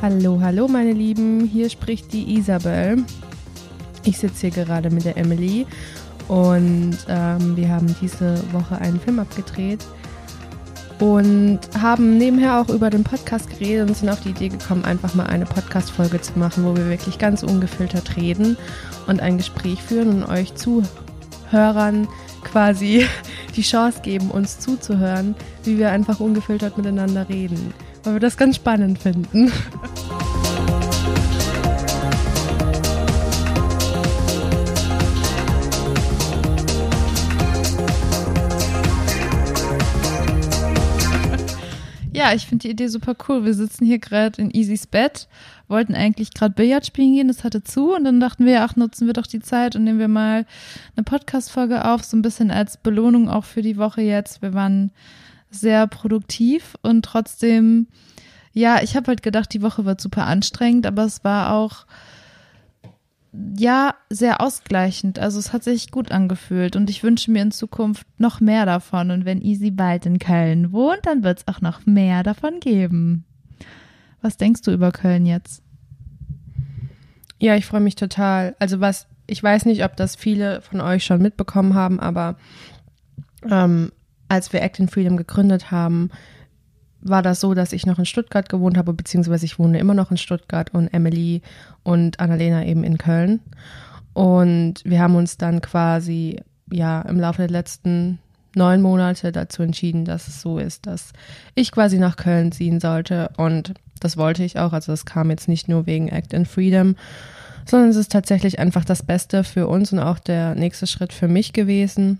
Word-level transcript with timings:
Hallo, 0.00 0.38
hallo 0.40 0.68
meine 0.68 0.92
Lieben, 0.92 1.44
hier 1.44 1.68
spricht 1.68 2.12
die 2.12 2.36
Isabel. 2.36 3.02
Ich 4.04 4.18
sitze 4.18 4.46
hier 4.46 4.64
gerade 4.64 4.90
mit 4.90 5.04
der 5.04 5.16
Emily. 5.16 5.66
Und 6.28 6.96
ähm, 7.08 7.56
wir 7.56 7.68
haben 7.68 7.92
diese 8.00 8.40
Woche 8.52 8.78
einen 8.78 9.00
Film 9.00 9.18
abgedreht. 9.18 9.84
Und 11.00 11.58
haben 11.80 12.16
nebenher 12.16 12.60
auch 12.60 12.68
über 12.68 12.90
den 12.90 13.02
Podcast 13.02 13.50
geredet 13.50 13.88
und 13.88 13.96
sind 13.96 14.08
auf 14.08 14.20
die 14.20 14.30
Idee 14.30 14.50
gekommen, 14.50 14.84
einfach 14.84 15.16
mal 15.16 15.26
eine 15.26 15.46
Podcast-Folge 15.46 16.20
zu 16.20 16.38
machen, 16.38 16.64
wo 16.64 16.76
wir 16.76 16.88
wirklich 16.88 17.18
ganz 17.18 17.42
ungefiltert 17.42 18.16
reden 18.16 18.56
und 19.08 19.18
ein 19.20 19.36
Gespräch 19.36 19.82
führen 19.82 20.22
und 20.22 20.28
euch 20.28 20.54
Zuhörern 20.54 22.06
quasi 22.44 23.04
die 23.56 23.62
Chance 23.62 24.02
geben, 24.02 24.30
uns 24.30 24.60
zuzuhören, 24.60 25.34
wie 25.64 25.76
wir 25.76 25.90
einfach 25.90 26.20
ungefiltert 26.20 26.76
miteinander 26.76 27.28
reden 27.28 27.74
weil 28.08 28.14
wir 28.14 28.20
das 28.20 28.38
ganz 28.38 28.56
spannend 28.56 28.98
finden. 28.98 29.52
Ja, 42.12 42.32
ich 42.32 42.46
finde 42.46 42.62
die 42.62 42.70
Idee 42.70 42.88
super 42.88 43.14
cool. 43.28 43.44
Wir 43.44 43.52
sitzen 43.52 43.84
hier 43.84 43.98
gerade 43.98 44.40
in 44.40 44.50
Easys 44.50 44.86
Bett, 44.86 45.28
wollten 45.68 45.94
eigentlich 45.94 46.32
gerade 46.32 46.54
Billard 46.54 46.86
spielen 46.86 47.14
gehen, 47.14 47.28
das 47.28 47.44
hatte 47.44 47.62
zu 47.62 47.94
und 47.94 48.04
dann 48.04 48.20
dachten 48.20 48.46
wir, 48.46 48.64
ach, 48.64 48.74
nutzen 48.74 49.06
wir 49.06 49.12
doch 49.12 49.26
die 49.26 49.40
Zeit 49.40 49.76
und 49.76 49.84
nehmen 49.84 49.98
wir 49.98 50.08
mal 50.08 50.46
eine 50.96 51.04
Podcast-Folge 51.04 51.84
auf, 51.84 52.04
so 52.04 52.16
ein 52.16 52.22
bisschen 52.22 52.50
als 52.50 52.78
Belohnung 52.78 53.28
auch 53.28 53.44
für 53.44 53.60
die 53.60 53.76
Woche 53.76 54.00
jetzt. 54.00 54.40
Wir 54.40 54.54
waren 54.54 54.92
sehr 55.50 55.86
produktiv 55.86 56.76
und 56.82 57.04
trotzdem, 57.04 57.88
ja, 58.52 58.82
ich 58.82 58.96
habe 58.96 59.08
halt 59.08 59.22
gedacht, 59.22 59.52
die 59.52 59.62
Woche 59.62 59.84
wird 59.84 60.00
super 60.00 60.26
anstrengend, 60.26 60.86
aber 60.86 61.04
es 61.04 61.24
war 61.24 61.52
auch 61.52 61.86
ja, 63.56 63.94
sehr 64.08 64.40
ausgleichend. 64.40 65.18
Also 65.18 65.38
es 65.38 65.52
hat 65.52 65.62
sich 65.62 65.90
gut 65.90 66.10
angefühlt 66.10 66.76
und 66.76 66.88
ich 66.90 67.02
wünsche 67.02 67.30
mir 67.30 67.42
in 67.42 67.50
Zukunft 67.50 68.06
noch 68.18 68.40
mehr 68.40 68.66
davon. 68.66 69.10
Und 69.10 69.24
wenn 69.24 69.42
Easy 69.42 69.70
bald 69.70 70.06
in 70.06 70.18
Köln 70.18 70.72
wohnt, 70.72 71.04
dann 71.04 71.22
wird 71.22 71.40
es 71.40 71.48
auch 71.48 71.60
noch 71.60 71.86
mehr 71.86 72.22
davon 72.22 72.60
geben. 72.60 73.24
Was 74.22 74.36
denkst 74.36 74.62
du 74.62 74.72
über 74.72 74.92
Köln 74.92 75.26
jetzt? 75.26 75.62
Ja, 77.38 77.54
ich 77.54 77.66
freue 77.66 77.80
mich 77.80 77.94
total. 77.94 78.56
Also 78.58 78.80
was, 78.80 79.06
ich 79.26 79.42
weiß 79.42 79.66
nicht, 79.66 79.84
ob 79.84 79.96
das 79.96 80.16
viele 80.16 80.60
von 80.62 80.80
euch 80.80 81.04
schon 81.04 81.22
mitbekommen 81.22 81.74
haben, 81.74 82.00
aber 82.00 82.36
ähm, 83.48 83.92
als 84.28 84.52
wir 84.52 84.62
Act 84.62 84.78
in 84.78 84.88
Freedom 84.88 85.16
gegründet 85.16 85.70
haben, 85.70 86.10
war 87.00 87.22
das 87.22 87.40
so, 87.40 87.54
dass 87.54 87.72
ich 87.72 87.86
noch 87.86 87.98
in 87.98 88.06
Stuttgart 88.06 88.48
gewohnt 88.48 88.76
habe, 88.76 88.92
beziehungsweise 88.92 89.46
ich 89.46 89.58
wohne 89.58 89.78
immer 89.78 89.94
noch 89.94 90.10
in 90.10 90.16
Stuttgart 90.16 90.74
und 90.74 90.88
Emily 90.88 91.42
und 91.82 92.20
Annalena 92.20 92.64
eben 92.64 92.84
in 92.84 92.98
Köln. 92.98 93.40
Und 94.14 94.84
wir 94.84 95.00
haben 95.00 95.14
uns 95.14 95.36
dann 95.38 95.60
quasi 95.60 96.40
ja 96.70 97.02
im 97.02 97.20
Laufe 97.20 97.42
der 97.42 97.50
letzten 97.50 98.18
neun 98.54 98.82
Monate 98.82 99.30
dazu 99.30 99.62
entschieden, 99.62 100.04
dass 100.04 100.26
es 100.26 100.42
so 100.42 100.58
ist, 100.58 100.86
dass 100.86 101.12
ich 101.54 101.70
quasi 101.70 101.98
nach 101.98 102.16
Köln 102.16 102.50
ziehen 102.50 102.80
sollte. 102.80 103.30
Und 103.36 103.74
das 104.00 104.16
wollte 104.16 104.42
ich 104.42 104.58
auch. 104.58 104.72
Also 104.72 104.92
das 104.92 105.06
kam 105.06 105.30
jetzt 105.30 105.48
nicht 105.48 105.68
nur 105.68 105.86
wegen 105.86 106.08
Act 106.08 106.32
in 106.32 106.46
Freedom, 106.46 106.96
sondern 107.64 107.90
es 107.90 107.96
ist 107.96 108.10
tatsächlich 108.10 108.58
einfach 108.58 108.84
das 108.84 109.04
Beste 109.04 109.44
für 109.44 109.68
uns 109.68 109.92
und 109.92 110.00
auch 110.00 110.18
der 110.18 110.56
nächste 110.56 110.86
Schritt 110.86 111.12
für 111.12 111.28
mich 111.28 111.52
gewesen 111.52 112.18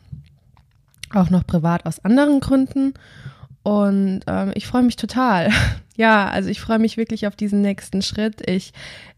auch 1.15 1.31
noch 1.31 1.47
privat 1.47 1.87
aus 1.87 2.05
anderen 2.05 2.41
Gründen. 2.41 2.95
Und 3.63 4.21
ähm, 4.27 4.53
ich 4.55 4.67
freue 4.67 4.83
mich 4.83 4.97
total. 4.97 5.51
ja, 5.97 6.29
also 6.29 6.49
ich 6.49 6.61
freue 6.61 6.79
mich 6.79 6.97
wirklich 6.97 7.27
auf 7.27 7.37
diesen 7.37 7.61
nächsten 7.61 8.03
Schritt. 8.03 8.49
Ich, 8.49 8.73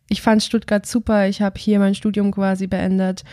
ich 0.08 0.22
fand 0.22 0.42
Stuttgart 0.42 0.86
super. 0.86 1.28
Ich 1.28 1.42
habe 1.42 1.58
hier 1.58 1.78
mein 1.78 1.94
Studium 1.94 2.32
quasi 2.32 2.66
beendet 2.66 3.24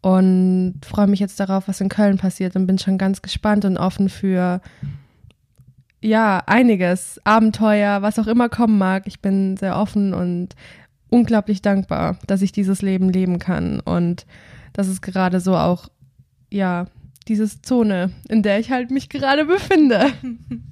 und 0.00 0.80
freue 0.84 1.06
mich 1.06 1.20
jetzt 1.20 1.38
darauf, 1.38 1.68
was 1.68 1.80
in 1.80 1.88
Köln 1.88 2.18
passiert 2.18 2.56
und 2.56 2.66
bin 2.66 2.78
schon 2.78 2.98
ganz 2.98 3.22
gespannt 3.22 3.64
und 3.64 3.76
offen 3.76 4.08
für 4.08 4.60
ja, 6.00 6.42
einiges, 6.46 7.20
Abenteuer, 7.24 8.02
was 8.02 8.18
auch 8.18 8.26
immer 8.26 8.48
kommen 8.48 8.78
mag. 8.78 9.06
Ich 9.06 9.20
bin 9.20 9.56
sehr 9.56 9.76
offen 9.76 10.12
und 10.12 10.56
unglaublich 11.08 11.62
dankbar, 11.62 12.18
dass 12.26 12.42
ich 12.42 12.50
dieses 12.50 12.82
Leben 12.82 13.10
leben 13.10 13.38
kann 13.38 13.78
und 13.78 14.26
dass 14.72 14.88
es 14.88 15.00
gerade 15.02 15.38
so 15.38 15.56
auch 15.56 15.88
ja, 16.50 16.86
diese 17.24 17.62
Zone, 17.62 18.10
in 18.28 18.42
der 18.42 18.58
ich 18.58 18.70
halt 18.70 18.90
mich 18.90 19.08
gerade 19.08 19.44
befinde. 19.44 20.12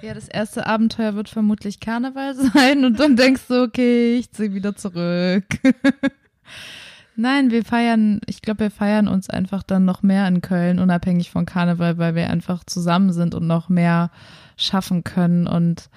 Ja, 0.00 0.14
das 0.14 0.28
erste 0.28 0.64
Abenteuer 0.64 1.16
wird 1.16 1.28
vermutlich 1.28 1.80
Karneval 1.80 2.36
sein 2.36 2.84
und 2.84 3.00
dann 3.00 3.16
denkst 3.16 3.48
du, 3.48 3.64
okay, 3.64 4.16
ich 4.16 4.30
ziehe 4.30 4.54
wieder 4.54 4.76
zurück. 4.76 5.44
Nein, 7.16 7.50
wir 7.50 7.64
feiern, 7.64 8.20
ich 8.26 8.40
glaube, 8.40 8.60
wir 8.60 8.70
feiern 8.70 9.08
uns 9.08 9.28
einfach 9.28 9.64
dann 9.64 9.84
noch 9.84 10.04
mehr 10.04 10.28
in 10.28 10.40
Köln, 10.40 10.78
unabhängig 10.78 11.32
von 11.32 11.46
Karneval, 11.46 11.98
weil 11.98 12.14
wir 12.14 12.30
einfach 12.30 12.62
zusammen 12.62 13.12
sind 13.12 13.34
und 13.34 13.48
noch 13.48 13.68
mehr 13.68 14.12
schaffen 14.56 15.02
können. 15.02 15.48
Und 15.48 15.90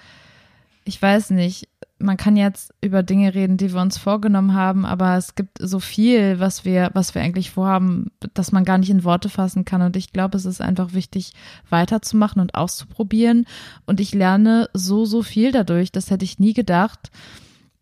ich 0.84 1.00
weiß 1.00 1.29
nicht, 1.29 1.68
man 2.01 2.17
kann 2.17 2.35
jetzt 2.35 2.73
über 2.81 3.03
Dinge 3.03 3.34
reden, 3.34 3.57
die 3.57 3.73
wir 3.73 3.81
uns 3.81 3.97
vorgenommen 3.97 4.53
haben, 4.53 4.85
aber 4.85 5.17
es 5.17 5.35
gibt 5.35 5.57
so 5.59 5.79
viel, 5.79 6.39
was 6.39 6.66
wir, 6.66 6.91
was 6.94 7.16
wir 7.16 7.22
eigentlich 7.22 7.51
vorhaben, 7.51 8.12
dass 8.34 8.51
man 8.51 8.66
gar 8.66 8.78
nicht 8.78 8.89
in 8.89 9.03
Worte 9.03 9.29
fassen 9.29 9.66
kann. 9.66 9.81
Und 9.81 9.95
ich 9.95 10.11
glaube, 10.11 10.38
es 10.38 10.45
ist 10.45 10.61
einfach 10.61 10.94
wichtig, 10.94 11.34
weiterzumachen 11.69 12.41
und 12.41 12.56
auszuprobieren. 12.56 13.45
Und 13.85 14.00
ich 14.00 14.13
lerne 14.13 14.69
so, 14.73 15.06
so 15.06 15.23
viel 15.23 15.51
dadurch. 15.51 15.91
Das 15.91 16.09
hätte 16.09 16.25
ich 16.25 16.40
nie 16.40 16.53
gedacht, 16.53 17.11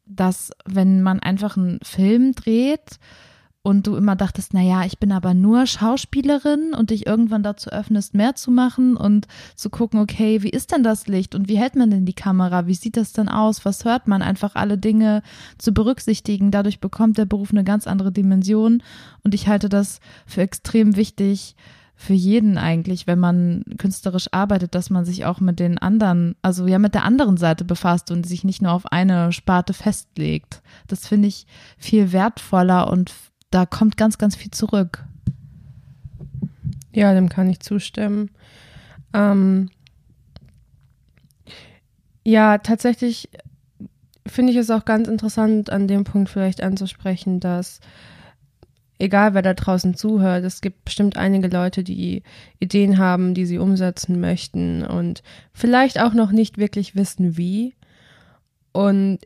dass 0.05 0.51
wenn 0.65 1.01
man 1.01 1.19
einfach 1.19 1.57
einen 1.57 1.79
Film 1.83 2.33
dreht, 2.33 2.99
und 3.61 3.87
du 3.87 3.95
immer 3.95 4.15
dachtest, 4.15 4.53
na 4.53 4.61
ja, 4.61 4.85
ich 4.85 4.99
bin 4.99 5.11
aber 5.11 5.33
nur 5.33 5.65
Schauspielerin 5.65 6.73
und 6.73 6.91
dich 6.91 7.05
irgendwann 7.05 7.43
dazu 7.43 7.69
öffnest, 7.69 8.13
mehr 8.13 8.35
zu 8.35 8.51
machen 8.51 8.95
und 8.95 9.27
zu 9.55 9.69
gucken, 9.69 9.99
okay, 9.99 10.43
wie 10.43 10.49
ist 10.49 10.71
denn 10.71 10.81
das 10.81 11.07
Licht 11.07 11.35
und 11.35 11.49
wie 11.49 11.57
hält 11.57 11.75
man 11.75 11.91
denn 11.91 12.05
die 12.05 12.13
Kamera? 12.13 12.67
Wie 12.67 12.73
sieht 12.73 12.95
das 12.95 13.11
denn 13.11 13.27
aus? 13.27 13.65
Was 13.65 13.83
hört 13.83 14.07
man? 14.07 14.21
Einfach 14.21 14.55
alle 14.55 14.77
Dinge 14.77 15.23
zu 15.57 15.73
berücksichtigen. 15.73 16.51
Dadurch 16.51 16.79
bekommt 16.79 17.17
der 17.17 17.25
Beruf 17.25 17.51
eine 17.51 17.65
ganz 17.65 17.85
andere 17.85 18.13
Dimension 18.13 18.81
und 19.23 19.33
ich 19.33 19.47
halte 19.47 19.67
das 19.67 19.99
für 20.25 20.41
extrem 20.41 20.95
wichtig, 20.95 21.55
für 21.97 22.13
jeden 22.13 22.57
eigentlich, 22.57 23.07
wenn 23.07 23.19
man 23.19 23.65
künstlerisch 23.77 24.29
arbeitet, 24.31 24.73
dass 24.73 24.89
man 24.89 25.03
sich 25.03 25.25
auch 25.25 25.41
mit 25.41 25.59
den 25.59 25.77
anderen, 25.77 26.37
also 26.41 26.65
ja 26.65 26.79
mit 26.79 26.93
der 26.93 27.03
anderen 27.03 27.35
Seite 27.35 27.65
befasst 27.65 28.09
und 28.09 28.25
sich 28.25 28.45
nicht 28.45 28.61
nur 28.61 28.71
auf 28.71 28.89
eine 28.89 29.33
Sparte 29.33 29.73
festlegt. 29.73 30.61
Das 30.87 31.05
finde 31.05 31.27
ich 31.27 31.45
viel 31.77 32.13
wertvoller 32.13 32.89
und 32.89 33.11
da 33.49 33.65
kommt 33.65 33.97
ganz, 33.97 34.17
ganz 34.17 34.35
viel 34.35 34.51
zurück. 34.51 35.03
Ja, 36.91 37.13
dem 37.13 37.29
kann 37.29 37.49
ich 37.49 37.59
zustimmen. 37.59 38.29
Ähm, 39.13 39.69
ja, 42.23 42.57
tatsächlich 42.57 43.29
finde 44.25 44.51
ich 44.51 44.57
es 44.57 44.69
auch 44.69 44.85
ganz 44.85 45.07
interessant, 45.07 45.69
an 45.71 45.87
dem 45.87 46.03
Punkt 46.03 46.29
vielleicht 46.29 46.61
anzusprechen, 46.61 47.39
dass 47.39 47.79
egal 48.99 49.33
wer 49.33 49.41
da 49.41 49.53
draußen 49.53 49.95
zuhört, 49.95 50.43
es 50.43 50.61
gibt 50.61 50.85
bestimmt 50.85 51.17
einige 51.17 51.47
Leute, 51.47 51.83
die 51.83 52.21
Ideen 52.59 52.97
haben, 52.97 53.33
die 53.33 53.45
sie 53.45 53.57
umsetzen 53.57 54.19
möchten 54.19 54.85
und 54.85 55.23
vielleicht 55.53 55.99
auch 55.99 56.13
noch 56.13 56.31
nicht 56.31 56.57
wirklich 56.57 56.95
wissen, 56.95 57.37
wie. 57.37 57.73
Und 58.73 59.19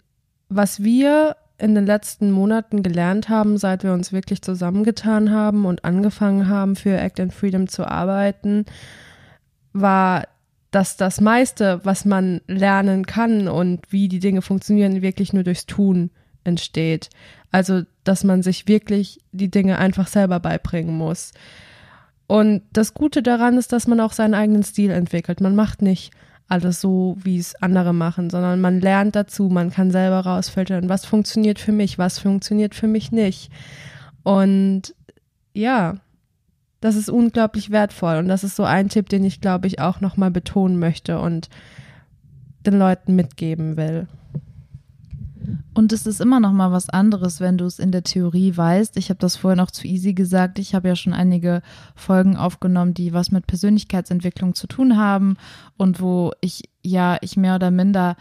was 0.48 0.84
wir 0.84 1.36
in 1.64 1.76
den 1.76 1.86
letzten 1.86 2.30
Monaten 2.30 2.84
gelernt 2.84 3.30
haben, 3.30 3.58
seit 3.58 3.84
wir 3.84 3.94
uns 3.94 4.12
wirklich 4.12 4.42
zusammengetan 4.42 5.32
haben 5.32 5.66
und 5.66 5.86
angefangen 5.86 6.50
haben, 6.50 6.76
für 6.76 6.98
Act 6.98 7.22
and 7.22 7.34
Freedom 7.34 7.70
zu 7.70 7.88
arbeiten, 7.88 8.66
war, 9.72 10.28
dass 10.72 10.98
das 10.98 11.22
meiste, 11.22 11.80
was 11.84 12.04
man 12.04 12.42
lernen 12.48 13.06
kann 13.06 13.48
und 13.48 13.80
wie 13.90 14.10
die 14.10 14.20
Dinge 14.20 14.42
funktionieren, 14.42 15.02
wirklich 15.02 15.32
nur 15.32 15.44
durchs 15.44 15.66
Tun 15.66 16.12
entsteht. 16.44 17.10
Also, 17.50 17.84
dass 18.04 18.26
man 18.26 18.44
sich 18.44 18.68
wirklich 18.68 19.20
die 19.32 19.50
Dinge 19.50 19.78
einfach 19.78 20.08
selber 20.08 20.42
beibringen 20.42 20.98
muss. 20.98 21.32
Und 22.28 22.64
das 22.74 22.94
Gute 22.94 23.24
daran 23.24 23.58
ist, 23.58 23.72
dass 23.72 23.88
man 23.88 24.02
auch 24.02 24.12
seinen 24.12 24.34
eigenen 24.34 24.64
Stil 24.64 24.92
entwickelt. 24.92 25.40
Man 25.40 25.56
macht 25.56 25.82
nicht 25.82 26.12
alles 26.48 26.82
so, 26.82 27.18
wie 27.24 27.38
es 27.38 27.56
andere 27.56 27.94
machen, 27.94 28.30
sondern 28.30 28.62
man 28.62 28.80
lernt 28.80 29.16
dazu, 29.16 29.50
man 29.50 29.72
kann 29.72 29.92
selber 29.92 30.20
rausfiltern, 30.20 30.90
was 30.90 31.06
funktioniert 31.06 31.60
für 31.60 31.72
mich, 31.72 31.98
was 31.98 32.20
funktioniert 32.20 32.76
für 32.76 32.88
mich 32.88 33.12
nicht. 33.12 33.52
Und 34.24 34.94
ja, 35.54 35.96
das 36.82 36.96
ist 36.96 37.10
unglaublich 37.10 37.72
wertvoll 37.72 38.18
und 38.18 38.28
das 38.28 38.44
ist 38.44 38.56
so 38.56 38.64
ein 38.64 38.90
Tipp, 38.90 39.10
den 39.10 39.24
ich 39.24 39.42
glaube 39.42 39.68
ich 39.68 39.80
auch 39.80 40.02
nochmal 40.02 40.32
betonen 40.32 40.80
möchte 40.80 41.20
und 41.20 41.50
den 42.66 42.78
Leuten 42.78 43.16
mitgeben 43.16 43.78
will. 43.78 44.08
Und 45.74 45.92
es 45.92 46.06
ist 46.06 46.22
immer 46.22 46.40
noch 46.40 46.52
mal 46.52 46.72
was 46.72 46.90
anderes, 46.90 47.40
wenn 47.40 47.58
du 47.58 47.66
es 47.66 47.80
in 47.80 47.92
der 47.92 48.04
Theorie 48.04 48.56
weißt. 48.56 48.96
Ich 48.98 49.10
habe 49.10 49.20
das 49.20 49.36
vorher 49.36 49.56
noch 49.56 49.72
zu 49.72 49.88
easy 49.88 50.14
gesagt. 50.14 50.60
Ich 50.60 50.76
habe 50.76 50.88
ja 50.88 50.96
schon 50.96 51.14
einige 51.14 51.62
Folgen 51.96 52.38
aufgenommen, 52.38 52.94
die 52.94 53.14
was 53.14 53.32
mit 53.32 53.48
Persönlichkeitsentwicklung 53.48 54.54
zu 54.54 54.68
tun 54.68 54.98
haben 54.98 55.38
und 55.78 56.00
wo 56.00 56.32
ich 56.42 56.70
ja 56.84 57.18
ich 57.22 57.38
mehr 57.38 57.56
oder 57.56 57.72
minder 57.72 58.16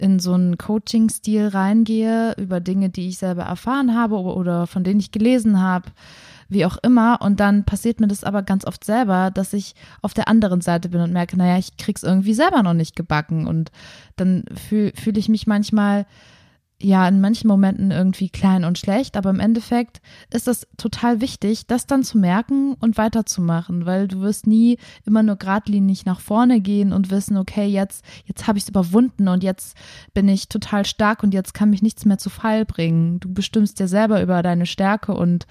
in 0.00 0.18
so 0.18 0.32
einen 0.32 0.56
Coaching-Stil 0.56 1.48
reingehe 1.48 2.34
über 2.38 2.60
Dinge, 2.60 2.88
die 2.88 3.08
ich 3.08 3.18
selber 3.18 3.42
erfahren 3.42 3.94
habe 3.94 4.16
oder 4.16 4.66
von 4.66 4.82
denen 4.82 4.98
ich 4.98 5.12
gelesen 5.12 5.60
habe, 5.60 5.90
wie 6.48 6.64
auch 6.64 6.78
immer. 6.82 7.20
Und 7.20 7.40
dann 7.40 7.64
passiert 7.64 8.00
mir 8.00 8.08
das 8.08 8.24
aber 8.24 8.42
ganz 8.42 8.66
oft 8.66 8.82
selber, 8.82 9.30
dass 9.30 9.52
ich 9.52 9.74
auf 10.00 10.14
der 10.14 10.28
anderen 10.28 10.62
Seite 10.62 10.88
bin 10.88 11.00
und 11.00 11.12
merke, 11.12 11.36
naja, 11.36 11.58
ich 11.58 11.76
krieg's 11.76 12.02
irgendwie 12.02 12.34
selber 12.34 12.62
noch 12.62 12.74
nicht 12.74 12.96
gebacken. 12.96 13.46
Und 13.46 13.70
dann 14.16 14.44
fühle 14.54 14.92
fühl 14.94 15.18
ich 15.18 15.28
mich 15.28 15.46
manchmal 15.46 16.06
ja 16.82 17.06
in 17.06 17.20
manchen 17.20 17.48
Momenten 17.48 17.90
irgendwie 17.90 18.28
klein 18.28 18.64
und 18.64 18.78
schlecht, 18.78 19.16
aber 19.16 19.30
im 19.30 19.40
Endeffekt 19.40 20.00
ist 20.30 20.48
es 20.48 20.66
total 20.76 21.20
wichtig, 21.20 21.66
das 21.66 21.86
dann 21.86 22.02
zu 22.02 22.18
merken 22.18 22.74
und 22.80 22.96
weiterzumachen, 22.96 23.86
weil 23.86 24.08
du 24.08 24.20
wirst 24.20 24.46
nie 24.46 24.78
immer 25.04 25.22
nur 25.22 25.36
geradlinig 25.36 26.06
nach 26.06 26.20
vorne 26.20 26.60
gehen 26.60 26.92
und 26.92 27.10
wissen, 27.10 27.36
okay, 27.36 27.66
jetzt 27.66 28.04
jetzt 28.24 28.46
habe 28.46 28.58
ich 28.58 28.64
es 28.64 28.70
überwunden 28.70 29.28
und 29.28 29.42
jetzt 29.42 29.76
bin 30.14 30.28
ich 30.28 30.48
total 30.48 30.86
stark 30.86 31.22
und 31.22 31.34
jetzt 31.34 31.54
kann 31.54 31.70
mich 31.70 31.82
nichts 31.82 32.04
mehr 32.04 32.18
zu 32.18 32.30
Fall 32.30 32.64
bringen. 32.64 33.20
Du 33.20 33.32
bestimmst 33.32 33.78
dir 33.78 33.88
selber 33.88 34.22
über 34.22 34.42
deine 34.42 34.66
Stärke 34.66 35.12
und 35.14 35.46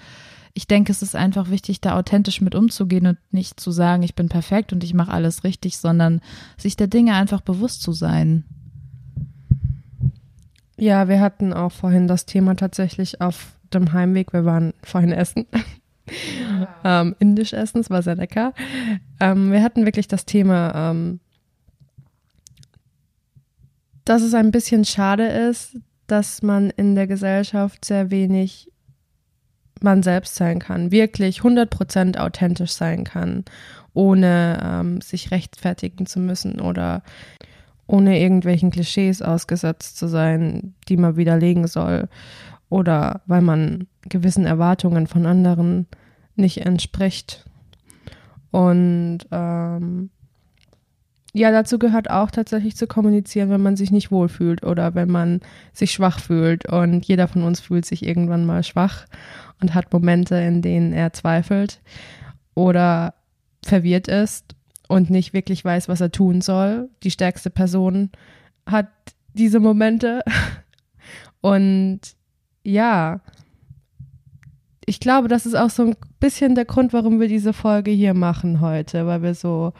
ich 0.52 0.66
denke, 0.66 0.90
es 0.90 1.02
ist 1.02 1.14
einfach 1.14 1.50
wichtig, 1.50 1.80
da 1.80 1.96
authentisch 1.96 2.40
mit 2.40 2.54
umzugehen 2.54 3.06
und 3.06 3.18
nicht 3.30 3.60
zu 3.60 3.70
sagen, 3.70 4.02
ich 4.02 4.16
bin 4.16 4.28
perfekt 4.28 4.72
und 4.72 4.82
ich 4.82 4.94
mache 4.94 5.12
alles 5.12 5.44
richtig, 5.44 5.78
sondern 5.78 6.20
sich 6.56 6.76
der 6.76 6.88
Dinge 6.88 7.14
einfach 7.14 7.40
bewusst 7.40 7.82
zu 7.82 7.92
sein. 7.92 8.44
Ja, 10.80 11.08
wir 11.08 11.20
hatten 11.20 11.52
auch 11.52 11.72
vorhin 11.72 12.08
das 12.08 12.24
Thema 12.24 12.56
tatsächlich 12.56 13.20
auf 13.20 13.52
dem 13.72 13.92
Heimweg. 13.92 14.32
Wir 14.32 14.44
waren 14.44 14.72
vorhin 14.82 15.12
essen. 15.12 15.46
Ja. 16.82 17.02
ähm, 17.02 17.14
indisch 17.20 17.52
essen, 17.52 17.80
es 17.80 17.90
war 17.90 18.02
sehr 18.02 18.16
lecker. 18.16 18.52
Ähm, 19.20 19.52
wir 19.52 19.62
hatten 19.62 19.84
wirklich 19.84 20.08
das 20.08 20.24
Thema, 20.24 20.90
ähm, 20.90 21.20
dass 24.04 24.22
es 24.22 24.34
ein 24.34 24.50
bisschen 24.50 24.84
schade 24.84 25.26
ist, 25.28 25.76
dass 26.08 26.42
man 26.42 26.70
in 26.70 26.96
der 26.96 27.06
Gesellschaft 27.06 27.84
sehr 27.84 28.10
wenig 28.10 28.72
man 29.80 30.02
selbst 30.02 30.34
sein 30.34 30.58
kann, 30.58 30.90
wirklich 30.90 31.40
100% 31.40 32.18
authentisch 32.18 32.72
sein 32.72 33.04
kann, 33.04 33.44
ohne 33.94 34.58
ähm, 34.62 35.00
sich 35.00 35.30
rechtfertigen 35.30 36.06
zu 36.06 36.18
müssen 36.18 36.60
oder 36.60 37.02
ohne 37.90 38.20
irgendwelchen 38.20 38.70
Klischees 38.70 39.20
ausgesetzt 39.20 39.96
zu 39.96 40.06
sein, 40.06 40.74
die 40.88 40.96
man 40.96 41.16
widerlegen 41.16 41.66
soll 41.66 42.08
oder 42.68 43.22
weil 43.26 43.42
man 43.42 43.88
gewissen 44.08 44.46
Erwartungen 44.46 45.08
von 45.08 45.26
anderen 45.26 45.88
nicht 46.36 46.58
entspricht. 46.58 47.44
Und 48.52 49.18
ähm, 49.32 50.10
ja, 51.32 51.50
dazu 51.50 51.78
gehört 51.78 52.10
auch 52.10 52.30
tatsächlich 52.30 52.76
zu 52.76 52.86
kommunizieren, 52.86 53.50
wenn 53.50 53.62
man 53.62 53.76
sich 53.76 53.90
nicht 53.90 54.12
wohlfühlt 54.12 54.62
oder 54.62 54.94
wenn 54.94 55.10
man 55.10 55.40
sich 55.72 55.90
schwach 55.90 56.20
fühlt. 56.20 56.66
Und 56.66 57.04
jeder 57.06 57.26
von 57.26 57.42
uns 57.42 57.58
fühlt 57.58 57.86
sich 57.86 58.06
irgendwann 58.06 58.46
mal 58.46 58.62
schwach 58.62 59.06
und 59.60 59.74
hat 59.74 59.92
Momente, 59.92 60.36
in 60.36 60.62
denen 60.62 60.92
er 60.92 61.12
zweifelt 61.12 61.80
oder 62.54 63.14
verwirrt 63.64 64.06
ist 64.08 64.54
und 64.90 65.08
nicht 65.08 65.32
wirklich 65.32 65.64
weiß, 65.64 65.88
was 65.88 66.00
er 66.00 66.10
tun 66.10 66.40
soll. 66.40 66.90
Die 67.04 67.12
stärkste 67.12 67.48
Person 67.48 68.10
hat 68.66 68.88
diese 69.34 69.60
Momente. 69.60 70.22
Und 71.40 72.00
ja, 72.64 73.20
ich 74.84 74.98
glaube, 74.98 75.28
das 75.28 75.46
ist 75.46 75.54
auch 75.54 75.70
so 75.70 75.84
ein 75.84 75.96
bisschen 76.18 76.56
der 76.56 76.64
Grund, 76.64 76.92
warum 76.92 77.20
wir 77.20 77.28
diese 77.28 77.52
Folge 77.52 77.92
hier 77.92 78.14
machen 78.14 78.60
heute, 78.60 79.06
weil 79.06 79.22
wir 79.22 79.34
so, 79.34 79.72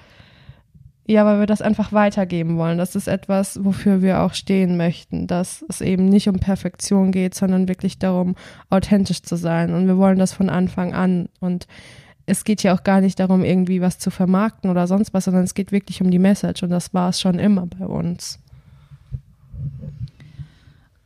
ja, 1.08 1.26
weil 1.26 1.40
wir 1.40 1.46
das 1.46 1.60
einfach 1.60 1.92
weitergeben 1.92 2.56
wollen. 2.56 2.78
Das 2.78 2.94
ist 2.94 3.08
etwas, 3.08 3.64
wofür 3.64 4.02
wir 4.02 4.20
auch 4.20 4.34
stehen 4.34 4.76
möchten, 4.76 5.26
dass 5.26 5.64
es 5.68 5.80
eben 5.80 6.04
nicht 6.04 6.28
um 6.28 6.38
Perfektion 6.38 7.10
geht, 7.10 7.34
sondern 7.34 7.66
wirklich 7.66 7.98
darum, 7.98 8.36
authentisch 8.70 9.22
zu 9.22 9.34
sein. 9.34 9.74
Und 9.74 9.88
wir 9.88 9.98
wollen 9.98 10.20
das 10.20 10.32
von 10.32 10.48
Anfang 10.48 10.94
an. 10.94 11.28
Und 11.40 11.66
es 12.30 12.44
geht 12.44 12.62
ja 12.62 12.74
auch 12.74 12.84
gar 12.84 13.00
nicht 13.00 13.18
darum, 13.18 13.44
irgendwie 13.44 13.80
was 13.80 13.98
zu 13.98 14.10
vermarkten 14.10 14.70
oder 14.70 14.86
sonst 14.86 15.12
was, 15.12 15.24
sondern 15.24 15.44
es 15.44 15.54
geht 15.54 15.72
wirklich 15.72 16.00
um 16.00 16.10
die 16.10 16.18
Message 16.18 16.62
und 16.62 16.70
das 16.70 16.94
war 16.94 17.10
es 17.10 17.20
schon 17.20 17.38
immer 17.38 17.66
bei 17.66 17.86
uns. 17.86 18.38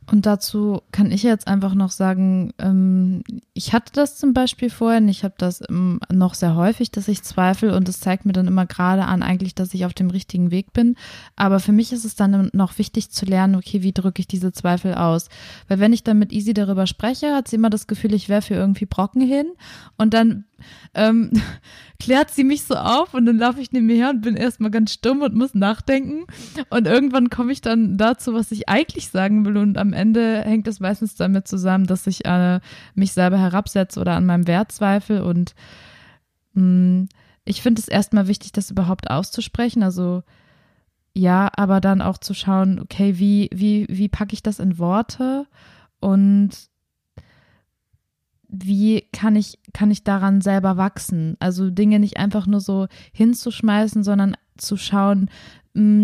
Und 0.07 0.27
dazu 0.27 0.81
kann 0.91 1.11
ich 1.11 1.23
jetzt 1.23 1.47
einfach 1.47 1.73
noch 1.73 1.89
sagen, 1.89 2.53
ähm, 2.59 3.23
ich 3.53 3.73
hatte 3.73 3.91
das 3.93 4.17
zum 4.17 4.33
Beispiel 4.33 4.69
vorher, 4.69 5.01
ich 5.01 5.23
habe 5.23 5.33
das 5.37 5.63
ähm, 5.67 5.99
noch 6.13 6.35
sehr 6.35 6.55
häufig, 6.55 6.91
dass 6.91 7.07
ich 7.07 7.23
zweifle 7.23 7.75
und 7.75 7.89
es 7.89 8.01
zeigt 8.01 8.23
mir 8.23 8.33
dann 8.33 8.47
immer 8.47 8.67
gerade 8.67 9.05
an 9.05 9.23
eigentlich, 9.23 9.55
dass 9.55 9.73
ich 9.73 9.83
auf 9.83 9.95
dem 9.95 10.11
richtigen 10.11 10.51
Weg 10.51 10.73
bin. 10.73 10.95
Aber 11.35 11.59
für 11.59 11.71
mich 11.71 11.91
ist 11.91 12.05
es 12.05 12.15
dann 12.15 12.51
noch 12.53 12.77
wichtig 12.77 13.09
zu 13.09 13.25
lernen, 13.25 13.55
okay, 13.55 13.81
wie 13.81 13.93
drücke 13.93 14.19
ich 14.19 14.27
diese 14.27 14.53
Zweifel 14.53 14.93
aus? 14.93 15.27
Weil 15.67 15.79
wenn 15.79 15.93
ich 15.93 16.03
dann 16.03 16.19
mit 16.19 16.31
Easy 16.31 16.53
darüber 16.53 16.85
spreche, 16.85 17.33
hat 17.33 17.47
sie 17.47 17.55
immer 17.55 17.71
das 17.71 17.87
Gefühl, 17.87 18.13
ich 18.13 18.29
werfe 18.29 18.53
irgendwie 18.53 18.85
Brocken 18.85 19.21
hin 19.21 19.47
und 19.97 20.13
dann 20.13 20.45
ähm, 20.93 21.31
klärt 21.99 22.31
sie 22.31 22.43
mich 22.43 22.63
so 22.63 22.75
auf 22.75 23.13
und 23.13 23.25
dann 23.25 23.37
laufe 23.37 23.61
ich 23.61 23.71
neben 23.71 23.85
mir 23.85 23.95
her 23.95 24.09
und 24.09 24.21
bin 24.21 24.35
erstmal 24.35 24.71
ganz 24.71 24.93
stumm 24.93 25.21
und 25.21 25.35
muss 25.35 25.53
nachdenken. 25.53 26.25
Und 26.69 26.87
irgendwann 26.87 27.29
komme 27.29 27.51
ich 27.51 27.61
dann 27.61 27.97
dazu, 27.97 28.33
was 28.33 28.51
ich 28.51 28.67
eigentlich 28.69 29.09
sagen 29.09 29.45
will. 29.45 29.57
Und 29.57 29.77
am 29.77 29.93
Ende 29.93 30.41
hängt 30.41 30.67
es 30.67 30.79
meistens 30.79 31.15
damit 31.15 31.47
zusammen, 31.47 31.87
dass 31.87 32.07
ich 32.07 32.25
äh, 32.25 32.59
mich 32.95 33.13
selber 33.13 33.37
herabsetze 33.37 33.99
oder 33.99 34.13
an 34.13 34.25
meinem 34.25 34.47
Wert 34.47 34.71
zweifle. 34.71 35.23
Und 35.23 35.55
mh, 36.53 36.63
mm, 36.63 37.09
ich 37.45 37.61
finde 37.61 37.79
es 37.79 37.87
erstmal 37.87 38.27
wichtig, 38.27 38.51
das 38.51 38.71
überhaupt 38.71 39.09
auszusprechen. 39.09 39.83
Also 39.83 40.23
ja, 41.13 41.49
aber 41.55 41.79
dann 41.79 42.01
auch 42.01 42.17
zu 42.17 42.33
schauen, 42.33 42.79
okay, 42.79 43.17
wie, 43.17 43.49
wie, 43.53 43.85
wie 43.89 44.09
packe 44.09 44.33
ich 44.33 44.43
das 44.43 44.59
in 44.59 44.77
Worte? 44.77 45.47
Und 46.01 46.49
wie 48.63 49.07
kann 49.11 49.35
ich, 49.35 49.59
kann 49.73 49.91
ich 49.91 50.03
daran 50.03 50.41
selber 50.41 50.77
wachsen? 50.77 51.35
Also 51.39 51.69
Dinge 51.69 51.99
nicht 51.99 52.17
einfach 52.17 52.47
nur 52.47 52.61
so 52.61 52.87
hinzuschmeißen, 53.13 54.03
sondern 54.03 54.35
zu 54.57 54.77
schauen, 54.77 55.29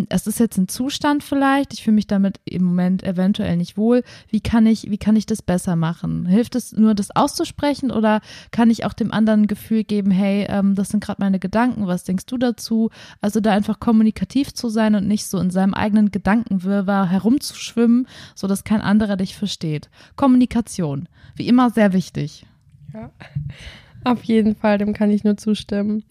es 0.09 0.27
ist 0.27 0.39
jetzt 0.39 0.57
ein 0.57 0.67
Zustand 0.67 1.23
vielleicht, 1.23 1.73
ich 1.73 1.83
fühle 1.83 1.95
mich 1.95 2.07
damit 2.07 2.41
im 2.43 2.63
Moment 2.63 3.03
eventuell 3.03 3.55
nicht 3.55 3.77
wohl. 3.77 4.03
Wie 4.27 4.41
kann 4.41 4.65
ich, 4.65 4.91
wie 4.91 4.97
kann 4.97 5.15
ich 5.15 5.25
das 5.25 5.41
besser 5.41 5.77
machen? 5.77 6.25
Hilft 6.25 6.55
es 6.55 6.73
nur, 6.73 6.93
das 6.93 7.15
auszusprechen 7.15 7.89
oder 7.89 8.19
kann 8.51 8.69
ich 8.69 8.83
auch 8.83 8.91
dem 8.91 9.13
anderen 9.13 9.43
ein 9.43 9.47
Gefühl 9.47 9.85
geben, 9.85 10.11
hey, 10.11 10.45
ähm, 10.49 10.75
das 10.75 10.89
sind 10.89 11.01
gerade 11.01 11.21
meine 11.21 11.39
Gedanken, 11.39 11.87
was 11.87 12.03
denkst 12.03 12.25
du 12.25 12.37
dazu? 12.37 12.89
Also 13.21 13.39
da 13.39 13.51
einfach 13.51 13.79
kommunikativ 13.79 14.53
zu 14.53 14.67
sein 14.67 14.93
und 14.95 15.07
nicht 15.07 15.25
so 15.25 15.39
in 15.39 15.51
seinem 15.51 15.73
eigenen 15.73 16.11
Gedankenwirrwarr 16.11 17.09
herumzuschwimmen, 17.09 18.07
so 18.35 18.47
dass 18.47 18.65
kein 18.65 18.81
anderer 18.81 19.15
dich 19.15 19.37
versteht. 19.37 19.89
Kommunikation, 20.17 21.07
wie 21.35 21.47
immer 21.47 21.69
sehr 21.69 21.93
wichtig. 21.93 22.45
Ja, 22.93 23.11
auf 24.03 24.21
jeden 24.25 24.57
Fall, 24.57 24.77
dem 24.77 24.91
kann 24.91 25.11
ich 25.11 25.23
nur 25.23 25.37
zustimmen. 25.37 26.03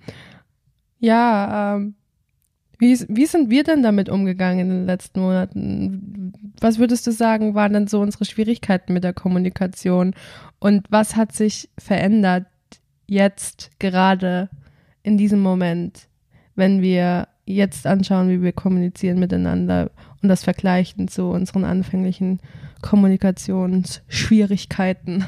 Ja, 0.99 1.76
ähm, 1.76 1.94
wie, 2.80 2.99
wie 3.08 3.26
sind 3.26 3.50
wir 3.50 3.62
denn 3.62 3.82
damit 3.82 4.08
umgegangen 4.08 4.60
in 4.60 4.70
den 4.70 4.87
letzten 4.87 5.20
Monaten? 5.20 6.32
Was 6.60 6.78
würdest 6.78 7.06
du 7.06 7.12
sagen, 7.12 7.54
waren 7.54 7.75
denn 7.75 7.87
so 7.87 8.00
unsere 8.00 8.25
Schwierigkeiten 8.25 8.94
mit 8.94 9.04
der 9.04 9.12
Kommunikation? 9.12 10.14
Und 10.58 10.87
was 10.90 11.14
hat 11.14 11.32
sich 11.32 11.68
verändert 11.78 12.46
jetzt 13.06 13.70
gerade 13.78 14.49
in 15.02 15.18
diesem 15.18 15.40
Moment, 15.40 16.08
wenn 16.54 16.80
wir 16.80 17.28
jetzt 17.44 17.87
anschauen, 17.87 18.30
wie 18.30 18.40
wir 18.42 18.52
kommunizieren 18.52 19.18
miteinander 19.18 19.90
und 20.22 20.30
das 20.30 20.44
vergleichen 20.44 21.08
zu 21.08 21.25
unseren 21.25 21.64
anfänglichen 21.64 22.40
Kommunikationsschwierigkeiten? 22.80 25.26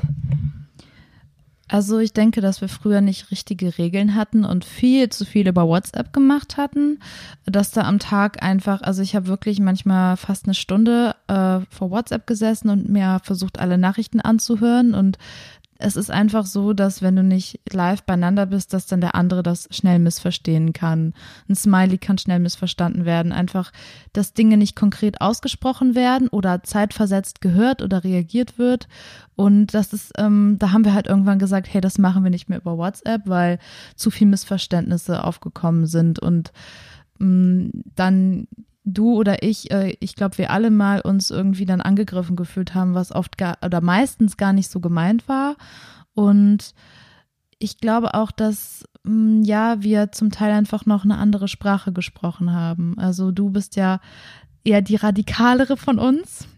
Also 1.73 2.01
ich 2.01 2.13
denke, 2.13 2.43
dass 2.43 2.61
wir 2.61 2.69
früher 2.69 3.01
nicht 3.01 3.31
richtige 3.31 3.79
Regeln 3.79 4.15
hatten 4.15 4.45
und 4.45 4.63
viel 4.63 5.09
zu 5.09 5.25
viel 5.25 5.49
über 5.49 5.67
WhatsApp 5.67 6.13
gemacht 6.13 6.59
hatten, 6.59 7.01
dass 7.47 7.71
da 7.71 7.85
am 7.85 7.99
Tag 7.99 8.43
einfach, 8.43 8.83
also 8.83 9.01
ich 9.01 9.17
habe 9.17 9.27
wirklich 9.27 9.59
manchmal 9.59 10.19
fast 10.19 10.45
eine 10.45 10.53
Stunde 10.53 11.17
äh, 11.29 11.61
vor 11.71 11.91
WhatsApp 11.91 12.27
gesessen 12.27 12.69
und 12.69 12.91
mir 12.91 13.23
versucht, 13.25 13.59
alle 13.59 13.79
Nachrichten 13.79 14.21
anzuhören 14.21 14.93
und 14.93 15.17
es 15.83 15.97
ist 15.97 16.11
einfach 16.11 16.47
so, 16.47 16.73
dass 16.73 17.03
wenn 17.03 17.17
du 17.17 17.23
nicht 17.23 17.61
live 17.71 18.05
beieinander 18.05 18.47
bist, 18.47 18.73
dass 18.73 18.87
dann 18.87 19.01
der 19.01 19.15
andere 19.15 19.43
das 19.43 19.69
schnell 19.71 19.99
missverstehen 19.99 20.73
kann. 20.73 21.13
Ein 21.49 21.57
Smiley 21.57 21.99
kann 21.99 22.19
schnell 22.19 22.39
missverstanden 22.39 23.05
werden. 23.05 23.33
Einfach, 23.33 23.73
dass 24.13 24.33
Dinge 24.33 24.57
nicht 24.57 24.77
konkret 24.77 25.21
ausgesprochen 25.21 25.95
werden 25.95 26.29
oder 26.29 26.63
zeitversetzt 26.63 27.41
gehört 27.41 27.83
oder 27.83 28.05
reagiert 28.05 28.59
wird. 28.59 28.87
Und 29.35 29.75
das 29.75 29.93
ist, 29.93 30.13
ähm, 30.19 30.57
da 30.59 30.71
haben 30.71 30.85
wir 30.85 30.95
halt 30.95 31.09
irgendwann 31.09 31.39
gesagt, 31.39 31.73
hey, 31.73 31.81
das 31.81 31.99
machen 31.99 32.23
wir 32.23 32.31
nicht 32.31 32.49
mehr 32.49 32.59
über 32.59 32.79
WhatsApp, 32.79 33.23
weil 33.27 33.59
zu 33.97 34.11
viel 34.11 34.29
Missverständnisse 34.29 35.25
aufgekommen 35.25 35.87
sind 35.87 36.21
und 36.21 36.53
ähm, 37.21 37.71
dann 37.97 38.47
du 38.85 39.15
oder 39.15 39.43
ich, 39.43 39.71
äh, 39.71 39.97
ich 40.01 40.15
glaube, 40.15 40.39
wir 40.39 40.51
alle 40.51 40.71
mal 40.71 41.01
uns 41.01 41.31
irgendwie 41.31 41.67
dann 41.67 41.81
angegriffen 41.81 42.37
gefühlt 42.37 42.75
haben, 42.75 42.95
was 42.95 43.13
oft 43.13 43.39
gar 43.39 43.59
oder 43.65 43.81
meistens 43.81 44.37
gar 44.37 44.53
nicht 44.53 44.71
so 44.71 44.81
gemeint 44.81 45.29
war. 45.29 45.57
Und 46.15 46.75
ich 47.59 47.79
glaube 47.79 48.15
auch, 48.15 48.33
dass 48.33 48.85
mm, 49.05 49.43
ja, 49.43 49.83
wir 49.83 50.13
zum 50.13 50.31
Teil 50.31 50.53
einfach 50.53 50.85
noch 50.87 51.05
eine 51.05 51.19
andere 51.19 51.49
Sprache 51.49 51.93
gesprochen 51.93 52.53
haben. 52.53 52.99
Also 52.99 53.31
du 53.31 53.51
bist 53.51 53.77
ja 53.77 54.01
eher 54.65 54.83
die 54.83 54.97
radikalere 54.97 55.77
von 55.77 55.99
uns. 55.99 56.49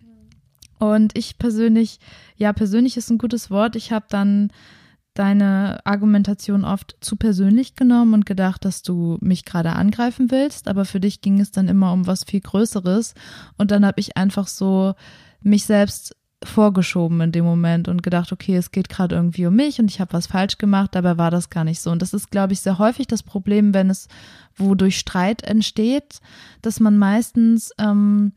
Und 0.78 1.16
ich 1.16 1.38
persönlich, 1.38 2.00
ja, 2.36 2.52
persönlich 2.52 2.96
ist 2.96 3.10
ein 3.10 3.18
gutes 3.18 3.50
Wort. 3.50 3.76
Ich 3.76 3.92
habe 3.92 4.06
dann 4.08 4.50
deine 5.14 5.80
Argumentation 5.84 6.64
oft 6.64 6.96
zu 7.00 7.16
persönlich 7.16 7.76
genommen 7.76 8.14
und 8.14 8.26
gedacht, 8.26 8.64
dass 8.64 8.82
du 8.82 9.16
mich 9.20 9.44
gerade 9.44 9.72
angreifen 9.72 10.30
willst, 10.30 10.68
aber 10.68 10.84
für 10.84 11.00
dich 11.00 11.20
ging 11.20 11.40
es 11.40 11.52
dann 11.52 11.68
immer 11.68 11.92
um 11.92 12.06
was 12.06 12.24
viel 12.24 12.40
Größeres. 12.40 13.14
Und 13.56 13.70
dann 13.70 13.86
habe 13.86 14.00
ich 14.00 14.16
einfach 14.16 14.48
so 14.48 14.94
mich 15.40 15.64
selbst 15.64 16.16
vorgeschoben 16.42 17.20
in 17.20 17.32
dem 17.32 17.44
Moment 17.44 17.88
und 17.88 18.02
gedacht, 18.02 18.32
okay, 18.32 18.56
es 18.56 18.70
geht 18.70 18.88
gerade 18.88 19.14
irgendwie 19.14 19.46
um 19.46 19.54
mich 19.54 19.78
und 19.78 19.90
ich 19.90 20.00
habe 20.00 20.12
was 20.12 20.26
falsch 20.26 20.58
gemacht, 20.58 20.94
dabei 20.94 21.16
war 21.16 21.30
das 21.30 21.50
gar 21.50 21.64
nicht 21.64 21.80
so. 21.80 21.90
Und 21.90 22.02
das 22.02 22.12
ist, 22.12 22.30
glaube 22.30 22.52
ich, 22.52 22.60
sehr 22.60 22.78
häufig 22.78 23.06
das 23.06 23.22
Problem, 23.22 23.72
wenn 23.72 23.90
es 23.90 24.08
wodurch 24.56 24.98
Streit 24.98 25.42
entsteht, 25.42 26.20
dass 26.62 26.80
man 26.80 26.98
meistens 26.98 27.72
ähm, 27.78 28.32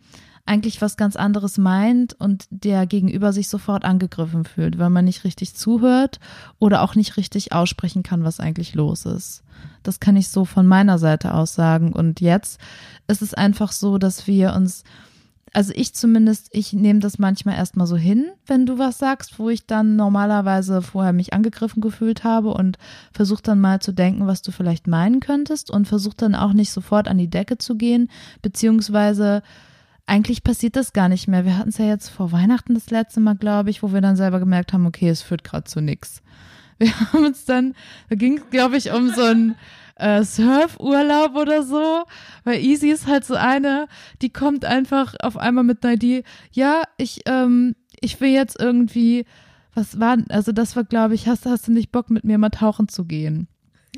eigentlich 0.48 0.82
was 0.82 0.98
ganz 0.98 1.16
anderes 1.16 1.58
meint 1.58 2.14
und 2.14 2.46
der 2.50 2.88
Gegenüber 2.88 3.34
sich 3.34 3.50
sofort 3.50 3.84
angegriffen 3.84 4.46
fühlt, 4.46 4.80
weil 4.80 4.90
man 4.90 5.06
nicht 5.06 5.24
richtig 5.24 5.54
zuhört 5.56 6.20
oder 6.58 6.82
auch 6.82 6.96
nicht 6.96 7.18
richtig 7.18 7.52
aussprechen 7.52 8.02
kann, 8.04 8.24
was 8.24 8.40
eigentlich 8.40 8.74
los 8.74 9.06
ist. 9.06 9.44
Das 9.84 10.00
kann 10.00 10.16
ich 10.16 10.30
so 10.30 10.46
von 10.46 10.66
meiner 10.66 11.00
Seite 11.00 11.34
aus 11.34 11.54
sagen. 11.54 11.92
Und 11.92 12.22
jetzt 12.22 12.60
ist 13.08 13.22
es 13.22 13.34
einfach 13.34 13.72
so, 13.72 13.98
dass 13.98 14.26
wir 14.28 14.54
uns, 14.54 14.84
also 15.54 15.74
ich 15.76 15.94
zumindest, 15.94 16.48
ich 16.52 16.72
nehme 16.72 17.00
das 17.00 17.20
manchmal 17.20 17.56
erstmal 17.56 17.88
so 17.88 17.98
hin, 17.98 18.28
wenn 18.46 18.66
du 18.66 18.78
was 18.78 19.00
sagst, 19.00 19.40
wo 19.40 19.50
ich 19.50 19.66
dann 19.66 19.98
normalerweise 19.98 20.82
vorher 20.82 21.14
mich 21.14 21.34
angegriffen 21.34 21.82
gefühlt 21.82 22.24
habe 22.24 22.54
und 22.54 22.78
versuche 23.12 23.44
dann 23.44 23.60
mal 23.60 23.82
zu 23.82 23.92
denken, 23.92 24.28
was 24.28 24.42
du 24.42 24.52
vielleicht 24.52 24.88
meinen 24.88 25.20
könntest 25.20 25.72
und 25.72 25.88
versuche 25.88 26.18
dann 26.18 26.36
auch 26.36 26.54
nicht 26.54 26.72
sofort 26.72 27.08
an 27.08 27.18
die 27.18 27.30
Decke 27.30 27.58
zu 27.58 27.76
gehen, 27.76 28.10
beziehungsweise 28.42 29.42
eigentlich 30.08 30.44
passiert 30.44 30.76
das 30.76 30.94
gar 30.94 31.10
nicht 31.10 31.28
mehr. 31.28 31.46
Wir 31.46 31.58
hatten 31.58 31.70
es 31.70 31.78
ja 31.78 31.86
jetzt 31.86 32.10
vor 32.10 32.32
Weihnachten 32.32 32.74
das 32.74 32.90
letzte 32.90 33.20
Mal, 33.20 33.36
glaube 33.36 33.70
ich, 33.70 33.84
wo 33.84 33.94
wir 33.94 34.02
dann 34.02 34.16
selber 34.16 34.40
gemerkt 34.40 34.74
haben, 34.74 34.86
okay, 34.86 35.10
es 35.10 35.22
führt 35.22 35.44
gerade 35.44 35.66
zu 35.66 35.82
nichts. 35.82 36.24
Wir 36.80 36.98
haben 37.00 37.26
uns 37.26 37.44
dann, 37.46 37.74
da 38.08 38.16
ging 38.16 38.38
es, 38.38 38.50
glaube 38.52 38.78
ich, 38.78 38.92
um 38.92 39.10
so 39.10 39.24
einen 39.24 39.56
äh, 39.96 40.24
Surfurlaub 40.24 41.36
oder 41.36 41.64
so, 41.64 42.04
weil 42.44 42.60
Easy 42.60 42.90
ist 42.90 43.08
halt 43.08 43.26
so 43.26 43.34
eine, 43.34 43.88
die 44.22 44.30
kommt 44.30 44.64
einfach 44.64 45.16
auf 45.22 45.38
einmal 45.38 45.64
mit 45.64 45.84
einer 45.84 45.96
Idee, 45.96 46.24
ja, 46.52 46.84
ich, 46.98 47.22
ähm, 47.26 47.76
ich 48.00 48.22
will 48.22 48.30
jetzt 48.30 48.60
irgendwie, 48.60 49.26
was 49.74 50.00
war, 50.00 50.18
also 50.30 50.52
das 50.52 50.76
war, 50.76 50.84
glaube 50.84 51.16
ich, 51.16 51.28
hast, 51.28 51.48
hast 51.48 51.68
du 51.68 51.72
nicht 51.72 51.92
Bock, 51.92 52.12
mit 52.12 52.24
mir 52.24 52.38
mal 52.38 52.52
tauchen 52.52 52.88
zu 52.88 53.06
gehen? 53.06 53.48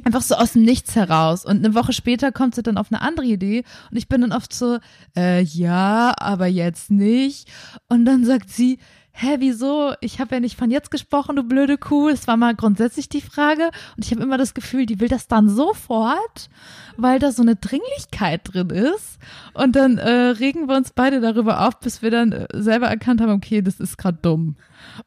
Einfach 0.09 0.23
so 0.23 0.35
aus 0.35 0.53
dem 0.53 0.63
Nichts 0.63 0.95
heraus. 0.95 1.45
Und 1.45 1.63
eine 1.63 1.75
Woche 1.75 1.93
später 1.93 2.31
kommt 2.31 2.55
sie 2.55 2.63
dann 2.63 2.77
auf 2.77 2.91
eine 2.91 3.01
andere 3.01 3.27
Idee 3.27 3.63
und 3.91 3.97
ich 3.97 4.07
bin 4.07 4.21
dann 4.21 4.31
oft 4.31 4.51
so, 4.51 4.79
äh, 5.15 5.41
ja, 5.43 6.15
aber 6.17 6.47
jetzt 6.47 6.89
nicht. 6.89 7.47
Und 7.89 8.05
dann 8.05 8.25
sagt 8.25 8.49
sie, 8.49 8.79
hä, 9.21 9.35
wieso? 9.39 9.93
Ich 9.99 10.19
habe 10.21 10.35
ja 10.35 10.39
nicht 10.39 10.57
von 10.57 10.71
jetzt 10.71 10.91
gesprochen, 10.91 11.35
du 11.35 11.43
blöde 11.43 11.77
Kuh. 11.77 12.09
Das 12.09 12.27
war 12.27 12.37
mal 12.37 12.55
grundsätzlich 12.55 13.09
die 13.09 13.21
Frage. 13.21 13.69
Und 13.97 14.05
ich 14.05 14.11
habe 14.11 14.23
immer 14.23 14.37
das 14.37 14.53
Gefühl, 14.53 14.85
die 14.85 14.99
will 15.01 15.09
das 15.09 15.27
dann 15.27 15.49
sofort, 15.49 16.49
weil 16.95 17.19
da 17.19 17.31
so 17.33 17.41
eine 17.41 17.57
Dringlichkeit 17.57 18.41
drin 18.45 18.69
ist. 18.69 19.19
Und 19.53 19.75
dann 19.75 19.97
äh, 19.97 20.09
regen 20.09 20.69
wir 20.69 20.77
uns 20.77 20.91
beide 20.91 21.19
darüber 21.19 21.67
auf, 21.67 21.79
bis 21.81 22.01
wir 22.01 22.11
dann 22.11 22.31
äh, 22.31 22.47
selber 22.53 22.87
erkannt 22.87 23.19
haben, 23.19 23.31
okay, 23.31 23.61
das 23.61 23.81
ist 23.81 23.97
gerade 23.97 24.19
dumm. 24.21 24.55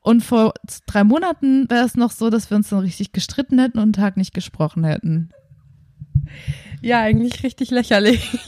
Und 0.03 0.23
vor 0.23 0.53
drei 0.87 1.05
Monaten 1.05 1.71
wäre 1.71 1.87
es 1.87 1.97
noch 1.97 2.11
so, 2.11 2.29
dass 2.29 2.51
wir 2.51 2.57
uns 2.57 2.69
dann 2.69 2.81
richtig 2.81 3.13
gestritten 3.13 3.59
hätten 3.59 3.79
und 3.79 3.85
einen 3.85 3.93
Tag 3.95 4.19
nicht 4.19 4.35
gesprochen 4.35 4.85
hätten. 4.85 5.31
Ja, 6.83 7.01
eigentlich 7.01 7.43
richtig 7.43 7.71
lächerlich. 7.71 8.39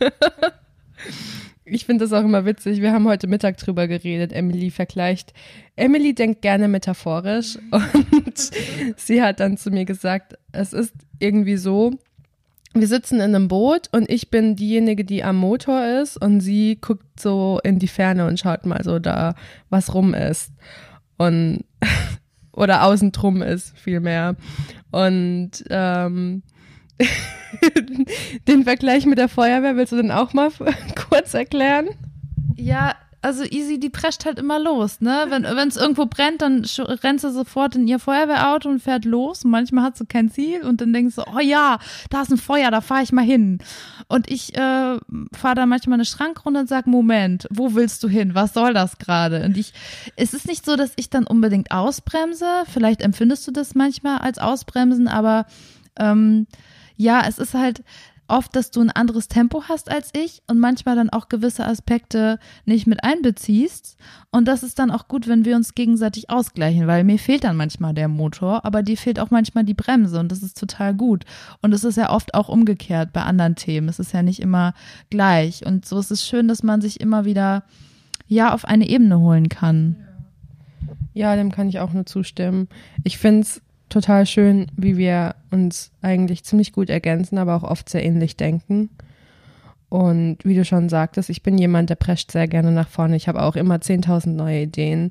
ich 1.70 1.86
finde 1.86 2.04
das 2.04 2.12
auch 2.12 2.24
immer 2.24 2.44
witzig. 2.44 2.80
Wir 2.80 2.92
haben 2.92 3.06
heute 3.06 3.26
Mittag 3.26 3.56
drüber 3.56 3.86
geredet. 3.86 4.32
Emily 4.32 4.70
vergleicht. 4.70 5.32
Emily 5.76 6.14
denkt 6.14 6.42
gerne 6.42 6.68
metaphorisch 6.68 7.58
und 7.70 8.50
sie 8.96 9.22
hat 9.22 9.40
dann 9.40 9.56
zu 9.56 9.70
mir 9.70 9.84
gesagt, 9.84 10.36
es 10.52 10.72
ist 10.72 10.94
irgendwie 11.18 11.56
so, 11.56 11.92
wir 12.72 12.86
sitzen 12.86 13.16
in 13.16 13.34
einem 13.34 13.48
Boot 13.48 13.88
und 13.92 14.08
ich 14.10 14.30
bin 14.30 14.56
diejenige, 14.56 15.04
die 15.04 15.24
am 15.24 15.36
Motor 15.36 15.84
ist 16.00 16.16
und 16.16 16.40
sie 16.40 16.78
guckt 16.80 17.18
so 17.18 17.60
in 17.64 17.78
die 17.78 17.88
Ferne 17.88 18.26
und 18.26 18.38
schaut 18.38 18.66
mal 18.66 18.82
so 18.84 18.98
da, 18.98 19.34
was 19.70 19.94
rum 19.94 20.14
ist. 20.14 20.52
Und 21.16 21.64
oder 22.52 22.84
außen 22.84 23.12
drum 23.12 23.42
ist 23.42 23.76
vielmehr. 23.78 24.36
Und 24.90 25.64
ähm, 25.70 26.42
den 28.48 28.64
Vergleich 28.64 29.06
mit 29.06 29.18
der 29.18 29.28
Feuerwehr 29.28 29.76
willst 29.76 29.92
du 29.92 29.96
denn 29.96 30.10
auch 30.10 30.32
mal 30.32 30.50
kurz 31.08 31.34
erklären? 31.34 31.88
Ja, 32.56 32.94
also 33.22 33.44
Easy, 33.44 33.78
die 33.78 33.90
prescht 33.90 34.24
halt 34.24 34.38
immer 34.38 34.58
los, 34.58 35.00
ne? 35.00 35.26
Wenn 35.28 35.44
es 35.44 35.76
irgendwo 35.76 36.06
brennt, 36.06 36.40
dann 36.40 36.64
rennt 36.78 37.20
sie 37.20 37.30
sofort 37.30 37.76
in 37.76 37.86
ihr 37.86 37.98
Feuerwehrauto 37.98 38.68
und 38.70 38.80
fährt 38.80 39.04
los. 39.04 39.44
Und 39.44 39.50
manchmal 39.50 39.84
hat 39.84 39.98
sie 39.98 40.06
kein 40.06 40.30
Ziel 40.30 40.62
und 40.62 40.80
dann 40.80 40.94
denkst 40.94 41.16
du, 41.16 41.22
oh 41.22 41.38
ja, 41.38 41.78
da 42.08 42.22
ist 42.22 42.30
ein 42.30 42.38
Feuer, 42.38 42.70
da 42.70 42.80
fahre 42.80 43.02
ich 43.02 43.12
mal 43.12 43.24
hin. 43.24 43.58
Und 44.08 44.30
ich 44.30 44.54
äh, 44.54 44.96
fahre 45.32 45.54
da 45.54 45.66
manchmal 45.66 45.94
eine 45.94 46.06
Schrank 46.06 46.46
runter 46.46 46.60
und 46.60 46.68
sag, 46.68 46.86
Moment, 46.86 47.46
wo 47.50 47.74
willst 47.74 48.02
du 48.02 48.08
hin? 48.08 48.34
Was 48.34 48.54
soll 48.54 48.72
das 48.72 48.96
gerade? 48.96 49.44
Und 49.44 49.58
ich, 49.58 49.74
es 50.16 50.32
ist 50.32 50.48
nicht 50.48 50.64
so, 50.64 50.76
dass 50.76 50.92
ich 50.96 51.10
dann 51.10 51.26
unbedingt 51.26 51.72
ausbremse. 51.72 52.46
Vielleicht 52.72 53.02
empfindest 53.02 53.46
du 53.46 53.50
das 53.50 53.74
manchmal 53.74 54.18
als 54.18 54.38
Ausbremsen, 54.38 55.08
aber 55.08 55.44
ähm, 55.98 56.46
ja, 57.00 57.24
es 57.26 57.38
ist 57.38 57.54
halt, 57.54 57.82
oft, 58.30 58.54
dass 58.54 58.70
du 58.70 58.80
ein 58.80 58.90
anderes 58.90 59.28
Tempo 59.28 59.64
hast 59.68 59.90
als 59.90 60.10
ich 60.14 60.42
und 60.46 60.58
manchmal 60.58 60.96
dann 60.96 61.10
auch 61.10 61.28
gewisse 61.28 61.66
Aspekte 61.66 62.38
nicht 62.64 62.86
mit 62.86 63.02
einbeziehst. 63.02 63.96
Und 64.30 64.46
das 64.46 64.62
ist 64.62 64.78
dann 64.78 64.90
auch 64.90 65.08
gut, 65.08 65.26
wenn 65.26 65.44
wir 65.44 65.56
uns 65.56 65.74
gegenseitig 65.74 66.30
ausgleichen, 66.30 66.86
weil 66.86 67.04
mir 67.04 67.18
fehlt 67.18 67.44
dann 67.44 67.56
manchmal 67.56 67.92
der 67.92 68.08
Motor, 68.08 68.64
aber 68.64 68.82
dir 68.82 68.96
fehlt 68.96 69.18
auch 69.18 69.30
manchmal 69.30 69.64
die 69.64 69.74
Bremse 69.74 70.20
und 70.20 70.30
das 70.30 70.42
ist 70.42 70.58
total 70.58 70.94
gut. 70.94 71.24
Und 71.60 71.72
es 71.72 71.84
ist 71.84 71.96
ja 71.96 72.10
oft 72.10 72.34
auch 72.34 72.48
umgekehrt 72.48 73.12
bei 73.12 73.22
anderen 73.22 73.56
Themen. 73.56 73.88
Es 73.88 73.98
ist 73.98 74.12
ja 74.12 74.22
nicht 74.22 74.40
immer 74.40 74.74
gleich. 75.10 75.66
Und 75.66 75.84
so 75.84 75.98
ist 75.98 76.10
es 76.10 76.26
schön, 76.26 76.48
dass 76.48 76.62
man 76.62 76.80
sich 76.80 77.00
immer 77.00 77.24
wieder 77.24 77.64
ja 78.28 78.54
auf 78.54 78.64
eine 78.64 78.88
Ebene 78.88 79.18
holen 79.18 79.48
kann. 79.48 79.96
Ja, 81.12 81.34
dem 81.34 81.50
kann 81.50 81.68
ich 81.68 81.80
auch 81.80 81.92
nur 81.92 82.06
zustimmen. 82.06 82.68
Ich 83.02 83.18
finde 83.18 83.40
es 83.40 83.60
total 83.90 84.24
schön, 84.24 84.68
wie 84.76 84.96
wir 84.96 85.34
uns 85.50 85.90
eigentlich 86.00 86.44
ziemlich 86.44 86.72
gut 86.72 86.88
ergänzen, 86.88 87.36
aber 87.36 87.54
auch 87.56 87.64
oft 87.64 87.88
sehr 87.88 88.04
ähnlich 88.04 88.36
denken. 88.36 88.88
Und 89.90 90.38
wie 90.44 90.54
du 90.54 90.64
schon 90.64 90.88
sagtest, 90.88 91.28
ich 91.30 91.42
bin 91.42 91.58
jemand, 91.58 91.90
der 91.90 91.96
prescht 91.96 92.30
sehr 92.30 92.46
gerne 92.46 92.70
nach 92.70 92.88
vorne. 92.88 93.16
Ich 93.16 93.28
habe 93.28 93.42
auch 93.42 93.56
immer 93.56 93.76
10.000 93.76 94.28
neue 94.28 94.62
Ideen. 94.62 95.10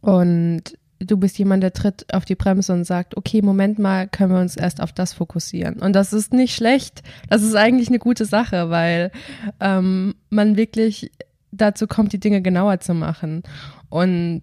Und 0.00 0.76
du 0.98 1.16
bist 1.16 1.38
jemand, 1.38 1.62
der 1.62 1.72
tritt 1.72 2.12
auf 2.12 2.24
die 2.24 2.34
Bremse 2.34 2.72
und 2.72 2.84
sagt, 2.84 3.16
okay, 3.16 3.42
Moment 3.42 3.78
mal, 3.78 4.08
können 4.08 4.32
wir 4.32 4.40
uns 4.40 4.56
erst 4.56 4.82
auf 4.82 4.92
das 4.92 5.12
fokussieren. 5.12 5.80
Und 5.80 5.94
das 5.94 6.12
ist 6.12 6.32
nicht 6.32 6.54
schlecht. 6.54 7.02
Das 7.30 7.42
ist 7.42 7.54
eigentlich 7.54 7.88
eine 7.88 8.00
gute 8.00 8.24
Sache, 8.24 8.70
weil 8.70 9.12
ähm, 9.60 10.16
man 10.30 10.56
wirklich 10.56 11.12
dazu 11.52 11.86
kommt, 11.86 12.12
die 12.12 12.20
Dinge 12.20 12.42
genauer 12.42 12.80
zu 12.80 12.92
machen. 12.92 13.44
Und 13.88 14.42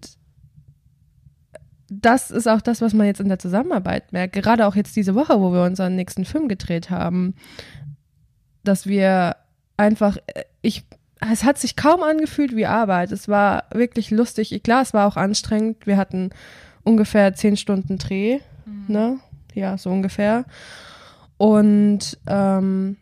das 2.00 2.30
ist 2.30 2.48
auch 2.48 2.60
das, 2.60 2.80
was 2.80 2.94
man 2.94 3.06
jetzt 3.06 3.20
in 3.20 3.28
der 3.28 3.38
Zusammenarbeit 3.38 4.12
merkt. 4.12 4.34
Gerade 4.34 4.66
auch 4.66 4.74
jetzt 4.74 4.96
diese 4.96 5.14
Woche, 5.14 5.40
wo 5.40 5.52
wir 5.52 5.62
unseren 5.64 5.94
nächsten 5.94 6.24
Film 6.24 6.48
gedreht 6.48 6.90
haben, 6.90 7.34
dass 8.64 8.86
wir 8.86 9.36
einfach, 9.76 10.16
ich, 10.62 10.84
es 11.20 11.44
hat 11.44 11.58
sich 11.58 11.76
kaum 11.76 12.02
angefühlt 12.02 12.56
wie 12.56 12.66
Arbeit. 12.66 13.12
Es 13.12 13.28
war 13.28 13.64
wirklich 13.72 14.10
lustig. 14.10 14.62
Klar, 14.62 14.82
es 14.82 14.94
war 14.94 15.06
auch 15.06 15.16
anstrengend. 15.16 15.86
Wir 15.86 15.96
hatten 15.96 16.30
ungefähr 16.82 17.34
zehn 17.34 17.56
Stunden 17.56 17.98
Dreh, 17.98 18.38
mhm. 18.64 18.84
ne? 18.88 19.18
Ja, 19.54 19.76
so 19.76 19.90
ungefähr. 19.90 20.46
Und 21.36 22.18
ähm, 22.26 22.96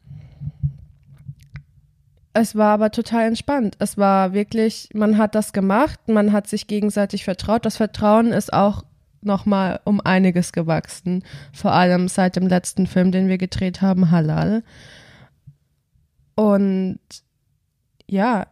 es 2.32 2.54
war 2.54 2.74
aber 2.74 2.90
total 2.90 3.26
entspannt. 3.26 3.76
Es 3.78 3.98
war 3.98 4.32
wirklich, 4.32 4.88
man 4.94 5.18
hat 5.18 5.34
das 5.34 5.52
gemacht, 5.52 5.98
man 6.08 6.32
hat 6.32 6.46
sich 6.46 6.66
gegenseitig 6.66 7.24
vertraut. 7.24 7.64
Das 7.64 7.76
Vertrauen 7.76 8.32
ist 8.32 8.52
auch 8.52 8.84
nochmal 9.22 9.80
um 9.84 10.00
einiges 10.00 10.52
gewachsen. 10.52 11.24
Vor 11.52 11.72
allem 11.72 12.08
seit 12.08 12.36
dem 12.36 12.46
letzten 12.46 12.86
Film, 12.86 13.10
den 13.12 13.28
wir 13.28 13.38
gedreht 13.38 13.82
haben, 13.82 14.10
Halal. 14.10 14.62
Und 16.36 17.00
ja, 18.06 18.46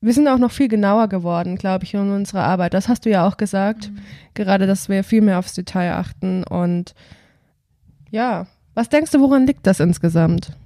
wir 0.00 0.12
sind 0.12 0.28
auch 0.28 0.38
noch 0.38 0.50
viel 0.50 0.68
genauer 0.68 1.08
geworden, 1.08 1.56
glaube 1.56 1.84
ich, 1.84 1.94
in 1.94 2.10
unserer 2.10 2.44
Arbeit. 2.44 2.74
Das 2.74 2.88
hast 2.88 3.04
du 3.04 3.10
ja 3.10 3.26
auch 3.26 3.36
gesagt. 3.36 3.90
Mhm. 3.90 3.98
Gerade, 4.34 4.66
dass 4.66 4.88
wir 4.88 5.04
viel 5.04 5.22
mehr 5.22 5.38
aufs 5.38 5.54
Detail 5.54 5.94
achten. 5.94 6.44
Und 6.44 6.94
ja, 8.10 8.46
was 8.74 8.88
denkst 8.88 9.12
du, 9.12 9.20
woran 9.20 9.46
liegt 9.46 9.66
das 9.66 9.80
insgesamt? 9.80 10.56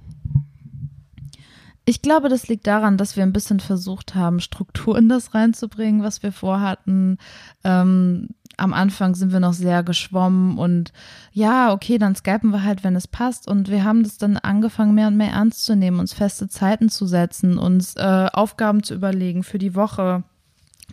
Ich 1.89 2.03
glaube, 2.03 2.29
das 2.29 2.47
liegt 2.47 2.67
daran, 2.67 2.97
dass 2.97 3.15
wir 3.15 3.23
ein 3.23 3.33
bisschen 3.33 3.59
versucht 3.59 4.13
haben, 4.13 4.41
Struktur 4.41 4.95
in 4.95 5.09
das 5.09 5.33
reinzubringen, 5.33 6.03
was 6.03 6.21
wir 6.21 6.31
vorhatten. 6.31 7.17
Ähm, 7.63 8.27
am 8.57 8.73
Anfang 8.73 9.15
sind 9.15 9.31
wir 9.31 9.39
noch 9.39 9.53
sehr 9.53 9.81
geschwommen 9.81 10.59
und 10.59 10.93
ja, 11.31 11.73
okay, 11.73 11.97
dann 11.97 12.15
skypen 12.15 12.51
wir 12.51 12.63
halt, 12.63 12.83
wenn 12.83 12.95
es 12.95 13.07
passt. 13.07 13.47
Und 13.47 13.69
wir 13.69 13.83
haben 13.85 14.03
das 14.03 14.19
dann 14.19 14.37
angefangen, 14.37 14.93
mehr 14.93 15.07
und 15.07 15.17
mehr 15.17 15.31
ernst 15.31 15.65
zu 15.65 15.75
nehmen, 15.75 15.99
uns 15.99 16.13
feste 16.13 16.47
Zeiten 16.47 16.89
zu 16.89 17.07
setzen, 17.07 17.57
uns 17.57 17.95
äh, 17.95 18.27
Aufgaben 18.33 18.83
zu 18.83 18.93
überlegen 18.93 19.41
für 19.41 19.57
die 19.57 19.73
Woche. 19.73 20.23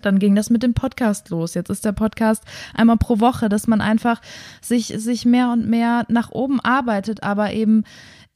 Dann 0.00 0.18
ging 0.18 0.34
das 0.34 0.48
mit 0.48 0.62
dem 0.62 0.72
Podcast 0.72 1.28
los. 1.28 1.52
Jetzt 1.52 1.68
ist 1.68 1.84
der 1.84 1.92
Podcast 1.92 2.42
einmal 2.72 2.96
pro 2.96 3.20
Woche, 3.20 3.50
dass 3.50 3.66
man 3.66 3.82
einfach 3.82 4.22
sich, 4.62 4.94
sich 4.96 5.26
mehr 5.26 5.50
und 5.50 5.68
mehr 5.68 6.06
nach 6.08 6.30
oben 6.30 6.58
arbeitet, 6.60 7.22
aber 7.22 7.52
eben 7.52 7.84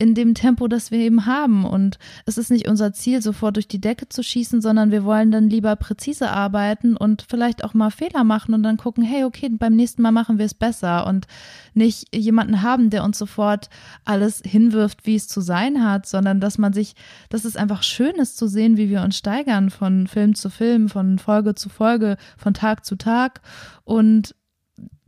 in 0.00 0.14
dem 0.14 0.34
Tempo, 0.34 0.66
das 0.66 0.90
wir 0.90 0.98
eben 0.98 1.26
haben. 1.26 1.66
Und 1.66 1.98
es 2.24 2.38
ist 2.38 2.50
nicht 2.50 2.66
unser 2.66 2.94
Ziel, 2.94 3.20
sofort 3.20 3.56
durch 3.56 3.68
die 3.68 3.82
Decke 3.82 4.08
zu 4.08 4.22
schießen, 4.22 4.62
sondern 4.62 4.90
wir 4.90 5.04
wollen 5.04 5.30
dann 5.30 5.50
lieber 5.50 5.76
präzise 5.76 6.30
arbeiten 6.30 6.96
und 6.96 7.26
vielleicht 7.28 7.62
auch 7.62 7.74
mal 7.74 7.90
Fehler 7.90 8.24
machen 8.24 8.54
und 8.54 8.62
dann 8.62 8.78
gucken, 8.78 9.04
hey, 9.04 9.24
okay, 9.24 9.50
beim 9.50 9.76
nächsten 9.76 10.00
Mal 10.00 10.10
machen 10.10 10.38
wir 10.38 10.46
es 10.46 10.54
besser 10.54 11.06
und 11.06 11.26
nicht 11.74 12.16
jemanden 12.16 12.62
haben, 12.62 12.88
der 12.88 13.04
uns 13.04 13.18
sofort 13.18 13.68
alles 14.06 14.42
hinwirft, 14.42 15.04
wie 15.04 15.16
es 15.16 15.28
zu 15.28 15.42
sein 15.42 15.84
hat, 15.84 16.06
sondern 16.06 16.40
dass 16.40 16.56
man 16.56 16.72
sich, 16.72 16.94
dass 17.28 17.44
es 17.44 17.56
einfach 17.56 17.82
schön 17.82 18.16
ist 18.16 18.38
zu 18.38 18.46
sehen, 18.46 18.78
wie 18.78 18.88
wir 18.88 19.02
uns 19.02 19.18
steigern 19.18 19.68
von 19.68 20.06
Film 20.06 20.34
zu 20.34 20.48
Film, 20.48 20.88
von 20.88 21.18
Folge 21.18 21.54
zu 21.54 21.68
Folge, 21.68 22.16
von 22.38 22.54
Tag 22.54 22.86
zu 22.86 22.96
Tag 22.96 23.42
und 23.84 24.34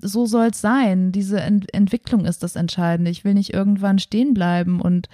so 0.03 0.27
soll 0.27 0.49
es 0.49 0.61
sein. 0.61 1.13
Diese 1.13 1.41
Ent 1.41 1.73
Entwicklung 1.73 2.25
ist 2.25 2.43
das 2.43 2.57
Entscheidende. 2.57 3.11
Ich 3.11 3.25
will 3.25 3.35
nicht 3.35 3.55
irgendwann 3.55 3.99
stehen 3.99 4.35
bleiben 4.35 4.81
und 4.81 5.09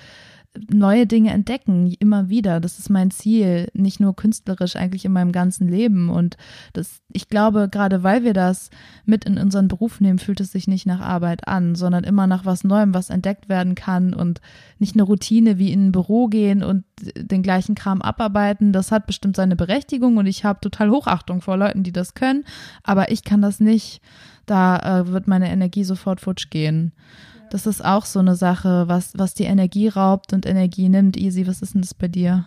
neue 0.70 1.06
Dinge 1.06 1.30
entdecken, 1.30 1.94
immer 1.98 2.28
wieder. 2.28 2.60
Das 2.60 2.78
ist 2.78 2.90
mein 2.90 3.10
Ziel, 3.10 3.68
nicht 3.74 4.00
nur 4.00 4.16
künstlerisch, 4.16 4.76
eigentlich 4.76 5.04
in 5.04 5.12
meinem 5.12 5.32
ganzen 5.32 5.68
Leben. 5.68 6.08
Und 6.08 6.36
das, 6.72 7.00
ich 7.12 7.28
glaube, 7.28 7.68
gerade 7.70 8.02
weil 8.02 8.24
wir 8.24 8.32
das 8.32 8.70
mit 9.04 9.24
in 9.24 9.38
unseren 9.38 9.68
Beruf 9.68 10.00
nehmen, 10.00 10.18
fühlt 10.18 10.40
es 10.40 10.52
sich 10.52 10.66
nicht 10.66 10.86
nach 10.86 11.00
Arbeit 11.00 11.46
an, 11.46 11.74
sondern 11.74 12.04
immer 12.04 12.26
nach 12.26 12.44
was 12.44 12.64
Neuem, 12.64 12.94
was 12.94 13.10
entdeckt 13.10 13.48
werden 13.48 13.74
kann 13.74 14.14
und 14.14 14.40
nicht 14.78 14.94
eine 14.94 15.02
Routine 15.02 15.58
wie 15.58 15.72
in 15.72 15.88
ein 15.88 15.92
Büro 15.92 16.28
gehen 16.28 16.62
und 16.62 16.84
den 17.16 17.42
gleichen 17.42 17.74
Kram 17.74 18.02
abarbeiten. 18.02 18.72
Das 18.72 18.90
hat 18.90 19.06
bestimmt 19.06 19.36
seine 19.36 19.56
Berechtigung 19.56 20.16
und 20.16 20.26
ich 20.26 20.44
habe 20.44 20.60
total 20.60 20.90
Hochachtung 20.90 21.40
vor 21.40 21.56
Leuten, 21.56 21.82
die 21.82 21.92
das 21.92 22.14
können, 22.14 22.44
aber 22.82 23.10
ich 23.12 23.22
kann 23.24 23.42
das 23.42 23.60
nicht 23.60 24.00
da 24.50 25.00
äh, 25.00 25.08
wird 25.08 25.28
meine 25.28 25.50
Energie 25.50 25.84
sofort 25.84 26.20
futsch 26.20 26.50
gehen. 26.50 26.92
Das 27.50 27.66
ist 27.66 27.84
auch 27.84 28.04
so 28.04 28.18
eine 28.18 28.36
Sache, 28.36 28.88
was, 28.88 29.12
was 29.16 29.34
die 29.34 29.44
Energie 29.44 29.88
raubt 29.88 30.32
und 30.32 30.46
Energie 30.46 30.88
nimmt. 30.88 31.16
Easy, 31.16 31.46
was 31.46 31.62
ist 31.62 31.74
denn 31.74 31.80
das 31.80 31.94
bei 31.94 32.08
dir? 32.08 32.44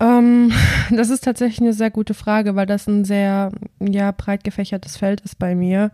Ähm, 0.00 0.52
das 0.90 1.10
ist 1.10 1.24
tatsächlich 1.24 1.60
eine 1.60 1.72
sehr 1.72 1.90
gute 1.90 2.14
Frage, 2.14 2.56
weil 2.56 2.66
das 2.66 2.86
ein 2.86 3.04
sehr 3.04 3.52
ja, 3.80 4.10
breit 4.10 4.44
gefächertes 4.44 4.96
Feld 4.96 5.20
ist 5.20 5.38
bei 5.38 5.54
mir. 5.54 5.90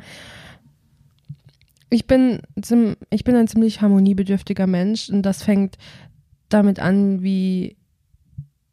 Ich 1.90 2.06
bin, 2.06 2.40
ich 3.10 3.24
bin 3.24 3.34
ein 3.34 3.48
ziemlich 3.48 3.82
harmoniebedürftiger 3.82 4.66
Mensch 4.66 5.10
und 5.10 5.22
das 5.22 5.42
fängt 5.42 5.76
damit 6.48 6.78
an, 6.78 7.22
wie 7.22 7.76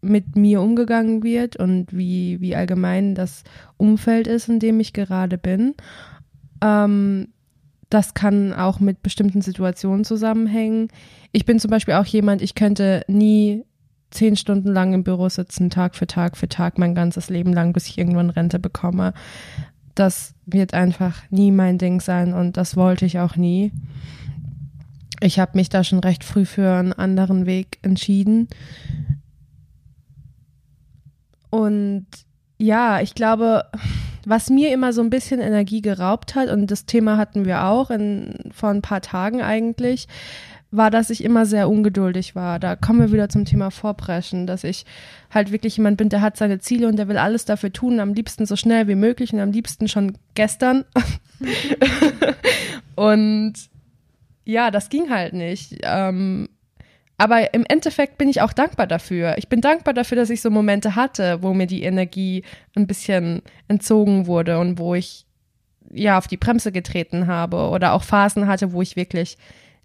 mit 0.07 0.35
mir 0.35 0.61
umgegangen 0.61 1.23
wird 1.23 1.55
und 1.55 1.95
wie, 1.95 2.39
wie 2.41 2.55
allgemein 2.55 3.15
das 3.15 3.43
Umfeld 3.77 4.27
ist, 4.27 4.49
in 4.49 4.59
dem 4.59 4.79
ich 4.79 4.93
gerade 4.93 5.37
bin. 5.37 5.75
Ähm, 6.61 7.29
das 7.89 8.13
kann 8.13 8.53
auch 8.53 8.79
mit 8.79 9.01
bestimmten 9.01 9.41
Situationen 9.41 10.03
zusammenhängen. 10.03 10.89
Ich 11.31 11.45
bin 11.45 11.59
zum 11.59 11.71
Beispiel 11.71 11.93
auch 11.93 12.05
jemand, 12.05 12.41
ich 12.41 12.55
könnte 12.55 13.03
nie 13.07 13.63
zehn 14.11 14.35
Stunden 14.35 14.73
lang 14.73 14.93
im 14.93 15.03
Büro 15.03 15.29
sitzen, 15.29 15.69
Tag 15.69 15.95
für 15.95 16.07
Tag 16.07 16.37
für 16.37 16.49
Tag, 16.49 16.77
mein 16.77 16.95
ganzes 16.95 17.29
Leben 17.29 17.53
lang, 17.53 17.73
bis 17.73 17.87
ich 17.87 17.97
irgendwann 17.97 18.29
Rente 18.29 18.59
bekomme. 18.59 19.13
Das 19.95 20.33
wird 20.45 20.73
einfach 20.73 21.23
nie 21.29 21.51
mein 21.51 21.77
Ding 21.77 22.01
sein 22.01 22.33
und 22.33 22.57
das 22.57 22.75
wollte 22.75 23.05
ich 23.05 23.19
auch 23.19 23.35
nie. 23.35 23.71
Ich 25.19 25.39
habe 25.39 25.57
mich 25.57 25.69
da 25.69 25.83
schon 25.83 25.99
recht 25.99 26.23
früh 26.23 26.45
für 26.45 26.71
einen 26.73 26.93
anderen 26.93 27.45
Weg 27.45 27.79
entschieden. 27.81 28.47
Und 31.49 32.05
ja, 32.57 33.01
ich 33.01 33.15
glaube, 33.15 33.65
was 34.25 34.49
mir 34.49 34.73
immer 34.73 34.93
so 34.93 35.01
ein 35.01 35.09
bisschen 35.09 35.39
Energie 35.39 35.81
geraubt 35.81 36.35
hat, 36.35 36.49
und 36.49 36.69
das 36.69 36.85
Thema 36.85 37.17
hatten 37.17 37.45
wir 37.45 37.65
auch 37.65 37.89
in, 37.89 38.35
vor 38.51 38.69
ein 38.69 38.81
paar 38.81 39.01
Tagen 39.01 39.41
eigentlich, 39.41 40.07
war, 40.69 40.91
dass 40.91 41.09
ich 41.09 41.23
immer 41.23 41.45
sehr 41.45 41.69
ungeduldig 41.69 42.35
war. 42.35 42.59
Da 42.59 42.75
kommen 42.75 42.99
wir 42.99 43.11
wieder 43.13 43.29
zum 43.29 43.45
Thema 43.45 43.71
Vorpreschen, 43.71 44.47
dass 44.47 44.63
ich 44.63 44.85
halt 45.31 45.51
wirklich 45.51 45.77
jemand 45.77 45.97
bin, 45.97 46.09
der 46.09 46.21
hat 46.21 46.35
seine 46.35 46.59
Ziele 46.59 46.87
und 46.87 46.97
der 46.97 47.07
will 47.07 47.17
alles 47.17 47.45
dafür 47.45 47.71
tun, 47.71 47.99
am 47.99 48.13
liebsten 48.13 48.45
so 48.45 48.55
schnell 48.55 48.87
wie 48.87 48.95
möglich 48.95 49.31
und 49.33 49.39
am 49.39 49.51
liebsten 49.51 49.87
schon 49.87 50.17
gestern. 50.35 50.83
und 52.95 53.53
ja, 54.43 54.71
das 54.71 54.89
ging 54.89 55.09
halt 55.09 55.33
nicht. 55.33 55.77
Ähm, 55.83 56.49
aber 57.17 57.53
im 57.53 57.65
Endeffekt 57.67 58.17
bin 58.17 58.29
ich 58.29 58.41
auch 58.41 58.53
dankbar 58.53 58.85
dafür. 58.85 59.37
Ich 59.37 59.47
bin 59.47 59.59
dankbar 59.59 59.93
dafür, 59.93 60.17
dass 60.17 60.29
ich 60.29 60.41
so 60.41 60.51
Momente 60.51 60.95
hatte, 60.95 61.41
wo 61.41 61.53
mir 61.53 61.65
die 61.65 61.83
Energie 61.83 62.43
ein 62.75 62.85
bisschen 62.85 63.41
entzogen 63.67 64.27
wurde 64.27 64.59
und 64.59 64.77
wo 64.77 64.93
ich 64.93 65.25
ja 65.91 66.17
auf 66.17 66.27
die 66.27 66.37
Bremse 66.37 66.71
getreten 66.71 67.27
habe 67.27 67.69
oder 67.69 67.93
auch 67.93 68.03
Phasen 68.03 68.47
hatte, 68.47 68.71
wo 68.71 68.81
ich 68.81 68.95
wirklich 68.95 69.37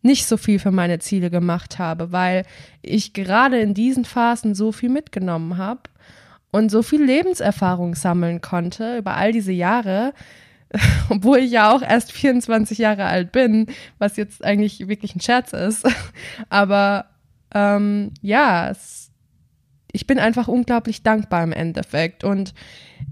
nicht 0.02 0.26
so 0.26 0.36
viel 0.36 0.58
für 0.58 0.72
meine 0.72 0.98
Ziele 0.98 1.30
gemacht 1.30 1.78
habe, 1.78 2.12
weil 2.12 2.44
ich 2.82 3.12
gerade 3.12 3.60
in 3.60 3.72
diesen 3.72 4.04
Phasen 4.04 4.54
so 4.54 4.72
viel 4.72 4.88
mitgenommen 4.88 5.56
habe 5.56 5.82
und 6.50 6.70
so 6.70 6.82
viel 6.82 7.02
Lebenserfahrung 7.02 7.94
sammeln 7.94 8.40
konnte 8.40 8.98
über 8.98 9.16
all 9.16 9.32
diese 9.32 9.52
Jahre, 9.52 10.12
obwohl 11.08 11.38
ich 11.38 11.52
ja 11.52 11.72
auch 11.72 11.82
erst 11.82 12.12
24 12.12 12.78
Jahre 12.78 13.04
alt 13.04 13.32
bin, 13.32 13.68
was 13.98 14.16
jetzt 14.16 14.44
eigentlich 14.44 14.88
wirklich 14.88 15.14
ein 15.14 15.20
Scherz 15.20 15.52
ist. 15.52 15.88
Aber 16.50 17.06
ähm, 17.54 18.12
ja, 18.20 18.70
es, 18.70 19.10
ich 19.92 20.06
bin 20.06 20.18
einfach 20.18 20.48
unglaublich 20.48 21.02
dankbar 21.02 21.42
im 21.44 21.52
Endeffekt. 21.52 22.24
Und 22.24 22.54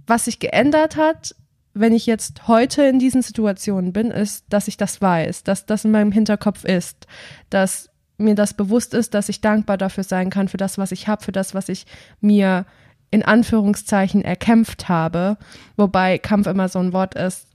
was 0.06 0.24
sich 0.24 0.38
geändert 0.38 0.96
hat, 0.96 1.34
wenn 1.72 1.92
ich 1.92 2.06
jetzt 2.06 2.48
heute 2.48 2.82
in 2.82 2.98
diesen 2.98 3.22
Situationen 3.22 3.92
bin, 3.92 4.10
ist, 4.10 4.44
dass 4.48 4.68
ich 4.68 4.76
das 4.76 5.00
weiß, 5.00 5.44
dass 5.44 5.66
das 5.66 5.84
in 5.84 5.92
meinem 5.92 6.12
Hinterkopf 6.12 6.64
ist, 6.64 7.06
dass 7.48 7.90
mir 8.18 8.34
das 8.34 8.54
bewusst 8.54 8.92
ist, 8.92 9.14
dass 9.14 9.28
ich 9.28 9.40
dankbar 9.40 9.78
dafür 9.78 10.04
sein 10.04 10.30
kann, 10.30 10.48
für 10.48 10.56
das, 10.56 10.78
was 10.78 10.92
ich 10.92 11.08
habe, 11.08 11.24
für 11.24 11.32
das, 11.32 11.54
was 11.54 11.68
ich 11.68 11.86
mir 12.20 12.66
in 13.10 13.24
Anführungszeichen 13.24 14.22
erkämpft 14.22 14.88
habe. 14.88 15.36
Wobei 15.76 16.18
Kampf 16.18 16.46
immer 16.46 16.68
so 16.68 16.78
ein 16.78 16.92
Wort 16.92 17.14
ist, 17.14 17.46